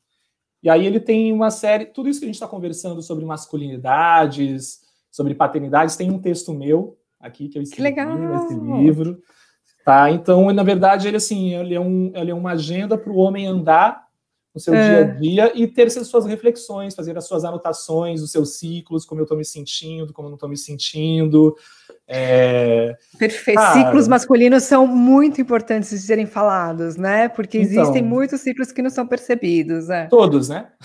E 0.63 0.69
aí 0.69 0.85
ele 0.85 0.99
tem 0.99 1.33
uma 1.33 1.49
série, 1.49 1.85
tudo 1.85 2.07
isso 2.07 2.19
que 2.19 2.25
a 2.25 2.27
gente 2.27 2.35
está 2.35 2.47
conversando 2.47 3.01
sobre 3.01 3.25
masculinidades, 3.25 4.79
sobre 5.09 5.33
paternidades, 5.33 5.95
tem 5.95 6.11
um 6.11 6.19
texto 6.19 6.53
meu 6.53 6.97
aqui 7.19 7.49
que 7.49 7.57
eu 7.57 7.61
escrevi 7.61 7.93
que 7.93 8.05
nesse 8.05 8.53
livro. 8.53 9.21
Tá? 9.83 10.11
Então, 10.11 10.53
na 10.53 10.63
verdade, 10.63 11.07
ele 11.07 11.17
assim, 11.17 11.55
ele 11.55 11.73
é, 11.73 11.79
um, 11.79 12.11
ele 12.15 12.31
é 12.31 12.35
uma 12.35 12.51
agenda 12.51 12.97
para 12.97 13.11
o 13.11 13.17
homem 13.17 13.47
andar 13.47 14.07
no 14.53 14.59
seu 14.59 14.73
é. 14.73 14.87
dia 14.87 14.99
a 14.99 15.03
dia 15.03 15.51
e 15.55 15.67
ter 15.67 15.87
as 15.87 15.93
suas 16.07 16.25
reflexões, 16.25 16.93
fazer 16.93 17.17
as 17.17 17.25
suas 17.25 17.45
anotações, 17.45 18.21
os 18.21 18.31
seus 18.31 18.57
ciclos, 18.57 19.05
como 19.05 19.21
eu 19.21 19.23
estou 19.23 19.37
me 19.37 19.45
sentindo, 19.45 20.11
como 20.13 20.27
eu 20.27 20.31
não 20.31 20.35
estou 20.35 20.49
me 20.49 20.57
sentindo. 20.57 21.55
É... 22.07 22.97
Perfeito. 23.17 23.57
Cara... 23.57 23.73
Ciclos 23.73 24.07
masculinos 24.07 24.63
são 24.63 24.85
muito 24.85 25.39
importantes 25.39 25.89
de 25.89 25.99
serem 25.99 26.25
falados, 26.25 26.97
né? 26.97 27.29
Porque 27.29 27.57
então, 27.57 27.81
existem 27.81 28.03
muitos 28.03 28.41
ciclos 28.41 28.71
que 28.71 28.81
não 28.81 28.89
são 28.89 29.07
percebidos. 29.07 29.87
Né? 29.87 30.07
Todos, 30.07 30.49
né? 30.49 30.67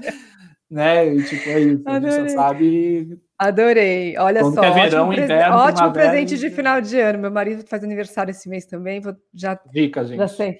né? 0.70 1.14
E, 1.14 1.24
tipo, 1.24 1.48
é 1.48 1.60
isso. 1.60 1.82
Adorei. 1.86 2.08
A 2.08 2.20
gente 2.20 2.30
só 2.30 2.36
sabe. 2.36 3.20
Adorei. 3.38 4.18
Olha 4.18 4.40
Quando 4.40 4.54
só. 4.54 4.64
É 4.64 4.70
verão, 4.72 5.08
ótimo, 5.08 5.24
inverno, 5.24 5.56
ótimo 5.56 5.92
presente 5.92 6.38
de 6.38 6.50
final 6.50 6.80
de 6.80 6.98
ano. 7.00 7.18
Meu 7.18 7.30
marido 7.30 7.64
faz 7.66 7.82
aniversário 7.84 8.30
esse 8.30 8.48
mês 8.48 8.66
também. 8.66 9.00
Vou 9.00 9.14
já. 9.32 9.58
Dica, 9.72 10.04
gente. 10.04 10.18
Já 10.18 10.28
sei. 10.28 10.58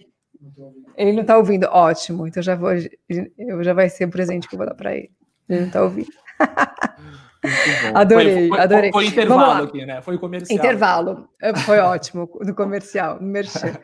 Ele 0.96 1.12
não 1.12 1.22
está 1.22 1.38
ouvindo. 1.38 1.64
Ótimo. 1.64 2.26
Então 2.26 2.42
já 2.42 2.54
vou. 2.54 2.70
Eu 3.38 3.62
já 3.62 3.72
vai 3.72 3.88
ser 3.88 4.04
o 4.04 4.08
um 4.08 4.10
presente 4.10 4.48
que 4.48 4.54
eu 4.54 4.58
vou 4.58 4.66
dar 4.66 4.74
para 4.74 4.94
ele. 4.94 5.10
Ele 5.48 5.60
não 5.60 5.66
está 5.66 5.82
ouvindo. 5.82 6.12
Adorei, 7.94 8.48
foi, 8.48 8.60
adorei. 8.60 8.92
Foi 8.92 9.06
intervalo 9.06 9.64
aqui, 9.64 9.84
né? 9.84 10.00
Foi 10.02 10.18
comercial. 10.18 10.58
Intervalo. 10.58 11.28
É, 11.40 11.54
foi 11.56 11.78
ótimo 11.78 12.28
no 12.40 12.54
comercial, 12.54 13.18
no 13.20 13.26
merchan. 13.28 13.76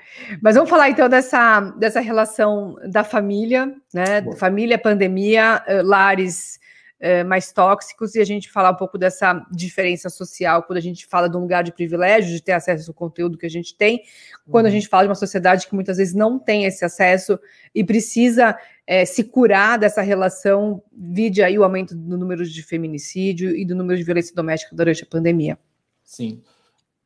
Mas 0.42 0.54
vamos 0.54 0.70
falar 0.70 0.88
então 0.90 1.08
dessa, 1.08 1.60
dessa 1.76 2.00
relação 2.00 2.76
da 2.90 3.04
família, 3.04 3.74
né? 3.92 4.22
Boa. 4.22 4.36
Família, 4.36 4.78
pandemia, 4.78 5.62
eh, 5.66 5.82
lares 5.82 6.60
é, 7.00 7.24
mais 7.24 7.50
tóxicos 7.50 8.14
e 8.14 8.20
a 8.20 8.24
gente 8.24 8.50
falar 8.50 8.72
um 8.72 8.76
pouco 8.76 8.98
dessa 8.98 9.44
diferença 9.50 10.10
social 10.10 10.62
quando 10.62 10.76
a 10.76 10.82
gente 10.82 11.06
fala 11.06 11.28
de 11.28 11.36
um 11.36 11.40
lugar 11.40 11.64
de 11.64 11.72
privilégio, 11.72 12.30
de 12.30 12.42
ter 12.42 12.52
acesso 12.52 12.90
ao 12.90 12.94
conteúdo 12.94 13.38
que 13.38 13.46
a 13.46 13.50
gente 13.50 13.74
tem, 13.74 14.02
quando 14.50 14.66
a 14.66 14.68
uhum. 14.68 14.74
gente 14.74 14.86
fala 14.86 15.04
de 15.04 15.08
uma 15.08 15.14
sociedade 15.14 15.66
que 15.66 15.74
muitas 15.74 15.96
vezes 15.96 16.14
não 16.14 16.38
tem 16.38 16.66
esse 16.66 16.84
acesso 16.84 17.40
e 17.74 17.82
precisa 17.82 18.56
é, 18.90 19.04
se 19.04 19.22
curar 19.22 19.78
dessa 19.78 20.02
relação, 20.02 20.82
vide 20.92 21.44
aí 21.44 21.56
o 21.56 21.62
aumento 21.62 21.94
do 21.94 22.18
número 22.18 22.44
de 22.44 22.60
feminicídio 22.60 23.54
e 23.56 23.64
do 23.64 23.72
número 23.72 23.96
de 23.96 24.02
violência 24.02 24.34
doméstica 24.34 24.74
durante 24.74 25.04
a 25.04 25.06
pandemia. 25.06 25.56
Sim. 26.02 26.42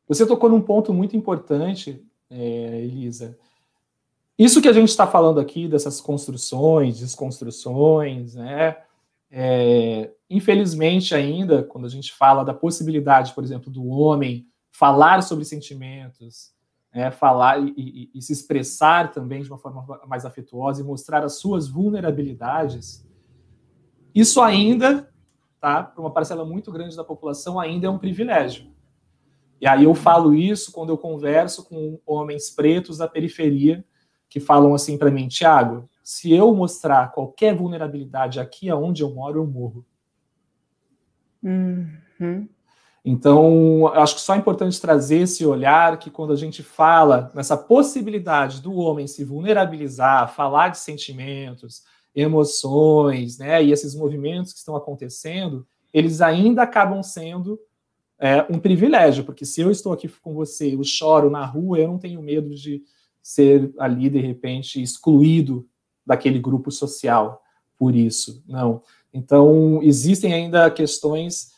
Você 0.09 0.25
tocou 0.25 0.49
num 0.49 0.63
ponto 0.63 0.95
muito 0.95 1.15
importante, 1.15 2.03
é, 2.31 2.81
Elisa. 2.81 3.37
Isso 4.39 4.63
que 4.63 4.69
a 4.69 4.73
gente 4.73 4.89
está 4.89 5.07
falando 5.07 5.39
aqui, 5.39 5.69
dessas 5.69 6.01
construções, 6.01 7.01
desconstruções, 7.01 8.35
né? 8.35 8.79
É, 9.31 10.11
infelizmente, 10.31 11.15
ainda, 11.15 11.63
quando 11.65 11.85
a 11.85 11.91
gente 11.91 12.15
fala 12.15 12.43
da 12.43 12.55
possibilidade, 12.55 13.35
por 13.35 13.45
exemplo, 13.45 13.71
do 13.71 13.87
homem 13.89 14.47
falar 14.73 15.23
sobre 15.23 15.45
sentimentos, 15.45 16.54
é, 16.95 17.11
falar 17.11 17.61
e, 17.61 17.75
e, 17.77 18.11
e, 18.15 18.23
se 18.23 18.33
expressar 18.33 19.11
também 19.11 19.43
de 19.43 19.51
uma 19.51 19.59
forma 19.59 19.85
mais 20.07 20.25
afetuosa 20.25 20.81
e 20.81 20.85
mostrar 20.85 21.25
as 21.25 21.39
suas 21.41 21.69
vulnerabilidades, 21.69 23.05
isso 24.15 24.41
ainda, 24.41 25.13
tá, 25.61 25.83
para 25.83 26.01
uma 26.01 26.13
parcela 26.13 26.45
muito 26.45 26.71
grande 26.71 26.97
da 26.97 27.03
população, 27.03 27.59
ainda 27.59 27.89
é 27.89 27.91
um 27.91 27.99
privilégio. 27.99 28.73
E 29.61 29.67
aí 29.67 29.83
eu 29.85 29.95
falo 29.95 30.33
isso 30.33 30.71
quando 30.71 30.91
eu 30.91 30.99
converso 30.99 31.65
com 31.69 31.99
homens 32.07 32.49
pretos 32.49 32.99
da 32.99 33.09
periferia 33.09 33.85
que 34.29 34.39
falam 34.39 34.73
assim 34.73 34.97
para 34.97 35.11
mim, 35.11 35.27
Tiago, 35.27 35.89
se 36.03 36.33
eu 36.33 36.55
mostrar 36.55 37.11
qualquer 37.13 37.57
vulnerabilidade 37.57 38.39
aqui 38.39 38.71
aonde 38.71 39.03
eu 39.03 39.13
moro, 39.13 39.41
eu 39.41 39.47
morro. 39.47 39.85
Uhum. 41.43 42.49
Então, 43.05 43.87
acho 43.89 44.15
que 44.15 44.21
só 44.23 44.35
é 44.35 44.39
importante 44.39 44.81
trazer 44.81 45.19
esse 45.19 45.45
olhar 45.45 45.99
que 45.99 46.11
quando 46.11 46.33
a 46.33 46.37
gente 46.37 46.63
fala 46.63 47.31
nessa 47.35 47.55
possibilidade 47.55 48.63
do 48.63 48.73
homem 48.75 49.07
se 49.07 49.23
vulnerabilizar, 49.25 50.35
falar 50.35 50.71
de 50.71 50.79
sentimentos, 50.79 51.83
emoções, 52.15 53.37
né, 53.37 53.63
e 53.63 53.73
esses 53.73 53.95
movimentos 53.95 54.53
que 54.53 54.59
estão 54.59 54.75
acontecendo, 54.75 55.67
eles 55.93 56.23
ainda 56.23 56.63
acabam 56.63 57.03
sendo 57.03 57.61
é, 58.19 58.47
um 58.49 58.59
privilégio, 58.59 59.25
porque 59.25 59.45
se 59.45 59.61
eu 59.61 59.71
estou 59.71 59.93
aqui 59.93 60.09
com 60.09 60.33
você, 60.33 60.75
eu 60.75 60.83
choro 60.83 61.29
na 61.29 61.45
rua, 61.45 61.79
eu 61.79 61.89
não 61.89 61.99
tenho 61.99 62.23
medo 62.23 62.55
de 62.55 62.83
ser 63.23 63.71
ali, 63.79 64.09
de 64.09 64.21
repente, 64.21 64.81
excluído 64.81 65.69
daquele 66.07 66.39
grupo 66.39 66.71
social 66.71 67.43
por 67.77 67.95
isso, 67.95 68.43
não. 68.47 68.83
Então, 69.13 69.81
existem 69.83 70.33
ainda 70.33 70.71
questões 70.71 71.54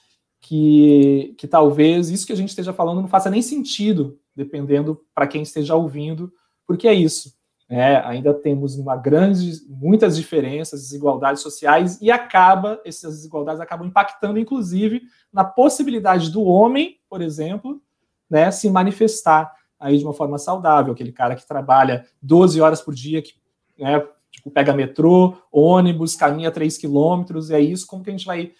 que, 0.46 1.34
que 1.36 1.48
talvez 1.48 2.08
isso 2.08 2.24
que 2.24 2.32
a 2.32 2.36
gente 2.36 2.50
esteja 2.50 2.72
falando 2.72 3.00
não 3.00 3.08
faça 3.08 3.28
nem 3.28 3.42
sentido, 3.42 4.16
dependendo 4.34 5.00
para 5.12 5.26
quem 5.26 5.42
esteja 5.42 5.74
ouvindo, 5.74 6.32
porque 6.64 6.86
é 6.86 6.94
isso. 6.94 7.34
Né? 7.68 8.00
Ainda 8.06 8.32
temos 8.32 8.76
uma 8.76 8.94
grande, 8.94 9.52
muitas 9.68 10.16
diferenças, 10.16 10.82
desigualdades 10.82 11.42
sociais, 11.42 12.00
e 12.00 12.12
acaba, 12.12 12.80
essas 12.84 13.16
desigualdades 13.16 13.60
acabam 13.60 13.88
impactando, 13.88 14.38
inclusive, 14.38 15.02
na 15.32 15.44
possibilidade 15.44 16.30
do 16.30 16.44
homem, 16.44 17.00
por 17.10 17.20
exemplo, 17.20 17.82
né, 18.30 18.52
se 18.52 18.70
manifestar 18.70 19.52
aí 19.80 19.98
de 19.98 20.04
uma 20.04 20.14
forma 20.14 20.38
saudável, 20.38 20.92
aquele 20.92 21.10
cara 21.10 21.34
que 21.34 21.46
trabalha 21.46 22.06
12 22.22 22.60
horas 22.60 22.80
por 22.80 22.94
dia, 22.94 23.20
que 23.20 23.32
né, 23.76 24.00
Tipo, 24.36 24.50
pega 24.50 24.74
metrô, 24.74 25.34
ônibus, 25.50 26.14
caminha 26.14 26.50
3 26.50 26.76
quilômetros, 26.76 27.48
e 27.48 27.54
é 27.54 27.60
isso. 27.60 27.86
Como 27.86 28.04
que 28.04 28.10
a 28.10 28.12
gente 28.12 28.26
vai 28.26 28.52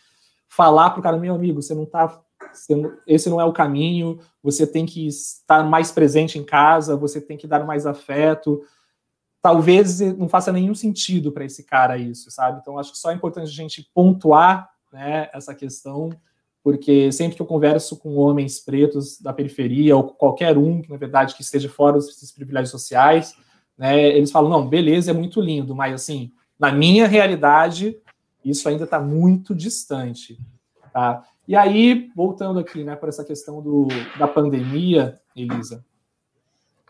falar 0.49 0.91
para 0.91 1.01
o 1.01 1.03
cara, 1.03 1.17
meu 1.17 1.35
amigo, 1.35 1.63
você 1.63 1.75
não 1.75 1.85
está. 1.85 2.23
Esse 3.07 3.29
não 3.29 3.41
é 3.41 3.45
o 3.45 3.53
caminho, 3.53 4.19
você 4.43 4.67
tem 4.67 4.87
que 4.87 5.07
estar 5.07 5.63
mais 5.65 5.91
presente 5.91 6.39
em 6.39 6.45
casa, 6.45 6.97
você 6.97 7.21
tem 7.21 7.37
que 7.37 7.47
dar 7.47 7.65
mais 7.67 7.87
afeto. 7.87 8.63
Talvez 9.43 10.01
não 10.01 10.29
faça 10.29 10.53
nenhum 10.53 10.75
sentido 10.75 11.33
para 11.33 11.45
esse 11.45 11.65
cara 11.65 11.99
isso, 11.99 12.31
sabe? 12.31 12.59
Então, 12.61 12.79
acho 12.79 12.93
que 12.93 12.99
só 12.99 13.11
é 13.11 13.15
importante 13.15 13.49
a 13.49 13.55
gente 13.55 13.89
pontuar 13.95 14.71
né, 14.93 15.29
essa 15.33 15.55
questão, 15.55 16.11
porque 16.63 17.13
sempre 17.13 17.37
que 17.37 17.43
eu 17.43 17.47
converso 17.47 17.97
com 17.97 18.17
homens 18.17 18.59
pretos 18.59 19.21
da 19.21 19.33
periferia, 19.33 19.97
ou 19.97 20.05
qualquer 20.05 20.57
um, 20.57 20.83
na 20.89 20.97
verdade, 20.97 21.35
que 21.35 21.43
esteja 21.43 21.69
fora 21.69 21.95
desses 21.95 22.33
privilégios 22.33 22.71
sociais, 22.71 23.35
né, 23.77 24.09
eles 24.09 24.31
falam, 24.31 24.51
não, 24.51 24.67
beleza, 24.67 25.11
é 25.11 25.15
muito 25.15 25.41
lindo, 25.41 25.75
mas 25.75 25.95
assim, 25.95 26.33
na 26.59 26.73
minha 26.73 27.07
realidade, 27.07 27.97
isso 28.51 28.69
ainda 28.69 28.85
está 28.85 29.01
muito 29.01 29.55
distante. 29.55 30.39
Tá? 30.93 31.25
E 31.47 31.55
aí, 31.55 32.11
voltando 32.15 32.59
aqui 32.59 32.85
né, 32.85 32.97
para 32.97 33.09
essa 33.09 33.25
questão 33.25 33.61
do, 33.61 33.89
da 34.19 34.27
pandemia, 34.27 35.21
Elisa, 35.35 35.85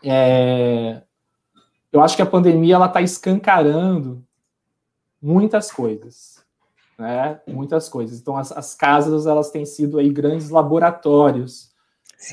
é, 0.03 1.01
eu 1.91 2.01
acho 2.01 2.15
que 2.15 2.21
a 2.21 2.27
pandemia 2.27 2.75
ela 2.75 2.85
está 2.85 3.01
escancarando 3.01 4.23
muitas 5.21 5.71
coisas, 5.71 6.45
né? 6.97 7.39
Muitas 7.47 7.89
coisas. 7.89 8.19
Então, 8.19 8.37
as, 8.37 8.51
as 8.51 8.75
casas 8.75 9.25
elas 9.25 9.51
têm 9.51 9.65
sido 9.65 9.97
aí 9.99 10.09
grandes 10.09 10.49
laboratórios. 10.49 11.71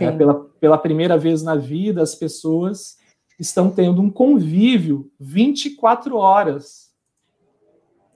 Né? 0.01 0.13
Pela, 0.13 0.35
pela 0.61 0.79
primeira 0.79 1.19
vez 1.19 1.43
na 1.43 1.57
vida, 1.57 2.03
as 2.03 2.15
pessoas 2.15 2.99
estão 3.39 3.71
tendo 3.71 4.01
um 4.01 4.11
convívio 4.11 5.11
24 5.19 6.17
horas 6.17 6.95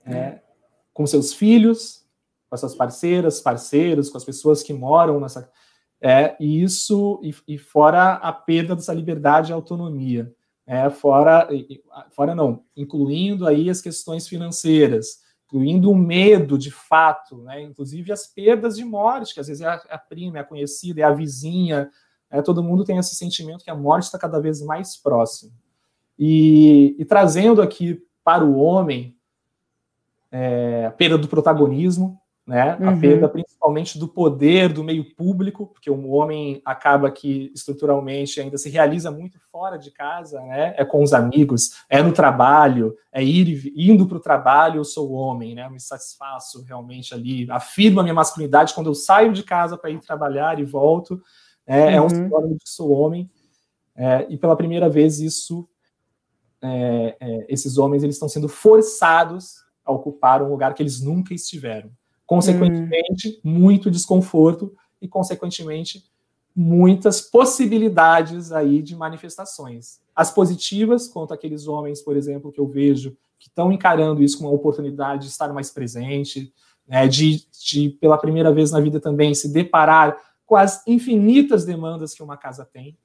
é, 0.05 0.39
com 0.99 1.07
seus 1.07 1.31
filhos, 1.31 2.05
com 2.49 2.55
as 2.55 2.59
suas 2.59 2.75
parceiras, 2.75 3.39
parceiros, 3.39 4.09
com 4.09 4.17
as 4.17 4.25
pessoas 4.25 4.61
que 4.61 4.73
moram 4.73 5.17
nessa. 5.17 5.49
É, 6.01 6.35
e 6.41 6.61
isso, 6.61 7.21
e, 7.23 7.33
e 7.53 7.57
fora 7.57 8.15
a 8.15 8.33
perda 8.33 8.75
dessa 8.75 8.93
liberdade 8.93 9.49
e 9.49 9.53
autonomia. 9.53 10.35
É, 10.67 10.89
fora, 10.89 11.47
fora 12.11 12.35
não, 12.35 12.65
incluindo 12.75 13.47
aí 13.47 13.69
as 13.69 13.79
questões 13.79 14.27
financeiras, 14.27 15.21
incluindo 15.45 15.89
o 15.89 15.95
medo 15.95 16.57
de 16.57 16.69
fato, 16.69 17.37
né, 17.43 17.61
inclusive 17.61 18.11
as 18.11 18.27
perdas 18.27 18.75
de 18.75 18.83
morte, 18.83 19.33
que 19.33 19.39
às 19.39 19.47
vezes 19.47 19.61
é 19.61 19.67
a, 19.67 19.75
a 19.91 19.97
prima, 19.97 20.37
é 20.37 20.41
a 20.41 20.43
conhecida, 20.45 20.99
é 20.99 21.05
a 21.05 21.13
vizinha, 21.13 21.89
é, 22.29 22.41
todo 22.41 22.61
mundo 22.61 22.83
tem 22.83 22.97
esse 22.97 23.15
sentimento 23.15 23.63
que 23.63 23.71
a 23.71 23.75
morte 23.75 24.03
está 24.03 24.19
cada 24.19 24.41
vez 24.41 24.61
mais 24.61 24.97
próxima. 24.97 25.53
E, 26.17 26.93
e, 26.99 27.05
trazendo 27.05 27.61
aqui 27.61 28.03
para 28.21 28.43
o 28.43 28.57
homem 28.57 29.17
é, 30.31 30.85
a 30.87 30.91
perda 30.91 31.17
do 31.17 31.27
protagonismo, 31.27 32.19
né? 32.49 32.75
Uhum. 32.79 32.89
a 32.89 32.97
perda 32.97 33.29
principalmente 33.29 33.99
do 33.99 34.07
poder 34.07 34.73
do 34.73 34.83
meio 34.83 35.13
público, 35.13 35.67
porque 35.67 35.91
o 35.91 36.09
homem 36.09 36.59
acaba 36.65 37.11
que 37.11 37.51
estruturalmente 37.53 38.41
ainda 38.41 38.57
se 38.57 38.71
realiza 38.71 39.11
muito 39.11 39.39
fora 39.51 39.77
de 39.77 39.91
casa, 39.91 40.41
né? 40.41 40.73
é 40.75 40.83
com 40.83 41.03
os 41.03 41.13
amigos, 41.13 41.75
é 41.87 42.01
no 42.01 42.11
trabalho, 42.11 42.95
é 43.13 43.23
ir 43.23 43.71
indo 43.75 44.07
para 44.07 44.17
o 44.17 44.19
trabalho, 44.19 44.79
eu 44.79 44.83
sou 44.83 45.11
homem, 45.11 45.53
né? 45.53 45.69
me 45.69 45.79
satisfaço 45.79 46.63
realmente 46.63 47.13
ali, 47.13 47.45
afirmo 47.51 47.99
a 47.99 48.03
minha 48.03 48.15
masculinidade 48.15 48.73
quando 48.73 48.87
eu 48.87 48.95
saio 48.95 49.31
de 49.31 49.43
casa 49.43 49.77
para 49.77 49.91
ir 49.91 49.99
trabalhar 49.99 50.59
e 50.59 50.65
volto, 50.65 51.21
é, 51.67 51.83
uhum. 51.83 51.89
é 51.89 51.99
um 51.99 52.03
uhum. 52.05 52.09
sinônimo 52.09 52.55
de 52.55 52.67
sou 52.67 52.89
homem. 52.89 53.29
É, 53.95 54.25
e 54.27 54.35
pela 54.37 54.55
primeira 54.55 54.89
vez 54.89 55.19
isso, 55.19 55.69
é, 56.63 57.15
é, 57.19 57.45
esses 57.47 57.77
homens 57.77 58.01
eles 58.01 58.15
estão 58.15 58.27
sendo 58.27 58.49
forçados 58.49 59.68
a 59.89 59.93
ocupar 59.93 60.43
um 60.43 60.49
lugar 60.49 60.73
que 60.73 60.83
eles 60.83 61.01
nunca 61.01 61.33
estiveram. 61.33 61.89
Consequentemente, 62.25 63.41
uhum. 63.43 63.51
muito 63.51 63.89
desconforto 63.89 64.73
e 65.01 65.07
consequentemente 65.07 66.05
muitas 66.55 67.21
possibilidades 67.21 68.51
aí 68.51 68.81
de 68.81 68.95
manifestações. 68.95 69.99
As 70.15 70.31
positivas, 70.31 71.07
quanto 71.07 71.33
aqueles 71.33 71.67
homens, 71.67 72.01
por 72.01 72.15
exemplo, 72.15 72.51
que 72.51 72.59
eu 72.59 72.67
vejo 72.67 73.17
que 73.39 73.47
estão 73.47 73.71
encarando 73.71 74.21
isso 74.21 74.37
como 74.37 74.49
uma 74.49 74.55
oportunidade 74.55 75.23
de 75.23 75.31
estar 75.31 75.51
mais 75.53 75.71
presente, 75.71 76.53
né, 76.87 77.07
de, 77.07 77.45
de, 77.51 77.89
pela 78.01 78.17
primeira 78.17 78.53
vez 78.53 78.71
na 78.71 78.79
vida 78.79 78.99
também, 78.99 79.33
se 79.33 79.51
deparar 79.51 80.17
com 80.45 80.55
as 80.55 80.85
infinitas 80.85 81.63
demandas 81.63 82.13
que 82.13 82.21
uma 82.21 82.35
casa 82.35 82.65
tem, 82.65 82.97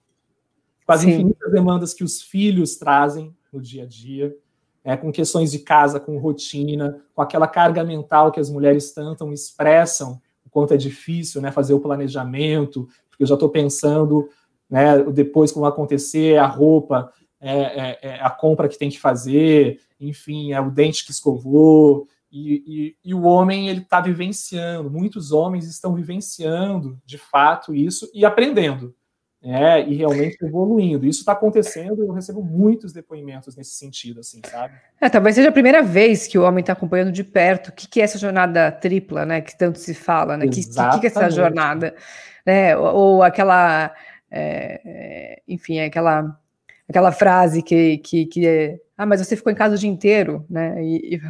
com 0.85 0.93
as 0.93 1.01
Sim. 1.01 1.11
infinitas 1.11 1.53
demandas 1.53 1.95
que 1.95 2.03
os 2.03 2.21
filhos 2.21 2.77
trazem 2.77 3.35
no 3.53 3.61
dia 3.61 3.85
a 3.85 3.87
dia, 3.87 4.37
é, 4.85 4.97
com 4.97 5.11
questões 5.11 5.51
de 5.51 5.61
casa, 5.61 5.99
com 5.99 6.19
rotina, 6.19 7.01
com 7.15 7.23
aquela 7.23 7.49
carga 7.49 7.83
mental 7.83 8.31
que 8.31 8.39
as 8.39 8.51
mulheres 8.51 8.93
tanto 8.93 9.33
expressam, 9.33 10.21
o 10.45 10.51
quanto 10.51 10.75
é 10.75 10.77
difícil 10.77 11.41
né, 11.41 11.51
fazer 11.51 11.73
o 11.73 11.81
planejamento, 11.81 12.87
porque 13.09 13.23
eu 13.23 13.27
já 13.27 13.35
estou 13.35 13.49
pensando 13.49 14.29
né, 14.69 15.03
depois 15.05 15.51
como 15.51 15.65
acontecer, 15.65 16.37
a 16.37 16.47
roupa, 16.47 17.11
é, 17.41 17.61
é, 17.61 17.99
é, 18.03 18.21
a 18.21 18.31
compra 18.31 18.69
que 18.69 18.79
tem 18.79 18.91
que 18.91 19.01
fazer, 19.01 19.81
enfim, 19.99 20.53
é 20.53 20.61
o 20.61 20.71
dente 20.71 21.05
que 21.05 21.11
escovou, 21.11 22.07
e, 22.31 22.97
e, 23.05 23.11
e 23.11 23.15
o 23.15 23.23
homem 23.23 23.69
ele 23.69 23.81
está 23.81 24.01
vivenciando, 24.01 24.91
muitos 24.91 25.31
homens 25.31 25.67
estão 25.67 25.95
vivenciando 25.95 26.99
de 27.07 27.17
fato 27.17 27.75
isso 27.75 28.11
e 28.13 28.25
aprendendo, 28.25 28.95
né, 29.45 29.87
e 29.87 29.95
realmente 29.95 30.37
evoluindo. 30.43 31.07
Isso 31.07 31.21
está 31.21 31.33
acontecendo, 31.33 32.03
eu 32.03 32.13
recebo 32.13 32.43
muitos 32.43 32.93
depoimentos 32.93 33.57
nesse 33.57 33.77
sentido, 33.77 34.21
assim, 34.21 34.41
sabe? 34.51 34.75
É, 35.01 35.09
talvez 35.09 35.35
seja 35.35 35.51
a 35.51 35.53
primeira 35.53 35.83
vez 35.83 36.27
que 36.27 36.39
o 36.39 36.43
homem 36.43 36.61
está 36.61 36.73
acompanhando 36.73 37.13
de 37.13 37.23
perto 37.23 37.69
o 37.69 37.73
que, 37.73 37.87
que 37.87 38.01
é 38.01 38.05
essa 38.05 38.19
jornada 38.19 38.73
tripla, 38.73 39.27
né, 39.27 39.41
que 39.41 39.57
tanto 39.57 39.79
se 39.79 39.93
fala, 39.93 40.37
né, 40.37 40.47
o 40.47 40.51
que, 40.51 40.63
que, 40.63 41.01
que 41.01 41.07
é 41.07 41.11
essa 41.11 41.31
jornada, 41.31 41.95
né, 42.47 42.77
ou, 42.77 42.95
ou 42.95 43.23
aquela 43.23 43.95
é, 44.31 44.81
é, 44.85 45.43
enfim, 45.47 45.77
é 45.77 45.85
aquela, 45.85 46.37
aquela 46.89 47.13
frase 47.13 47.63
que, 47.63 47.99
que, 47.99 48.27
que 48.27 48.47
é, 48.47 48.81
ah, 48.97 49.07
mas 49.07 49.21
você 49.21 49.37
ficou 49.37 49.53
em 49.53 49.57
casa 49.57 49.77
o 49.77 49.79
dia 49.79 49.89
inteiro, 49.89 50.45
né? 50.49 50.83
E, 50.83 51.17
e 51.17 51.21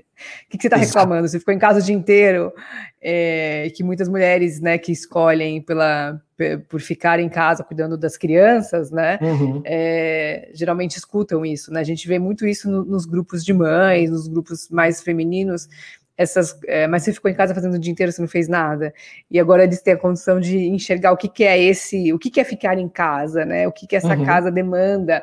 o 0.00 0.02
que, 0.50 0.58
que, 0.58 0.62
você 0.62 0.66
está 0.66 0.76
reclamando? 0.76 1.28
Você 1.28 1.38
ficou 1.38 1.54
em 1.54 1.58
casa 1.58 1.78
o 1.78 1.82
dia 1.82 1.94
inteiro, 1.94 2.52
é, 3.00 3.70
que 3.74 3.82
muitas 3.82 4.08
mulheres, 4.08 4.60
né, 4.60 4.78
que 4.78 4.92
escolhem 4.92 5.60
pela, 5.62 6.20
por 6.68 6.80
ficar 6.80 7.20
em 7.20 7.28
casa 7.28 7.64
cuidando 7.64 7.96
das 7.96 8.16
crianças, 8.16 8.90
né, 8.90 9.18
uhum. 9.20 9.62
é, 9.64 10.50
geralmente 10.54 10.96
escutam 10.96 11.44
isso, 11.44 11.72
né? 11.72 11.80
A 11.80 11.84
gente 11.84 12.06
vê 12.06 12.18
muito 12.18 12.46
isso 12.46 12.70
no, 12.70 12.84
nos 12.84 13.06
grupos 13.06 13.44
de 13.44 13.52
mães, 13.52 14.10
nos 14.10 14.28
grupos 14.28 14.68
mais 14.70 15.02
femininos, 15.02 15.68
essas, 16.16 16.58
é, 16.66 16.86
mas 16.86 17.02
você 17.02 17.12
ficou 17.12 17.30
em 17.30 17.34
casa 17.34 17.54
fazendo 17.54 17.74
o 17.74 17.78
dia 17.78 17.92
inteiro, 17.92 18.10
você 18.10 18.22
não 18.22 18.28
fez 18.28 18.48
nada. 18.48 18.92
E 19.30 19.38
agora 19.38 19.64
eles 19.64 19.82
têm 19.82 19.94
a 19.94 19.98
condição 19.98 20.40
de 20.40 20.56
enxergar 20.66 21.12
o 21.12 21.16
que, 21.16 21.28
que 21.28 21.44
é 21.44 21.62
esse, 21.62 22.12
o 22.12 22.18
que, 22.18 22.30
que 22.30 22.40
é 22.40 22.44
ficar 22.44 22.78
em 22.78 22.88
casa, 22.88 23.44
né? 23.44 23.68
O 23.68 23.72
que, 23.72 23.86
que 23.86 23.94
essa 23.94 24.16
uhum. 24.16 24.24
casa 24.24 24.50
demanda 24.50 25.22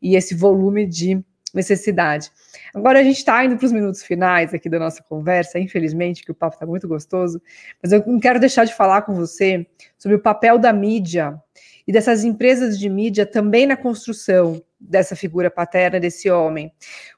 e 0.00 0.14
esse 0.14 0.34
volume 0.34 0.86
de 0.86 1.24
necessidade. 1.56 2.30
Agora 2.74 3.00
a 3.00 3.02
gente 3.02 3.18
está 3.18 3.44
indo 3.44 3.56
para 3.56 3.66
os 3.66 3.72
minutos 3.72 4.02
finais 4.02 4.54
aqui 4.54 4.68
da 4.68 4.78
nossa 4.78 5.02
conversa, 5.02 5.58
infelizmente, 5.58 6.24
que 6.24 6.30
o 6.30 6.34
papo 6.34 6.56
está 6.56 6.66
muito 6.66 6.86
gostoso, 6.86 7.40
mas 7.82 7.92
eu 7.92 8.04
não 8.06 8.20
quero 8.20 8.38
deixar 8.38 8.64
de 8.64 8.74
falar 8.74 9.02
com 9.02 9.14
você 9.14 9.66
sobre 9.98 10.16
o 10.16 10.20
papel 10.20 10.58
da 10.58 10.72
mídia 10.72 11.40
e 11.86 11.92
dessas 11.92 12.24
empresas 12.24 12.78
de 12.78 12.88
mídia 12.88 13.24
também 13.24 13.66
na 13.66 13.76
construção 13.76 14.62
dessa 14.78 15.16
figura 15.16 15.50
paterna 15.50 15.98
desse 15.98 16.30
homem 16.30 16.72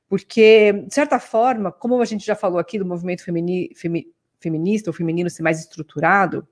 porque, 0.09 0.72
de 0.72 0.95
certa 0.95 1.20
forma, 1.20 1.70
como 1.70 2.01
a 2.01 2.05
gente 2.05 2.24
já 2.24 2.34
falou 2.34 2.59
aqui 2.59 2.78
do 2.78 2.86
movimento 2.86 3.22
femini, 3.22 3.70
femi, 3.76 4.07
feminista 4.41 4.89
ou 4.89 4.95
feminino 4.95 5.28
ser 5.28 5.43
mais 5.43 5.61
estruturado, 5.61 6.49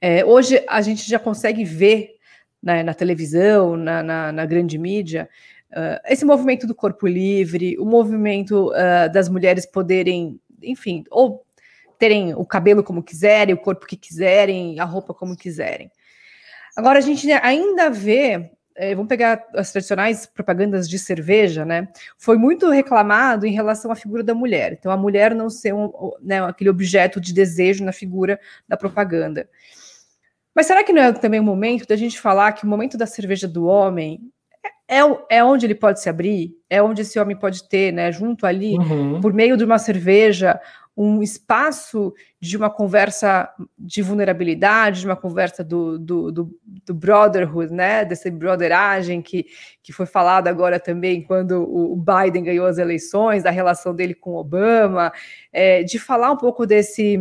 é, 0.00 0.24
hoje 0.24 0.62
a 0.68 0.82
gente 0.82 1.08
já 1.08 1.18
consegue 1.18 1.64
ver 1.64 2.16
né, 2.62 2.82
na 2.82 2.92
televisão, 2.92 3.76
na, 3.76 4.02
na, 4.02 4.32
na 4.32 4.46
grande 4.46 4.76
mídia, 4.76 5.28
uh, 5.72 6.00
esse 6.06 6.24
movimento 6.24 6.66
do 6.66 6.74
corpo 6.74 7.06
livre, 7.06 7.76
o 7.78 7.84
movimento 7.84 8.70
uh, 8.70 9.12
das 9.12 9.28
mulheres 9.28 9.66
poderem, 9.66 10.40
enfim, 10.62 11.04
ou 11.10 11.44
terem 11.98 12.34
o 12.34 12.44
cabelo 12.44 12.82
como 12.82 13.02
quiserem, 13.02 13.54
o 13.54 13.58
corpo 13.58 13.86
que 13.86 13.96
quiserem, 13.96 14.78
a 14.80 14.84
roupa 14.84 15.14
como 15.14 15.36
quiserem. 15.36 15.90
Agora, 16.76 16.98
a 16.98 17.02
gente 17.02 17.30
ainda 17.30 17.90
vê 17.90 18.50
é, 18.74 18.94
vamos 18.94 19.08
pegar 19.08 19.44
as 19.54 19.70
tradicionais 19.70 20.26
propagandas 20.26 20.88
de 20.88 20.98
cerveja, 20.98 21.64
né? 21.64 21.88
Foi 22.16 22.36
muito 22.36 22.70
reclamado 22.70 23.46
em 23.46 23.52
relação 23.52 23.90
à 23.90 23.94
figura 23.94 24.22
da 24.22 24.34
mulher. 24.34 24.72
Então, 24.72 24.90
a 24.90 24.96
mulher 24.96 25.34
não 25.34 25.50
ser 25.50 25.74
um, 25.74 25.90
né, 26.20 26.42
aquele 26.42 26.70
objeto 26.70 27.20
de 27.20 27.32
desejo 27.32 27.84
na 27.84 27.92
figura 27.92 28.40
da 28.66 28.76
propaganda. 28.76 29.48
Mas 30.54 30.66
será 30.66 30.84
que 30.84 30.92
não 30.92 31.02
é 31.02 31.12
também 31.12 31.40
o 31.40 31.44
momento 31.44 31.86
da 31.86 31.96
gente 31.96 32.20
falar 32.20 32.52
que 32.52 32.64
o 32.64 32.68
momento 32.68 32.96
da 32.96 33.06
cerveja 33.06 33.48
do 33.48 33.64
homem 33.64 34.32
é, 34.88 35.00
é, 35.30 35.44
onde 35.44 35.66
ele 35.66 35.74
pode 35.74 36.00
se 36.00 36.08
abrir? 36.08 36.56
É 36.68 36.82
onde 36.82 37.02
esse 37.02 37.18
homem 37.18 37.36
pode 37.36 37.68
ter, 37.68 37.92
né, 37.92 38.12
junto 38.12 38.46
ali, 38.46 38.76
uhum. 38.76 39.20
por 39.20 39.32
meio 39.32 39.56
de 39.56 39.64
uma 39.64 39.78
cerveja, 39.78 40.60
um 40.96 41.22
espaço 41.22 42.12
de 42.38 42.56
uma 42.56 42.68
conversa 42.68 43.48
de 43.78 44.02
vulnerabilidade, 44.02 45.00
de 45.00 45.06
uma 45.06 45.16
conversa 45.16 45.64
do, 45.64 45.98
do, 45.98 46.30
do, 46.30 46.60
do 46.84 46.94
brotherhood, 46.94 47.72
né? 47.72 48.04
Dessa 48.04 48.30
brotheragem 48.30 49.22
que, 49.22 49.46
que 49.82 49.92
foi 49.92 50.04
falada 50.04 50.50
agora 50.50 50.78
também 50.78 51.22
quando 51.22 51.62
o 51.62 51.96
Biden 51.96 52.44
ganhou 52.44 52.66
as 52.66 52.76
eleições, 52.76 53.42
da 53.42 53.50
relação 53.50 53.94
dele 53.94 54.14
com 54.14 54.34
Obama, 54.34 55.10
é, 55.50 55.82
de 55.82 55.98
falar 55.98 56.30
um 56.30 56.36
pouco 56.36 56.66
desse 56.66 57.18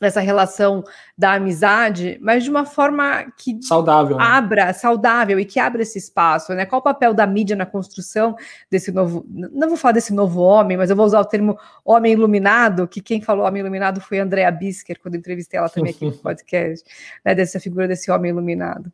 nessa 0.00 0.20
relação 0.20 0.84
da 1.16 1.34
amizade, 1.34 2.18
mas 2.20 2.44
de 2.44 2.50
uma 2.50 2.64
forma 2.64 3.24
que 3.36 3.60
saudável, 3.62 4.16
né? 4.16 4.24
abra, 4.24 4.72
saudável 4.72 5.40
e 5.40 5.44
que 5.44 5.58
abra 5.58 5.82
esse 5.82 5.98
espaço, 5.98 6.54
né? 6.54 6.64
Qual 6.64 6.80
o 6.80 6.84
papel 6.84 7.12
da 7.12 7.26
mídia 7.26 7.56
na 7.56 7.66
construção 7.66 8.36
desse 8.70 8.92
novo, 8.92 9.26
não 9.28 9.68
vou 9.68 9.76
falar 9.76 9.92
desse 9.92 10.14
novo 10.14 10.40
homem, 10.40 10.76
mas 10.76 10.90
eu 10.90 10.96
vou 10.96 11.04
usar 11.04 11.20
o 11.20 11.24
termo 11.24 11.58
homem 11.84 12.12
iluminado, 12.12 12.86
que 12.86 13.00
quem 13.00 13.20
falou 13.20 13.44
homem 13.46 13.60
iluminado 13.60 14.00
foi 14.00 14.18
Andrea 14.18 14.50
Bisker, 14.50 15.00
quando 15.00 15.16
entrevistei 15.16 15.58
ela 15.58 15.68
também 15.68 15.90
aqui 15.90 16.04
no 16.04 16.12
podcast, 16.18 16.84
né, 17.24 17.34
dessa 17.34 17.58
figura 17.58 17.88
desse 17.88 18.10
homem 18.10 18.30
iluminado. 18.30 18.92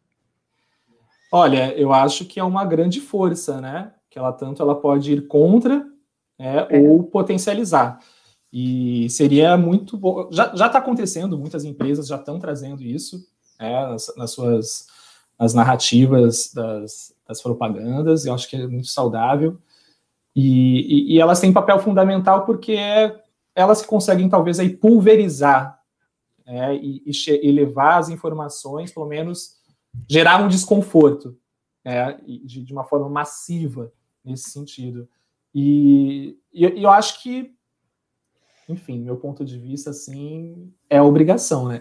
Olha, 1.30 1.72
eu 1.76 1.92
acho 1.92 2.24
que 2.24 2.38
é 2.38 2.44
uma 2.44 2.64
grande 2.64 3.00
força, 3.00 3.60
né? 3.60 3.90
Que 4.08 4.18
ela 4.18 4.32
tanto 4.32 4.62
ela 4.62 4.76
pode 4.76 5.12
ir 5.12 5.26
contra 5.26 5.84
é, 6.38 6.58
é. 6.70 6.78
ou 6.78 7.02
potencializar. 7.02 7.98
E 8.56 9.10
seria 9.10 9.56
muito 9.56 9.96
bom. 9.96 10.28
Já 10.30 10.52
está 10.52 10.78
acontecendo, 10.78 11.36
muitas 11.36 11.64
empresas 11.64 12.06
já 12.06 12.14
estão 12.14 12.38
trazendo 12.38 12.84
isso 12.84 13.26
é, 13.58 13.72
nas, 13.88 14.14
nas, 14.16 14.30
suas 14.30 14.86
nas 15.36 15.52
narrativas 15.52 16.52
das, 16.54 17.12
das, 17.26 17.42
propagandas, 17.42 18.24
eu 18.24 18.32
acho 18.32 18.48
que 18.48 18.54
é 18.54 18.64
muito 18.68 18.86
saudável. 18.86 19.58
E, 20.36 20.82
e, 20.82 21.14
e 21.14 21.20
elas 21.20 21.40
têm 21.40 21.52
papel 21.52 21.80
fundamental 21.80 22.46
porque 22.46 22.74
é, 22.74 23.20
elas 23.56 23.84
conseguem, 23.84 24.28
talvez, 24.28 24.60
aí, 24.60 24.70
pulverizar 24.70 25.80
é, 26.46 26.76
e, 26.76 27.02
e, 27.42 27.50
levar 27.50 27.98
as 27.98 28.08
informações, 28.08 28.92
pelo 28.92 29.06
menos 29.06 29.56
gerar 30.08 30.40
um 30.40 30.46
desconforto 30.46 31.36
é, 31.84 32.12
de, 32.24 32.62
de, 32.62 32.72
uma 32.72 32.84
forma 32.84 33.08
massiva 33.08 33.92
nesse 34.24 34.50
sentido. 34.50 35.08
E, 35.52 36.38
e 36.52 36.62
eu 36.62 36.90
acho 36.90 37.20
que 37.20 37.52
enfim, 38.68 38.98
meu 39.00 39.16
ponto 39.16 39.44
de 39.44 39.58
vista, 39.58 39.90
assim, 39.90 40.72
é 40.88 41.00
obrigação, 41.00 41.68
né? 41.68 41.80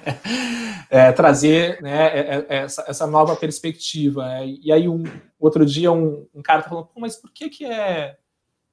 é, 0.90 1.10
trazer 1.12 1.80
né, 1.82 2.06
é, 2.06 2.18
é, 2.18 2.46
é, 2.48 2.56
essa, 2.58 2.84
essa, 2.86 3.06
nova 3.06 3.34
perspectiva. 3.36 4.30
É, 4.34 4.46
e 4.46 4.70
aí, 4.70 4.88
um, 4.88 5.02
outro 5.38 5.64
dia, 5.64 5.90
um, 5.90 6.26
um 6.34 6.42
cara 6.42 6.62
tá 6.62 6.68
falando, 6.68 6.88
mas 6.96 7.16
por 7.16 7.32
que 7.32 7.48
que 7.48 7.64
é... 7.64 8.16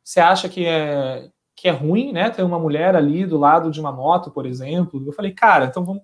Você 0.03 0.19
acha 0.19 0.49
que 0.49 0.65
é, 0.65 1.29
que 1.55 1.67
é 1.67 1.71
ruim, 1.71 2.11
né, 2.11 2.29
ter 2.29 2.43
uma 2.43 2.59
mulher 2.59 2.95
ali 2.95 3.25
do 3.25 3.37
lado 3.37 3.71
de 3.71 3.79
uma 3.79 3.91
moto, 3.91 4.31
por 4.31 4.45
exemplo? 4.45 5.01
Eu 5.05 5.13
falei, 5.13 5.31
cara, 5.31 5.65
então 5.65 5.85
vamos... 5.85 6.03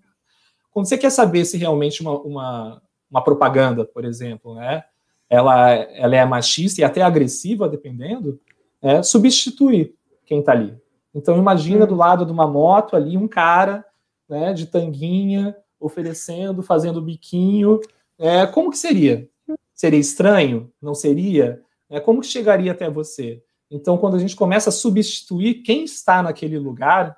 Quando 0.71 0.87
você 0.87 0.97
quer 0.97 1.09
saber 1.09 1.43
se 1.43 1.57
realmente 1.57 2.01
uma, 2.01 2.19
uma, 2.21 2.81
uma 3.09 3.23
propaganda, 3.23 3.83
por 3.83 4.05
exemplo, 4.05 4.55
né, 4.55 4.83
ela, 5.29 5.73
ela 5.73 6.15
é 6.15 6.23
machista 6.23 6.81
e 6.81 6.83
até 6.83 7.01
agressiva, 7.01 7.67
dependendo, 7.67 8.39
é, 8.81 9.01
substituir 9.01 9.93
quem 10.25 10.39
está 10.39 10.51
ali. 10.51 10.77
Então 11.17 11.35
imagina 11.35 11.87
do 11.87 11.95
lado 11.95 12.23
de 12.27 12.31
uma 12.31 12.45
moto 12.45 12.95
ali 12.95 13.17
um 13.17 13.27
cara, 13.27 13.83
né, 14.29 14.53
de 14.53 14.67
tanguinha, 14.67 15.57
oferecendo, 15.79 16.61
fazendo 16.61 17.01
biquinho. 17.01 17.79
É, 18.19 18.45
como 18.45 18.69
que 18.69 18.77
seria? 18.77 19.27
Seria 19.73 19.99
estranho? 19.99 20.71
Não 20.79 20.93
seria? 20.93 21.59
É, 21.89 21.99
como 21.99 22.21
que 22.21 22.27
chegaria 22.27 22.71
até 22.71 22.87
você? 22.87 23.41
Então, 23.69 23.97
quando 23.97 24.15
a 24.15 24.19
gente 24.19 24.35
começa 24.35 24.69
a 24.69 24.71
substituir 24.71 25.63
quem 25.63 25.85
está 25.85 26.21
naquele 26.21 26.59
lugar, 26.59 27.17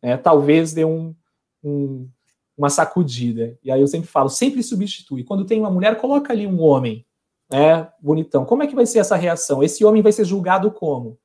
é, 0.00 0.16
talvez 0.16 0.72
dê 0.72 0.86
um, 0.86 1.14
um, 1.62 2.08
uma 2.56 2.70
sacudida. 2.70 3.58
E 3.62 3.70
aí 3.70 3.82
eu 3.82 3.86
sempre 3.86 4.08
falo, 4.08 4.30
sempre 4.30 4.62
substitui. 4.62 5.22
Quando 5.24 5.44
tem 5.44 5.60
uma 5.60 5.70
mulher, 5.70 6.00
coloca 6.00 6.32
ali 6.32 6.46
um 6.46 6.62
homem, 6.62 7.04
né, 7.50 7.86
bonitão. 8.00 8.46
Como 8.46 8.62
é 8.62 8.66
que 8.66 8.74
vai 8.74 8.86
ser 8.86 9.00
essa 9.00 9.14
reação? 9.14 9.62
Esse 9.62 9.84
homem 9.84 10.00
vai 10.00 10.12
ser 10.12 10.24
julgado 10.24 10.70
como? 10.70 11.18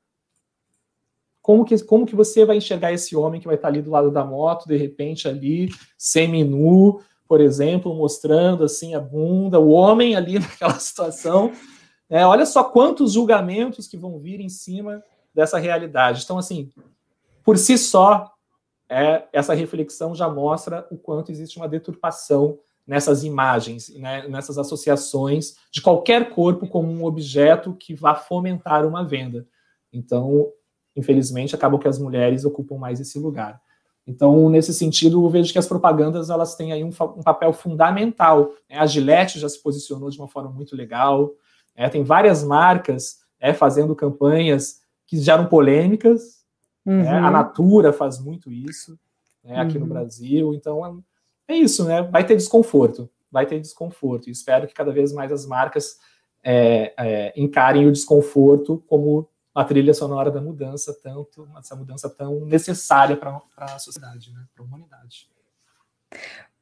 Como 1.42 1.66
que, 1.66 1.84
como 1.84 2.06
que 2.06 2.16
você 2.16 2.46
vai 2.46 2.58
enxergar 2.58 2.94
esse 2.94 3.16
homem 3.16 3.42
que 3.42 3.48
vai 3.48 3.56
estar 3.56 3.68
ali 3.68 3.82
do 3.82 3.90
lado 3.90 4.12
da 4.12 4.24
moto, 4.24 4.68
de 4.68 4.78
repente 4.78 5.28
ali, 5.28 5.70
semi-nu, 5.98 7.02
por 7.28 7.42
exemplo, 7.42 7.96
mostrando 7.96 8.64
assim 8.64 8.94
a 8.94 9.00
bunda, 9.00 9.60
o 9.60 9.70
homem 9.70 10.16
ali 10.16 10.38
naquela 10.40 10.78
situação. 10.78 11.52
É, 12.10 12.26
olha 12.26 12.46
só 12.46 12.64
quantos 12.64 13.14
julgamentos 13.14 13.88
que 13.88 13.98
vão 13.98 14.20
vir 14.20 14.40
em 14.40 14.50
cima 14.50 15.04
dessa 15.34 15.58
realidade. 15.58 16.24
Então, 16.24 16.38
assim, 16.38 16.70
por 17.44 17.58
si 17.58 17.78
só, 17.78 18.32
é, 18.90 19.24
essa 19.32 19.54
reflexão 19.54 20.14
já 20.14 20.30
mostra 20.30 20.86
o 20.92 20.98
quanto 20.98 21.32
existe 21.32 21.58
uma 21.58 21.70
deturpação 21.70 22.60
nessas 22.86 23.24
imagens, 23.24 23.90
né, 23.96 24.28
nessas 24.28 24.58
associações 24.58 25.56
de 25.72 25.82
qualquer 25.82 26.32
corpo 26.32 26.68
como 26.68 26.92
um 26.92 27.06
objeto 27.06 27.74
que 27.74 27.96
vá 27.96 28.14
fomentar 28.14 28.86
uma 28.86 29.06
venda. 29.06 29.48
Então, 29.94 30.52
infelizmente, 30.96 31.56
acabam 31.56 31.80
que 31.80 31.88
as 31.88 32.00
mulheres 32.00 32.46
ocupam 32.46 32.78
mais 32.78 33.00
esse 33.00 33.18
lugar. 33.20 33.62
Então, 34.06 34.50
nesse 34.50 34.74
sentido, 34.74 35.24
eu 35.24 35.30
vejo 35.30 35.54
que 35.54 35.60
as 35.60 35.68
propagandas 35.68 36.30
elas 36.30 36.56
têm 36.56 36.74
aí 36.74 36.84
um, 36.84 36.90
um 36.90 37.24
papel 37.24 37.54
fundamental. 37.54 38.52
Né? 38.70 38.78
A 38.78 38.86
Gillette 38.86 39.40
já 39.40 39.48
se 39.48 39.62
posicionou 39.62 40.10
de 40.10 40.18
uma 40.18 40.28
forma 40.28 40.50
muito 40.50 40.76
legal. 40.76 41.32
É, 41.76 41.88
tem 41.88 42.04
várias 42.04 42.44
marcas 42.44 43.20
é, 43.40 43.54
fazendo 43.54 43.96
campanhas 43.96 44.82
que 45.06 45.18
geram 45.18 45.46
polêmicas. 45.46 46.42
Uhum. 46.86 47.04
Né? 47.04 47.10
A 47.10 47.30
Natura 47.30 47.94
faz 47.94 48.20
muito 48.20 48.52
isso 48.52 49.00
né, 49.44 49.60
aqui 49.60 49.76
uhum. 49.78 49.86
no 49.86 49.94
Brasil. 49.94 50.54
Então, 50.54 50.86
é, 51.48 51.54
é 51.54 51.58
isso, 51.58 51.86
né? 51.86 52.02
Vai 52.02 52.26
ter 52.26 52.36
desconforto. 52.36 53.10
Vai 53.32 53.46
ter 53.46 53.60
desconforto. 53.60 54.28
E 54.28 54.32
espero 54.32 54.68
que 54.68 54.74
cada 54.74 54.92
vez 54.92 55.14
mais 55.14 55.32
as 55.32 55.46
marcas 55.46 55.98
é, 56.44 56.94
é 56.98 57.34
encarem 57.36 57.88
o 57.88 57.92
desconforto 57.92 58.84
como 58.88 59.30
a 59.54 59.64
trilha 59.64 59.94
sonora 59.94 60.32
da 60.32 60.42
mudança, 60.42 60.98
tanto 61.04 61.48
essa 61.58 61.76
mudança 61.76 62.10
tão 62.10 62.46
necessária 62.46 63.18
para 63.18 63.42
a 63.58 63.80
sociedade, 63.80 64.32
né, 64.32 64.46
para 64.54 64.64
a 64.64 64.68
humanidade. 64.68 65.30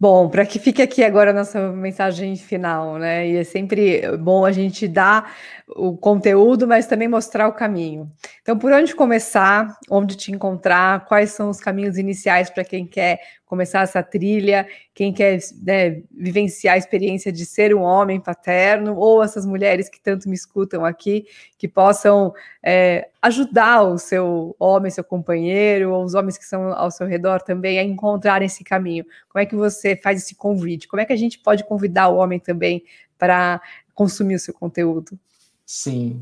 Bom, 0.02 0.30
para 0.30 0.46
que 0.46 0.60
fique 0.60 0.82
aqui 0.82 1.04
agora 1.04 1.32
a 1.32 1.34
nossa 1.34 1.74
mensagem 1.74 2.34
final, 2.38 2.98
né? 2.98 3.28
E 3.28 3.36
é 3.36 3.44
sempre 3.44 4.16
bom 4.16 4.46
a 4.46 4.52
gente 4.52 4.88
dar 4.88 5.36
o 5.68 5.98
conteúdo, 5.98 6.66
mas 6.66 6.88
também 6.88 7.10
mostrar 7.10 7.50
o 7.50 7.54
caminho. 7.54 8.10
Então, 8.42 8.58
por 8.58 8.72
onde 8.72 8.96
começar, 8.96 9.78
onde 9.90 10.16
te 10.16 10.32
encontrar, 10.32 11.06
quais 11.06 11.32
são 11.32 11.50
os 11.50 11.60
caminhos 11.60 11.98
iniciais 11.98 12.50
para 12.50 12.64
quem 12.64 12.88
quer 12.88 13.20
começar 13.50 13.82
essa 13.82 14.04
trilha, 14.04 14.68
quem 14.94 15.12
quer 15.12 15.40
né, 15.64 16.04
vivenciar 16.12 16.76
a 16.76 16.78
experiência 16.78 17.32
de 17.32 17.48
ser 17.48 17.74
um 17.74 17.82
homem 17.82 18.20
paterno, 18.20 18.96
ou 18.96 19.24
essas 19.24 19.44
mulheres 19.44 19.90
que 19.90 20.00
tanto 20.00 20.30
me 20.30 20.36
escutam 20.36 20.86
aqui, 20.86 21.26
que 21.58 21.68
possam 21.68 22.32
é, 22.62 23.10
ajudar 23.20 23.82
o 23.82 23.98
seu 23.98 24.56
homem, 24.60 24.92
seu 24.92 25.04
companheiro, 25.04 25.92
ou 25.92 26.04
os 26.04 26.14
homens 26.14 26.38
que 26.38 26.44
estão 26.44 26.72
ao 26.74 26.92
seu 26.92 27.08
redor 27.08 27.42
também 27.42 27.80
a 27.80 27.84
encontrar 27.84 28.44
esse 28.44 28.64
caminho. 28.64 29.04
Como 29.28 29.42
é 29.42 29.48
que 29.48 29.56
você 29.56 29.96
faz 29.96 30.22
esse 30.22 30.36
convite? 30.36 30.88
Como 30.88 31.02
é 31.02 31.06
que 31.06 31.14
a 31.14 31.18
gente 31.18 31.40
pode 31.40 31.64
convidar 31.64 32.10
o 32.10 32.18
homem 32.18 32.40
também 32.40 32.84
para 33.18 33.60
consumir 33.96 34.36
o 34.36 34.40
seu 34.40 34.54
conteúdo? 34.54 35.18
Sim, 35.66 36.22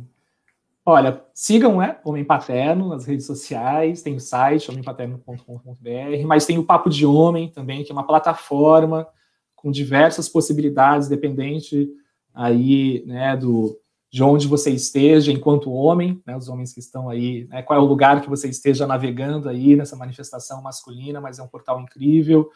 Olha, 0.90 1.22
sigam, 1.34 1.80
né, 1.80 1.98
Homem 2.06 2.24
Paterno 2.24 2.88
nas 2.88 3.06
redes 3.06 3.26
sociais, 3.26 4.02
tem 4.02 4.16
o 4.16 4.22
site 4.22 4.72
homempaterno.com.br, 4.72 6.26
mas 6.26 6.46
tem 6.46 6.58
o 6.58 6.64
Papo 6.64 6.90
de 6.90 7.06
Homem 7.06 7.50
também, 7.52 7.84
que 7.84 7.92
é 7.92 7.94
uma 7.94 8.08
plataforma 8.08 9.06
com 9.54 9.70
diversas 9.70 10.30
possibilidades, 10.30 11.10
dependente 11.10 11.90
aí, 12.34 13.04
né, 13.06 13.36
do, 13.36 13.78
de 14.10 14.24
onde 14.24 14.48
você 14.48 14.72
esteja 14.72 15.30
enquanto 15.30 15.74
homem, 15.74 16.24
né, 16.26 16.38
os 16.38 16.48
homens 16.48 16.72
que 16.72 16.80
estão 16.80 17.10
aí, 17.10 17.46
né, 17.50 17.62
qual 17.62 17.78
é 17.78 17.82
o 17.82 17.86
lugar 17.86 18.22
que 18.22 18.30
você 18.30 18.48
esteja 18.48 18.88
navegando 18.88 19.50
aí 19.50 19.76
nessa 19.76 19.98
manifestação 19.98 20.62
masculina, 20.62 21.20
mas 21.20 21.38
é 21.38 21.44
um 21.44 21.50
portal 21.50 21.82
incrível. 21.82 22.50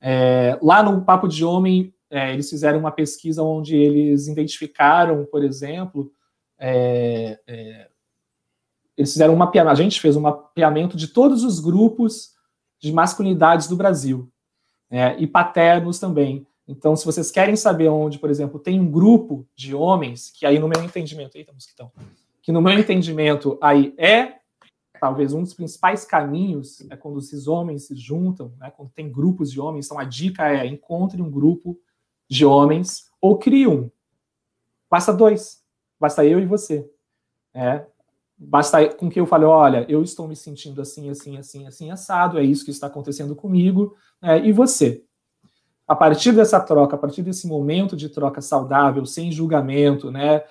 É, 0.00 0.56
lá 0.62 0.84
no 0.84 1.04
Papo 1.04 1.26
de 1.26 1.44
Homem, 1.44 1.92
é, 2.08 2.32
eles 2.32 2.48
fizeram 2.48 2.78
uma 2.78 2.92
pesquisa 2.92 3.42
onde 3.42 3.74
eles 3.74 4.28
identificaram, 4.28 5.24
por 5.24 5.42
exemplo, 5.42 6.12
é, 6.64 7.40
é, 7.44 7.88
eles 8.96 9.12
fizeram 9.12 9.34
um 9.34 9.36
mapeamento, 9.36 9.72
a 9.72 9.82
gente 9.82 10.00
fez 10.00 10.16
um 10.16 10.20
mapeamento 10.20 10.96
de 10.96 11.08
todos 11.08 11.42
os 11.42 11.58
grupos 11.58 12.34
de 12.80 12.92
masculinidades 12.92 13.66
do 13.66 13.74
Brasil, 13.74 14.30
né, 14.88 15.16
e 15.18 15.26
paternos 15.26 15.98
também. 15.98 16.46
Então, 16.68 16.94
se 16.94 17.04
vocês 17.04 17.32
querem 17.32 17.56
saber 17.56 17.88
onde, 17.88 18.18
por 18.18 18.30
exemplo, 18.30 18.60
tem 18.60 18.80
um 18.80 18.88
grupo 18.88 19.44
de 19.56 19.74
homens, 19.74 20.30
que 20.30 20.46
aí 20.46 20.60
no 20.60 20.68
meu 20.68 20.82
entendimento, 20.84 21.36
eita, 21.36 21.52
mosquitão, 21.52 21.90
que 22.40 22.52
no 22.52 22.62
meu 22.62 22.78
entendimento 22.78 23.58
aí 23.60 23.92
é 23.98 24.36
talvez 25.00 25.32
um 25.32 25.42
dos 25.42 25.52
principais 25.52 26.04
caminhos 26.04 26.80
é 26.88 26.96
quando 26.96 27.18
esses 27.18 27.48
homens 27.48 27.88
se 27.88 27.96
juntam, 27.96 28.54
né, 28.56 28.70
quando 28.70 28.92
tem 28.92 29.10
grupos 29.10 29.50
de 29.50 29.60
homens. 29.60 29.86
Então, 29.86 29.98
a 29.98 30.04
dica 30.04 30.48
é 30.48 30.64
encontre 30.64 31.20
um 31.20 31.28
grupo 31.28 31.76
de 32.30 32.46
homens 32.46 33.10
ou 33.20 33.36
crie 33.36 33.66
um. 33.66 33.90
Basta 34.88 35.12
dois. 35.12 35.61
Basta 36.02 36.26
eu 36.26 36.40
e 36.40 36.46
você. 36.46 36.84
É, 37.54 37.86
basta 38.36 38.92
com 38.94 39.08
que 39.08 39.20
eu 39.20 39.24
fale, 39.24 39.44
olha, 39.44 39.86
eu 39.88 40.02
estou 40.02 40.26
me 40.26 40.34
sentindo 40.34 40.82
assim, 40.82 41.08
assim, 41.08 41.38
assim, 41.38 41.64
assim, 41.64 41.90
assado, 41.92 42.40
é 42.40 42.42
isso 42.42 42.64
que 42.64 42.72
está 42.72 42.88
acontecendo 42.88 43.36
comigo, 43.36 43.94
é, 44.20 44.38
e 44.38 44.50
você. 44.50 45.04
A 45.86 45.94
partir 45.94 46.32
dessa 46.32 46.58
troca, 46.58 46.96
a 46.96 46.98
partir 46.98 47.22
desse 47.22 47.46
momento 47.46 47.94
de 47.94 48.08
troca 48.08 48.40
saudável, 48.40 49.06
sem 49.06 49.30
julgamento, 49.30 50.10
né, 50.10 50.42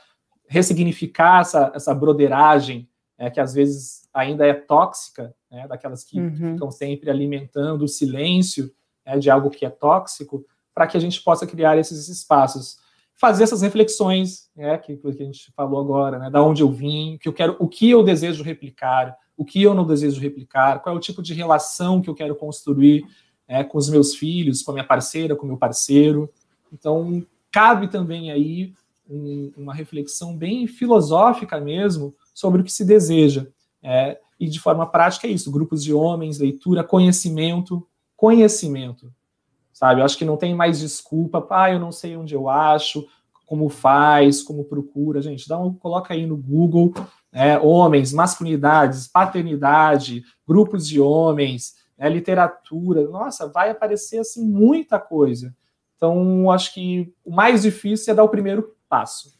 ressignificar 0.48 1.42
essa, 1.42 1.70
essa 1.76 1.94
broderagem, 1.94 2.88
é, 3.18 3.30
que 3.30 3.42
às 3.42 3.54
vezes 3.54 4.08
ainda 4.14 4.48
é 4.48 4.54
tóxica, 4.54 5.36
né, 5.52 5.68
daquelas 5.68 6.06
que 6.06 6.18
uhum. 6.18 6.54
ficam 6.54 6.72
sempre 6.72 7.10
alimentando 7.10 7.84
o 7.84 7.90
silêncio 7.90 8.72
né, 9.06 9.20
de 9.20 9.30
algo 9.30 9.50
que 9.50 9.66
é 9.66 9.70
tóxico, 9.70 10.46
para 10.74 10.88
que 10.88 10.96
a 10.96 11.02
gente 11.02 11.22
possa 11.22 11.46
criar 11.46 11.78
esses 11.78 12.08
espaços 12.08 12.78
fazer 13.22 13.44
essas 13.44 13.62
reflexões, 13.62 14.50
né, 14.56 14.76
que, 14.80 14.98
que 14.98 15.08
a 15.08 15.12
gente 15.12 15.52
falou 15.56 15.80
agora, 15.80 16.18
né, 16.18 16.32
da 16.32 16.42
onde 16.42 16.64
eu 16.64 16.72
vim, 16.72 17.20
que 17.22 17.28
eu 17.28 17.34
quero, 17.34 17.56
o 17.60 17.68
que 17.68 17.88
eu 17.88 18.02
desejo 18.02 18.44
replicar, 18.44 19.16
o 19.38 19.46
que 19.46 19.62
eu 19.62 19.76
não 19.76 19.86
desejo 19.86 20.20
replicar, 20.20 20.80
qual 20.80 20.96
é 20.96 20.98
o 20.98 21.02
tipo 21.02 21.22
de 21.22 21.32
relação 21.32 22.02
que 22.02 22.10
eu 22.10 22.16
quero 22.16 22.36
construir 22.36 23.06
é, 23.48 23.64
com 23.64 23.78
os 23.78 23.88
meus 23.90 24.16
filhos, 24.16 24.64
com 24.64 24.72
a 24.72 24.74
minha 24.74 24.88
parceira, 24.88 25.36
com 25.36 25.46
o 25.46 25.50
meu 25.50 25.58
parceiro. 25.58 26.34
Então, 26.74 27.24
cabe 27.52 27.90
também 27.90 28.32
aí 28.32 28.74
um, 29.08 29.52
uma 29.56 29.74
reflexão 29.76 30.36
bem 30.36 30.66
filosófica 30.66 31.62
mesmo 31.62 32.16
sobre 32.34 32.62
o 32.62 32.64
que 32.64 32.74
se 32.74 32.84
deseja. 32.84 33.46
É, 33.84 34.18
e 34.40 34.48
de 34.48 34.60
forma 34.60 34.88
prática 34.88 35.28
é 35.28 35.30
isso: 35.30 35.52
grupos 35.52 35.84
de 35.84 35.94
homens, 35.94 36.40
leitura, 36.40 36.84
conhecimento, 36.84 37.88
conhecimento 38.18 39.14
sabe? 39.82 40.00
Eu 40.00 40.06
acho 40.06 40.16
que 40.16 40.24
não 40.24 40.38
tem 40.38 40.54
mais 40.54 40.80
desculpa, 40.80 41.44
ah, 41.50 41.72
eu 41.72 41.80
não 41.80 41.92
sei 41.92 42.16
onde 42.16 42.36
eu 42.36 42.48
acho, 42.48 43.08
como 43.48 43.68
faz, 43.68 44.44
como 44.44 44.64
procura, 44.64 45.24
gente, 45.24 45.50
dá 45.50 45.58
um, 45.58 45.74
coloca 45.74 46.14
aí 46.14 46.28
no 46.28 46.38
Google, 46.38 46.94
né, 47.32 47.58
homens, 47.58 48.14
masculinidades, 48.14 49.08
paternidade, 49.08 50.24
grupos 50.48 50.88
de 50.88 51.02
homens, 51.02 51.78
né, 51.98 52.08
literatura, 52.08 53.10
nossa, 53.10 53.48
vai 53.48 53.72
aparecer 53.72 54.20
assim 54.20 54.46
muita 54.46 55.00
coisa. 55.00 55.52
Então, 55.96 56.52
acho 56.52 56.76
que 56.76 57.12
o 57.26 57.32
mais 57.32 57.64
difícil 57.64 58.14
é 58.14 58.16
dar 58.16 58.24
o 58.24 58.30
primeiro 58.30 58.76
passo. 58.88 59.34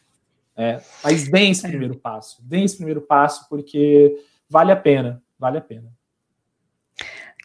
É, 0.58 0.82
mas 1.04 1.30
dê 1.30 1.50
esse 1.50 1.66
é. 1.68 1.70
primeiro 1.70 1.96
passo, 1.96 2.42
dê 2.42 2.64
esse 2.64 2.78
primeiro 2.78 3.02
passo, 3.02 3.48
porque 3.48 4.18
vale 4.50 4.72
a 4.72 4.76
pena, 4.76 5.22
vale 5.38 5.60
a 5.60 5.62
pena. 5.62 5.94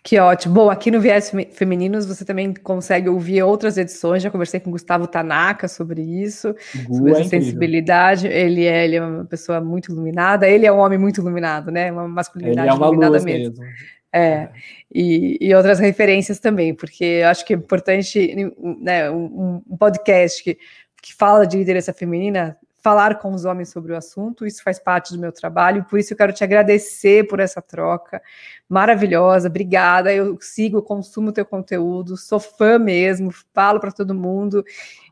Que 0.07 0.21
ótimo. 0.21 0.55
Bom, 0.55 0.71
aqui 0.71 0.89
no 0.89 1.01
Viés 1.01 1.33
Femininos 1.51 2.07
você 2.07 2.25
também 2.25 2.55
consegue 2.55 3.09
ouvir 3.09 3.43
outras 3.43 3.77
edições. 3.77 4.23
Já 4.23 4.31
conversei 4.31 4.61
com 4.61 4.69
o 4.69 4.73
Gustavo 4.73 5.09
Tanaka 5.09 5.67
sobre 5.67 6.01
isso, 6.01 6.55
Gu 6.85 6.95
sobre 6.95 7.11
é 7.11 7.21
essa 7.21 7.31
sensibilidade. 7.31 8.29
Ele 8.29 8.65
é, 8.67 8.85
ele 8.85 8.95
é 8.95 9.03
uma 9.03 9.25
pessoa 9.25 9.61
muito 9.61 9.91
iluminada. 9.91 10.49
Ele 10.49 10.65
é 10.65 10.71
um 10.71 10.79
homem 10.79 10.97
muito 10.97 11.21
iluminado, 11.21 11.73
né? 11.73 11.91
Uma 11.91 12.07
masculinidade 12.07 12.69
ele 12.69 12.71
é 12.71 12.73
uma 12.73 12.87
iluminada 12.87 13.21
mesmo. 13.21 13.59
mesmo. 13.59 13.65
É, 14.13 14.21
é. 14.21 14.51
E, 14.95 15.39
e, 15.41 15.53
outras 15.57 15.81
referências 15.81 16.39
também, 16.39 16.73
porque 16.73 17.05
eu 17.05 17.27
acho 17.27 17.45
que 17.45 17.53
é 17.53 17.57
importante 17.57 18.55
né, 18.81 19.11
um, 19.11 19.61
um 19.69 19.77
podcast 19.77 20.41
que, 20.41 20.57
que 21.03 21.13
fala 21.15 21.45
de 21.45 21.57
liderança 21.57 21.93
feminina 21.93 22.57
falar 22.87 23.19
com 23.19 23.33
os 23.33 23.45
homens 23.45 23.71
sobre 23.71 23.93
o 23.93 23.97
assunto, 23.97 24.47
isso 24.47 24.63
faz 24.63 24.79
parte 24.79 25.13
do 25.13 25.19
meu 25.19 25.33
trabalho, 25.33 25.85
por 25.91 25.99
isso 25.99 26.13
eu 26.13 26.17
quero 26.17 26.33
te 26.33 26.45
agradecer 26.45 27.27
por 27.27 27.41
essa 27.41 27.61
troca 27.61 28.23
maravilhosa, 28.69 29.49
obrigada. 29.49 30.15
Eu 30.15 30.39
sigo, 30.41 30.81
consumo 30.81 31.33
teu 31.33 31.45
conteúdo, 31.45 32.17
sou 32.17 32.39
fã 32.39 32.79
mesmo, 32.79 33.33
falo 33.53 33.81
para 33.81 33.91
todo 33.91 34.15
mundo. 34.15 34.65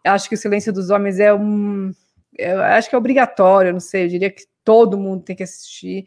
Acho 0.04 0.28
que 0.28 0.36
o 0.36 0.38
silêncio 0.38 0.72
dos 0.72 0.88
homens 0.88 1.18
é 1.18 1.34
um. 1.34 1.90
Eu 2.38 2.62
acho 2.62 2.88
que 2.88 2.94
é 2.94 2.98
obrigatório, 2.98 3.72
não 3.72 3.80
sei, 3.80 4.04
eu 4.04 4.08
diria 4.08 4.30
que 4.30 4.44
todo 4.62 4.96
mundo 4.96 5.24
tem 5.24 5.34
que 5.34 5.42
assistir. 5.42 6.04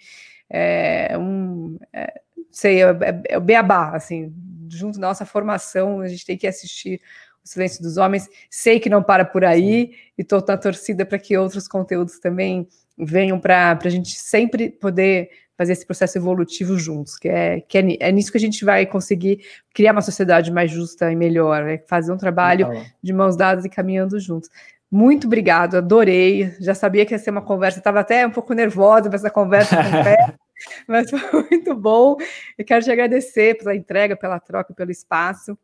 É 0.49 1.17
um. 1.17 1.77
É, 1.91 2.21
sei, 2.49 2.81
é, 2.81 2.91
é, 2.91 3.21
é 3.31 3.37
o 3.37 3.41
beabá, 3.41 3.89
assim, 3.93 4.33
junto 4.69 5.01
da 5.01 5.07
nossa 5.07 5.25
formação, 5.25 5.99
a 5.99 6.07
gente 6.07 6.25
tem 6.25 6.37
que 6.37 6.47
assistir 6.47 7.01
o 7.47 7.51
Silêncio 7.51 7.81
dos 7.81 7.97
Homens. 7.97 8.29
Sei 8.49 8.79
que 8.79 8.89
não 8.89 9.01
para 9.01 9.25
por 9.25 9.43
aí 9.43 9.91
e 10.17 10.21
estou 10.21 10.43
na 10.47 10.57
torcida 10.57 11.05
para 11.05 11.17
que 11.17 11.37
outros 11.37 11.67
conteúdos 11.67 12.19
também 12.19 12.67
venham 12.97 13.39
para 13.39 13.77
a 13.83 13.89
gente 13.89 14.17
sempre 14.19 14.69
poder 14.69 15.29
fazer 15.57 15.73
esse 15.73 15.85
processo 15.85 16.17
evolutivo 16.17 16.77
juntos, 16.77 17.17
que 17.17 17.27
é, 17.27 17.61
que 17.61 17.77
é, 17.77 17.97
é 17.99 18.11
nisso 18.11 18.31
que 18.31 18.37
a 18.37 18.41
gente 18.41 18.63
vai 18.63 18.85
conseguir 18.85 19.39
criar 19.73 19.91
uma 19.91 20.01
sociedade 20.01 20.51
mais 20.51 20.69
justa 20.69 21.11
e 21.11 21.15
melhor, 21.15 21.63
né? 21.63 21.79
fazer 21.87 22.11
um 22.11 22.17
trabalho 22.17 22.67
de 23.01 23.11
mãos 23.11 23.35
dadas 23.35 23.65
e 23.65 23.69
caminhando 23.69 24.19
juntos. 24.19 24.49
Muito 24.89 25.25
obrigado, 25.25 25.75
adorei. 25.75 26.53
Já 26.59 26.75
sabia 26.75 27.05
que 27.05 27.13
ia 27.13 27.19
ser 27.19 27.31
uma 27.31 27.41
conversa, 27.41 27.79
estava 27.79 27.99
até 27.99 28.25
um 28.25 28.31
pouco 28.31 28.53
nervosa 28.53 29.09
para 29.09 29.17
essa 29.17 29.31
conversa 29.31 29.75
com 29.75 29.89
o 29.89 30.03
pé, 30.03 30.35
mas 30.87 31.09
foi 31.09 31.19
muito 31.49 31.75
bom. 31.75 32.15
Eu 32.57 32.63
quero 32.63 32.85
te 32.85 32.91
agradecer 32.91 33.57
pela 33.57 33.75
entrega, 33.75 34.15
pela 34.15 34.39
troca, 34.39 34.73
pelo 34.73 34.91
espaço. 34.91 35.57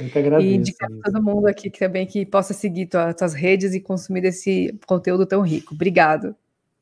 Eu 0.00 0.10
que 0.10 0.18
agradeço. 0.18 0.48
E 0.48 0.54
indicar 0.54 0.90
todo 1.04 1.22
mundo 1.22 1.46
aqui 1.46 1.70
que 1.70 1.78
também 1.78 2.06
que 2.06 2.24
possa 2.24 2.54
seguir 2.54 2.86
tua, 2.86 3.12
tuas 3.12 3.34
redes 3.34 3.74
e 3.74 3.80
consumir 3.80 4.24
esse 4.24 4.78
conteúdo 4.86 5.26
tão 5.26 5.42
rico. 5.42 5.74
Obrigado. 5.74 6.34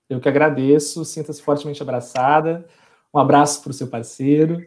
Eu 0.08 0.20
que 0.20 0.28
agradeço, 0.28 1.04
sinta-se 1.04 1.42
fortemente 1.42 1.82
abraçada. 1.82 2.66
Um 3.12 3.18
abraço 3.18 3.62
para 3.62 3.70
o 3.70 3.74
seu 3.74 3.88
parceiro. 3.88 4.60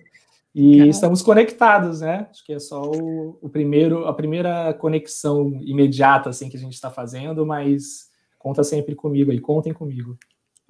E 0.53 0.71
Caramba. 0.71 0.89
estamos 0.89 1.21
conectados, 1.21 2.01
né? 2.01 2.27
Acho 2.29 2.45
que 2.45 2.53
é 2.53 2.59
só 2.59 2.83
o, 2.83 3.39
o, 3.41 3.49
primeiro, 3.49 4.05
a 4.05 4.13
primeira 4.13 4.73
conexão 4.73 5.57
imediata 5.61 6.29
assim 6.29 6.49
que 6.49 6.57
a 6.57 6.59
gente 6.59 6.73
está 6.73 6.91
fazendo, 6.91 7.45
mas 7.45 8.09
conta 8.37 8.63
sempre 8.63 8.93
comigo 8.93 9.31
aí, 9.31 9.39
contem 9.39 9.73
comigo. 9.73 10.17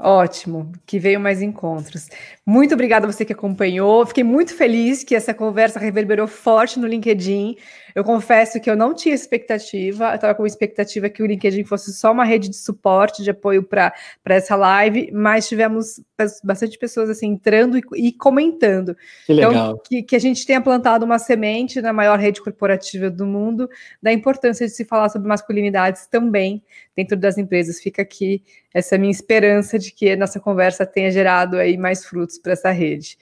Ótimo, 0.03 0.71
que 0.83 0.97
veio 0.97 1.19
mais 1.19 1.43
encontros. 1.43 2.09
Muito 2.43 2.73
obrigada 2.73 3.05
a 3.05 3.11
você 3.11 3.23
que 3.23 3.33
acompanhou. 3.33 4.03
Fiquei 4.03 4.23
muito 4.23 4.55
feliz 4.55 5.03
que 5.03 5.13
essa 5.13 5.31
conversa 5.31 5.79
reverberou 5.79 6.27
forte 6.27 6.79
no 6.79 6.87
LinkedIn. 6.87 7.55
Eu 7.95 8.03
confesso 8.03 8.59
que 8.59 8.69
eu 8.69 8.75
não 8.75 8.93
tinha 8.93 9.13
expectativa, 9.13 10.09
eu 10.09 10.15
estava 10.15 10.35
com 10.35 10.45
expectativa 10.45 11.09
que 11.09 11.21
o 11.21 11.25
LinkedIn 11.25 11.63
fosse 11.63 11.93
só 11.93 12.11
uma 12.11 12.23
rede 12.23 12.49
de 12.49 12.55
suporte, 12.55 13.23
de 13.23 13.29
apoio 13.29 13.63
para 13.63 13.93
essa 14.25 14.55
live, 14.55 15.11
mas 15.11 15.47
tivemos 15.47 16.01
bastante 16.43 16.77
pessoas 16.77 17.09
assim 17.09 17.27
entrando 17.27 17.77
e, 17.77 17.81
e 17.95 18.11
comentando. 18.13 18.95
Que 19.25 19.33
então, 19.33 19.49
legal. 19.49 19.71
Então, 19.71 19.81
que, 19.85 20.03
que, 20.03 20.15
a 20.15 20.19
gente 20.19 20.45
tenha 20.45 20.61
plantado 20.61 21.05
uma 21.05 21.19
semente 21.19 21.81
na 21.81 21.91
maior 21.91 22.19
rede 22.19 22.41
corporativa 22.41 23.09
do 23.09 23.25
mundo 23.25 23.69
da 24.01 24.11
importância 24.11 24.65
de 24.65 24.73
se 24.73 24.85
falar 24.85 25.09
sobre 25.09 25.27
masculinidades 25.27 26.07
também 26.07 26.63
dentro 26.95 27.17
das 27.17 27.37
empresas. 27.37 27.79
Fica 27.79 28.01
aqui 28.01 28.43
essa 28.73 28.97
minha 28.97 29.11
esperança 29.11 29.77
de 29.77 29.91
que 29.91 30.11
a 30.11 30.17
nossa 30.17 30.39
conversa 30.39 30.85
tenha 30.85 31.11
gerado 31.11 31.57
aí 31.57 31.77
mais 31.77 32.05
frutos 32.05 32.37
para 32.37 32.53
essa 32.53 32.71
rede. 32.71 33.17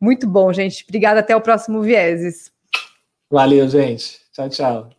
Muito 0.00 0.26
bom, 0.26 0.52
gente. 0.52 0.84
Obrigada. 0.88 1.20
Até 1.20 1.36
o 1.36 1.40
próximo 1.40 1.82
Vieses. 1.82 2.50
Valeu, 3.30 3.68
gente. 3.68 4.20
Tchau, 4.32 4.48
tchau. 4.48 4.90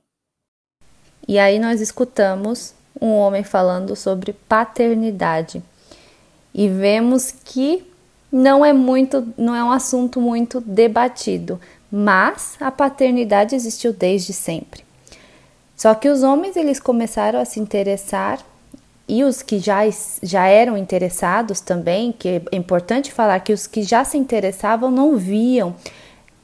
E 1.28 1.38
aí 1.38 1.60
nós 1.60 1.82
escutamos 1.82 2.74
um 3.00 3.10
homem 3.10 3.44
falando 3.44 3.96
sobre 3.96 4.32
paternidade. 4.32 5.62
E 6.54 6.70
vemos 6.70 7.32
que 7.32 7.84
não 8.32 8.64
é 8.64 8.72
muito, 8.72 9.28
não 9.38 9.54
é 9.54 9.64
um 9.64 9.72
assunto 9.72 10.22
muito 10.22 10.62
debatido, 10.62 11.60
mas 11.92 12.56
a 12.62 12.72
paternidade 12.72 13.54
existiu 13.54 13.92
desde 13.92 14.32
sempre. 14.32 14.86
Só 15.76 15.94
que 15.94 16.08
os 16.08 16.24
homens 16.24 16.56
eles 16.56 16.80
começaram 16.80 17.40
a 17.40 17.46
se 17.46 17.60
interessar 17.60 18.40
e 19.08 19.24
os 19.26 19.42
que 19.42 19.60
já, 19.60 19.82
já 20.24 20.46
eram 20.46 20.78
interessados 20.78 21.60
também, 21.60 22.14
que 22.14 22.30
é 22.30 22.42
importante 22.56 23.12
falar 23.12 23.40
que 23.42 23.52
os 23.52 23.68
que 23.68 23.84
já 23.84 24.06
se 24.06 24.18
interessavam 24.18 24.90
não 24.90 25.18
viam 25.18 25.76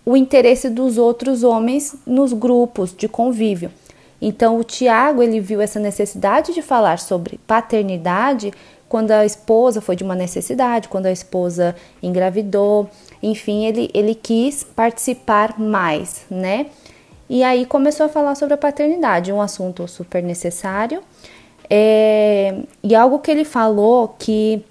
o 0.07 0.15
interesse 0.15 0.69
dos 0.69 0.97
outros 0.97 1.43
homens 1.43 1.93
nos 2.05 2.31
grupos 2.31 2.95
de 2.95 3.09
convívio. 3.09 3.69
Então 4.21 4.57
o 4.57 4.63
Tiago 4.63 5.21
ele 5.21 5.41
viu 5.41 5.59
essa 5.59 5.81
necessidade 5.81 6.53
de 6.53 6.61
falar 6.61 6.97
sobre 6.97 7.37
paternidade 7.45 8.53
quando 8.87 9.11
a 9.11 9.25
esposa 9.25 9.81
foi 9.81 9.97
de 9.97 10.05
uma 10.05 10.15
necessidade, 10.15 10.87
quando 10.87 11.07
a 11.07 11.11
esposa 11.11 11.75
engravidou, 12.01 12.89
enfim, 13.21 13.65
ele, 13.65 13.91
ele 13.93 14.15
quis 14.15 14.63
participar 14.63 15.59
mais, 15.59 16.25
né? 16.31 16.67
E 17.29 17.43
aí 17.43 17.65
começou 17.65 18.05
a 18.05 18.09
falar 18.09 18.35
sobre 18.35 18.53
a 18.53 18.57
paternidade, 18.57 19.33
um 19.33 19.41
assunto 19.41 19.85
super 19.89 20.23
necessário. 20.23 21.03
É, 21.69 22.59
e 22.81 22.95
algo 22.95 23.19
que 23.19 23.29
ele 23.29 23.43
falou 23.43 24.15
que, 24.17 24.63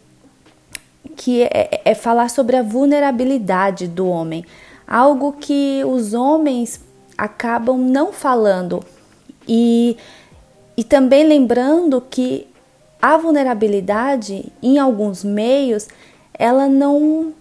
que 1.14 1.42
é, 1.42 1.82
é 1.84 1.94
falar 1.94 2.30
sobre 2.30 2.56
a 2.56 2.62
vulnerabilidade 2.62 3.86
do 3.86 4.08
homem 4.08 4.42
algo 4.86 5.32
que 5.32 5.82
os 5.84 6.14
homens 6.14 6.80
acabam 7.16 7.78
não 7.78 8.12
falando. 8.12 8.84
E, 9.48 9.96
e 10.76 10.84
também 10.84 11.24
lembrando 11.24 12.00
que 12.00 12.46
a 13.00 13.16
vulnerabilidade, 13.16 14.46
em 14.62 14.78
alguns 14.78 15.22
meios, 15.24 15.88
ela 16.38 16.68
não, 16.68 17.32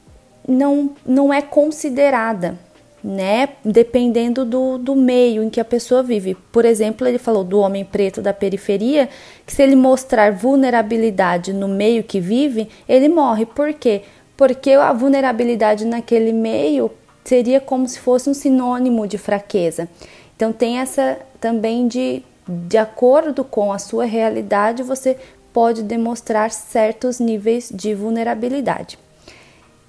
não, 0.48 0.92
não 1.06 1.34
é 1.34 1.42
considerada, 1.42 2.58
né? 3.04 3.50
Dependendo 3.64 4.46
do, 4.46 4.78
do 4.78 4.96
meio 4.96 5.44
em 5.44 5.50
que 5.50 5.60
a 5.60 5.66
pessoa 5.66 6.04
vive. 6.04 6.36
Por 6.52 6.66
exemplo, 6.66 7.08
ele 7.08 7.18
falou 7.18 7.44
do 7.44 7.60
homem 7.60 7.86
preto 7.86 8.22
da 8.22 8.34
periferia, 8.34 9.10
que 9.46 9.54
se 9.54 9.64
ele 9.64 9.76
mostrar 9.76 10.32
vulnerabilidade 10.32 11.54
no 11.54 11.68
meio 11.68 12.04
que 12.04 12.20
vive, 12.20 12.70
ele 12.88 13.08
morre. 13.08 13.46
Por 13.46 13.74
quê? 13.74 14.04
Porque 14.38 14.72
a 14.72 14.92
vulnerabilidade 14.92 15.86
naquele 15.86 16.34
meio 16.34 16.92
seria 17.26 17.60
como 17.60 17.88
se 17.90 18.00
fosse 18.00 18.30
um 18.30 18.34
sinônimo 18.34 19.06
de 19.06 19.18
fraqueza. 19.18 19.90
Então 20.36 20.54
tem 20.54 20.80
essa 20.80 21.20
também 21.42 21.88
de 21.88 22.24
de 22.48 22.78
acordo 22.78 23.44
com 23.44 23.74
a 23.74 23.80
sua 23.80 24.06
realidade, 24.06 24.84
você 24.84 25.18
pode 25.52 25.82
demonstrar 25.82 26.52
certos 26.52 27.20
níveis 27.20 27.72
de 27.74 27.94
vulnerabilidade. 27.96 29.00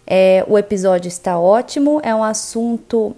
É, 0.07 0.45
o 0.49 0.57
episódio 0.57 1.09
está 1.09 1.39
ótimo, 1.39 2.01
é 2.03 2.15
um 2.15 2.23
assunto 2.23 3.15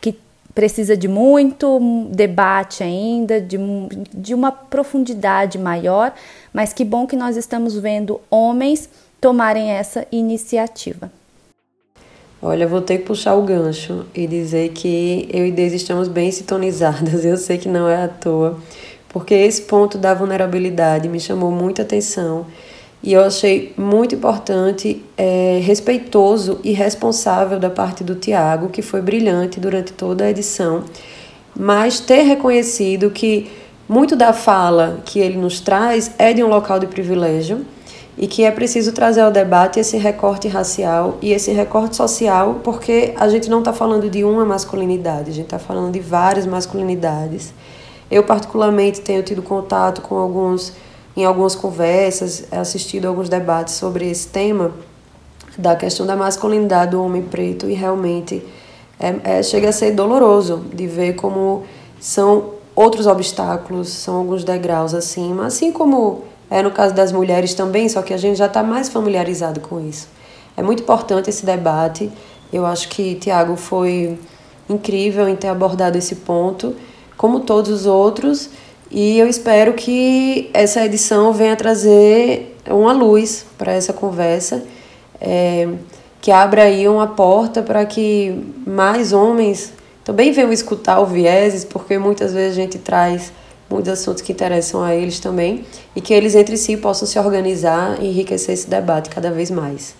que 0.00 0.16
precisa 0.54 0.96
de 0.96 1.08
muito 1.08 1.80
debate 2.10 2.84
ainda, 2.84 3.40
de, 3.40 3.56
de 4.14 4.34
uma 4.34 4.52
profundidade 4.52 5.58
maior, 5.58 6.12
mas 6.52 6.72
que 6.72 6.84
bom 6.84 7.06
que 7.06 7.16
nós 7.16 7.36
estamos 7.36 7.76
vendo 7.76 8.20
homens 8.30 8.88
tomarem 9.20 9.70
essa 9.70 10.06
iniciativa. 10.12 11.10
Olha, 12.40 12.68
vou 12.68 12.80
ter 12.80 12.98
que 12.98 13.04
puxar 13.04 13.34
o 13.34 13.42
gancho 13.42 14.06
e 14.14 14.26
dizer 14.26 14.70
que 14.70 15.28
eu 15.32 15.44
e 15.44 15.50
Deise 15.50 15.74
estamos 15.76 16.06
bem 16.06 16.30
sintonizadas. 16.30 17.24
Eu 17.26 17.36
sei 17.36 17.58
que 17.58 17.68
não 17.68 17.88
é 17.88 18.04
à 18.04 18.08
toa, 18.08 18.56
porque 19.08 19.34
esse 19.34 19.62
ponto 19.62 19.98
da 19.98 20.14
vulnerabilidade 20.14 21.08
me 21.08 21.18
chamou 21.18 21.50
muita 21.50 21.82
atenção 21.82 22.46
e 23.02 23.12
eu 23.12 23.22
achei 23.22 23.72
muito 23.76 24.16
importante, 24.16 25.04
é, 25.16 25.60
respeitoso 25.62 26.58
e 26.64 26.72
responsável 26.72 27.58
da 27.58 27.70
parte 27.70 28.02
do 28.02 28.16
Tiago, 28.16 28.70
que 28.70 28.82
foi 28.82 29.00
brilhante 29.00 29.60
durante 29.60 29.92
toda 29.92 30.24
a 30.24 30.30
edição, 30.30 30.84
mas 31.56 32.00
ter 32.00 32.22
reconhecido 32.22 33.10
que 33.10 33.50
muito 33.88 34.16
da 34.16 34.32
fala 34.32 35.00
que 35.04 35.20
ele 35.20 35.38
nos 35.38 35.60
traz 35.60 36.10
é 36.18 36.32
de 36.32 36.42
um 36.42 36.48
local 36.48 36.80
de 36.80 36.88
privilégio 36.88 37.64
e 38.18 38.26
que 38.26 38.44
é 38.44 38.50
preciso 38.50 38.92
trazer 38.92 39.20
ao 39.20 39.30
debate 39.30 39.78
esse 39.78 39.96
recorte 39.96 40.48
racial 40.48 41.16
e 41.22 41.32
esse 41.32 41.52
recorte 41.52 41.94
social, 41.94 42.60
porque 42.64 43.14
a 43.16 43.28
gente 43.28 43.48
não 43.48 43.60
está 43.60 43.72
falando 43.72 44.10
de 44.10 44.24
uma 44.24 44.44
masculinidade, 44.44 45.30
a 45.30 45.32
gente 45.32 45.44
está 45.44 45.58
falando 45.58 45.92
de 45.92 46.00
várias 46.00 46.44
masculinidades. 46.44 47.54
Eu, 48.10 48.24
particularmente, 48.24 49.00
tenho 49.02 49.22
tido 49.22 49.40
contato 49.40 50.02
com 50.02 50.16
alguns, 50.16 50.72
em 51.16 51.24
algumas 51.24 51.54
conversas, 51.54 52.44
assistido 52.50 53.04
a 53.04 53.08
alguns 53.08 53.28
debates 53.28 53.74
sobre 53.74 54.10
esse 54.10 54.26
tema, 54.26 54.72
da 55.56 55.76
questão 55.76 56.04
da 56.04 56.16
masculinidade 56.16 56.92
do 56.92 57.02
homem 57.02 57.22
preto, 57.22 57.70
e 57.70 57.74
realmente 57.74 58.44
é, 58.98 59.38
é, 59.38 59.42
chega 59.44 59.68
a 59.68 59.72
ser 59.72 59.92
doloroso 59.92 60.64
de 60.74 60.88
ver 60.88 61.14
como 61.14 61.62
são 62.00 62.54
outros 62.74 63.06
obstáculos, 63.06 63.88
são 63.88 64.16
alguns 64.16 64.42
degraus 64.42 64.92
acima, 64.92 65.46
assim 65.46 65.70
como 65.70 66.24
é 66.50 66.62
no 66.62 66.70
caso 66.70 66.94
das 66.94 67.12
mulheres 67.12 67.54
também, 67.54 67.88
só 67.88 68.02
que 68.02 68.14
a 68.14 68.16
gente 68.16 68.36
já 68.36 68.46
está 68.46 68.62
mais 68.62 68.88
familiarizado 68.88 69.60
com 69.60 69.80
isso. 69.80 70.08
É 70.56 70.62
muito 70.62 70.82
importante 70.82 71.30
esse 71.30 71.44
debate. 71.44 72.10
Eu 72.52 72.64
acho 72.64 72.88
que 72.88 73.14
Tiago 73.16 73.56
foi 73.56 74.18
incrível 74.68 75.28
em 75.28 75.36
ter 75.36 75.48
abordado 75.48 75.96
esse 75.96 76.16
ponto, 76.16 76.74
como 77.16 77.40
todos 77.40 77.70
os 77.70 77.86
outros, 77.86 78.50
e 78.90 79.18
eu 79.18 79.28
espero 79.28 79.74
que 79.74 80.50
essa 80.54 80.84
edição 80.84 81.32
venha 81.32 81.54
trazer 81.56 82.56
uma 82.70 82.92
luz 82.92 83.44
para 83.56 83.72
essa 83.72 83.92
conversa, 83.92 84.62
é, 85.20 85.68
que 86.20 86.30
abra 86.30 86.62
aí 86.62 86.88
uma 86.88 87.08
porta 87.08 87.62
para 87.62 87.84
que 87.84 88.52
mais 88.66 89.12
homens 89.12 89.72
também 90.04 90.32
venham 90.32 90.52
escutar 90.52 91.00
o 91.00 91.06
vieses, 91.06 91.64
porque 91.64 91.98
muitas 91.98 92.32
vezes 92.32 92.52
a 92.52 92.60
gente 92.62 92.78
traz 92.78 93.30
muitos 93.70 93.92
assuntos 93.92 94.22
que 94.22 94.32
interessam 94.32 94.82
a 94.82 94.94
eles 94.94 95.20
também 95.20 95.64
e 95.94 96.00
que 96.00 96.14
eles 96.14 96.34
entre 96.34 96.56
si 96.56 96.76
possam 96.76 97.06
se 97.06 97.18
organizar 97.18 98.02
e 98.02 98.08
enriquecer 98.08 98.54
esse 98.54 98.68
debate 98.68 99.10
cada 99.10 99.30
vez 99.30 99.50
mais. 99.50 99.94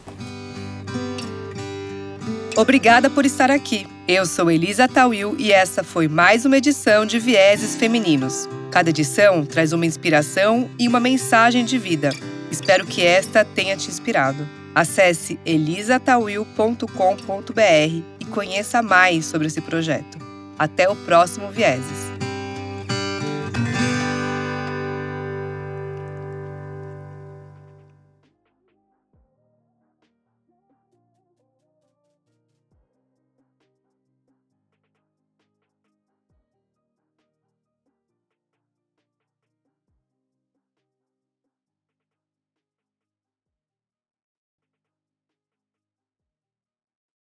Obrigada 2.56 3.08
por 3.08 3.24
estar 3.24 3.50
aqui. 3.50 3.86
Eu 4.08 4.26
sou 4.26 4.50
Elisa 4.50 4.88
Tawil 4.88 5.36
e 5.38 5.52
essa 5.52 5.84
foi 5.84 6.08
mais 6.08 6.44
uma 6.44 6.56
edição 6.56 7.06
de 7.06 7.18
Vieses 7.18 7.76
Femininos. 7.76 8.48
Cada 8.72 8.90
edição 8.90 9.46
traz 9.46 9.72
uma 9.72 9.86
inspiração 9.86 10.68
e 10.78 10.88
uma 10.88 10.98
mensagem 10.98 11.64
de 11.64 11.78
vida. 11.78 12.10
Espero 12.50 12.84
que 12.84 13.04
esta 13.04 13.44
tenha 13.44 13.76
te 13.76 13.88
inspirado. 13.88 14.48
Acesse 14.74 15.38
elisatawil.com.br 15.44 18.02
e 18.18 18.24
conheça 18.24 18.82
mais 18.82 19.26
sobre 19.26 19.46
esse 19.46 19.60
projeto. 19.60 20.18
Até 20.58 20.88
o 20.88 20.96
próximo 20.96 21.50
Vieses. 21.50 22.07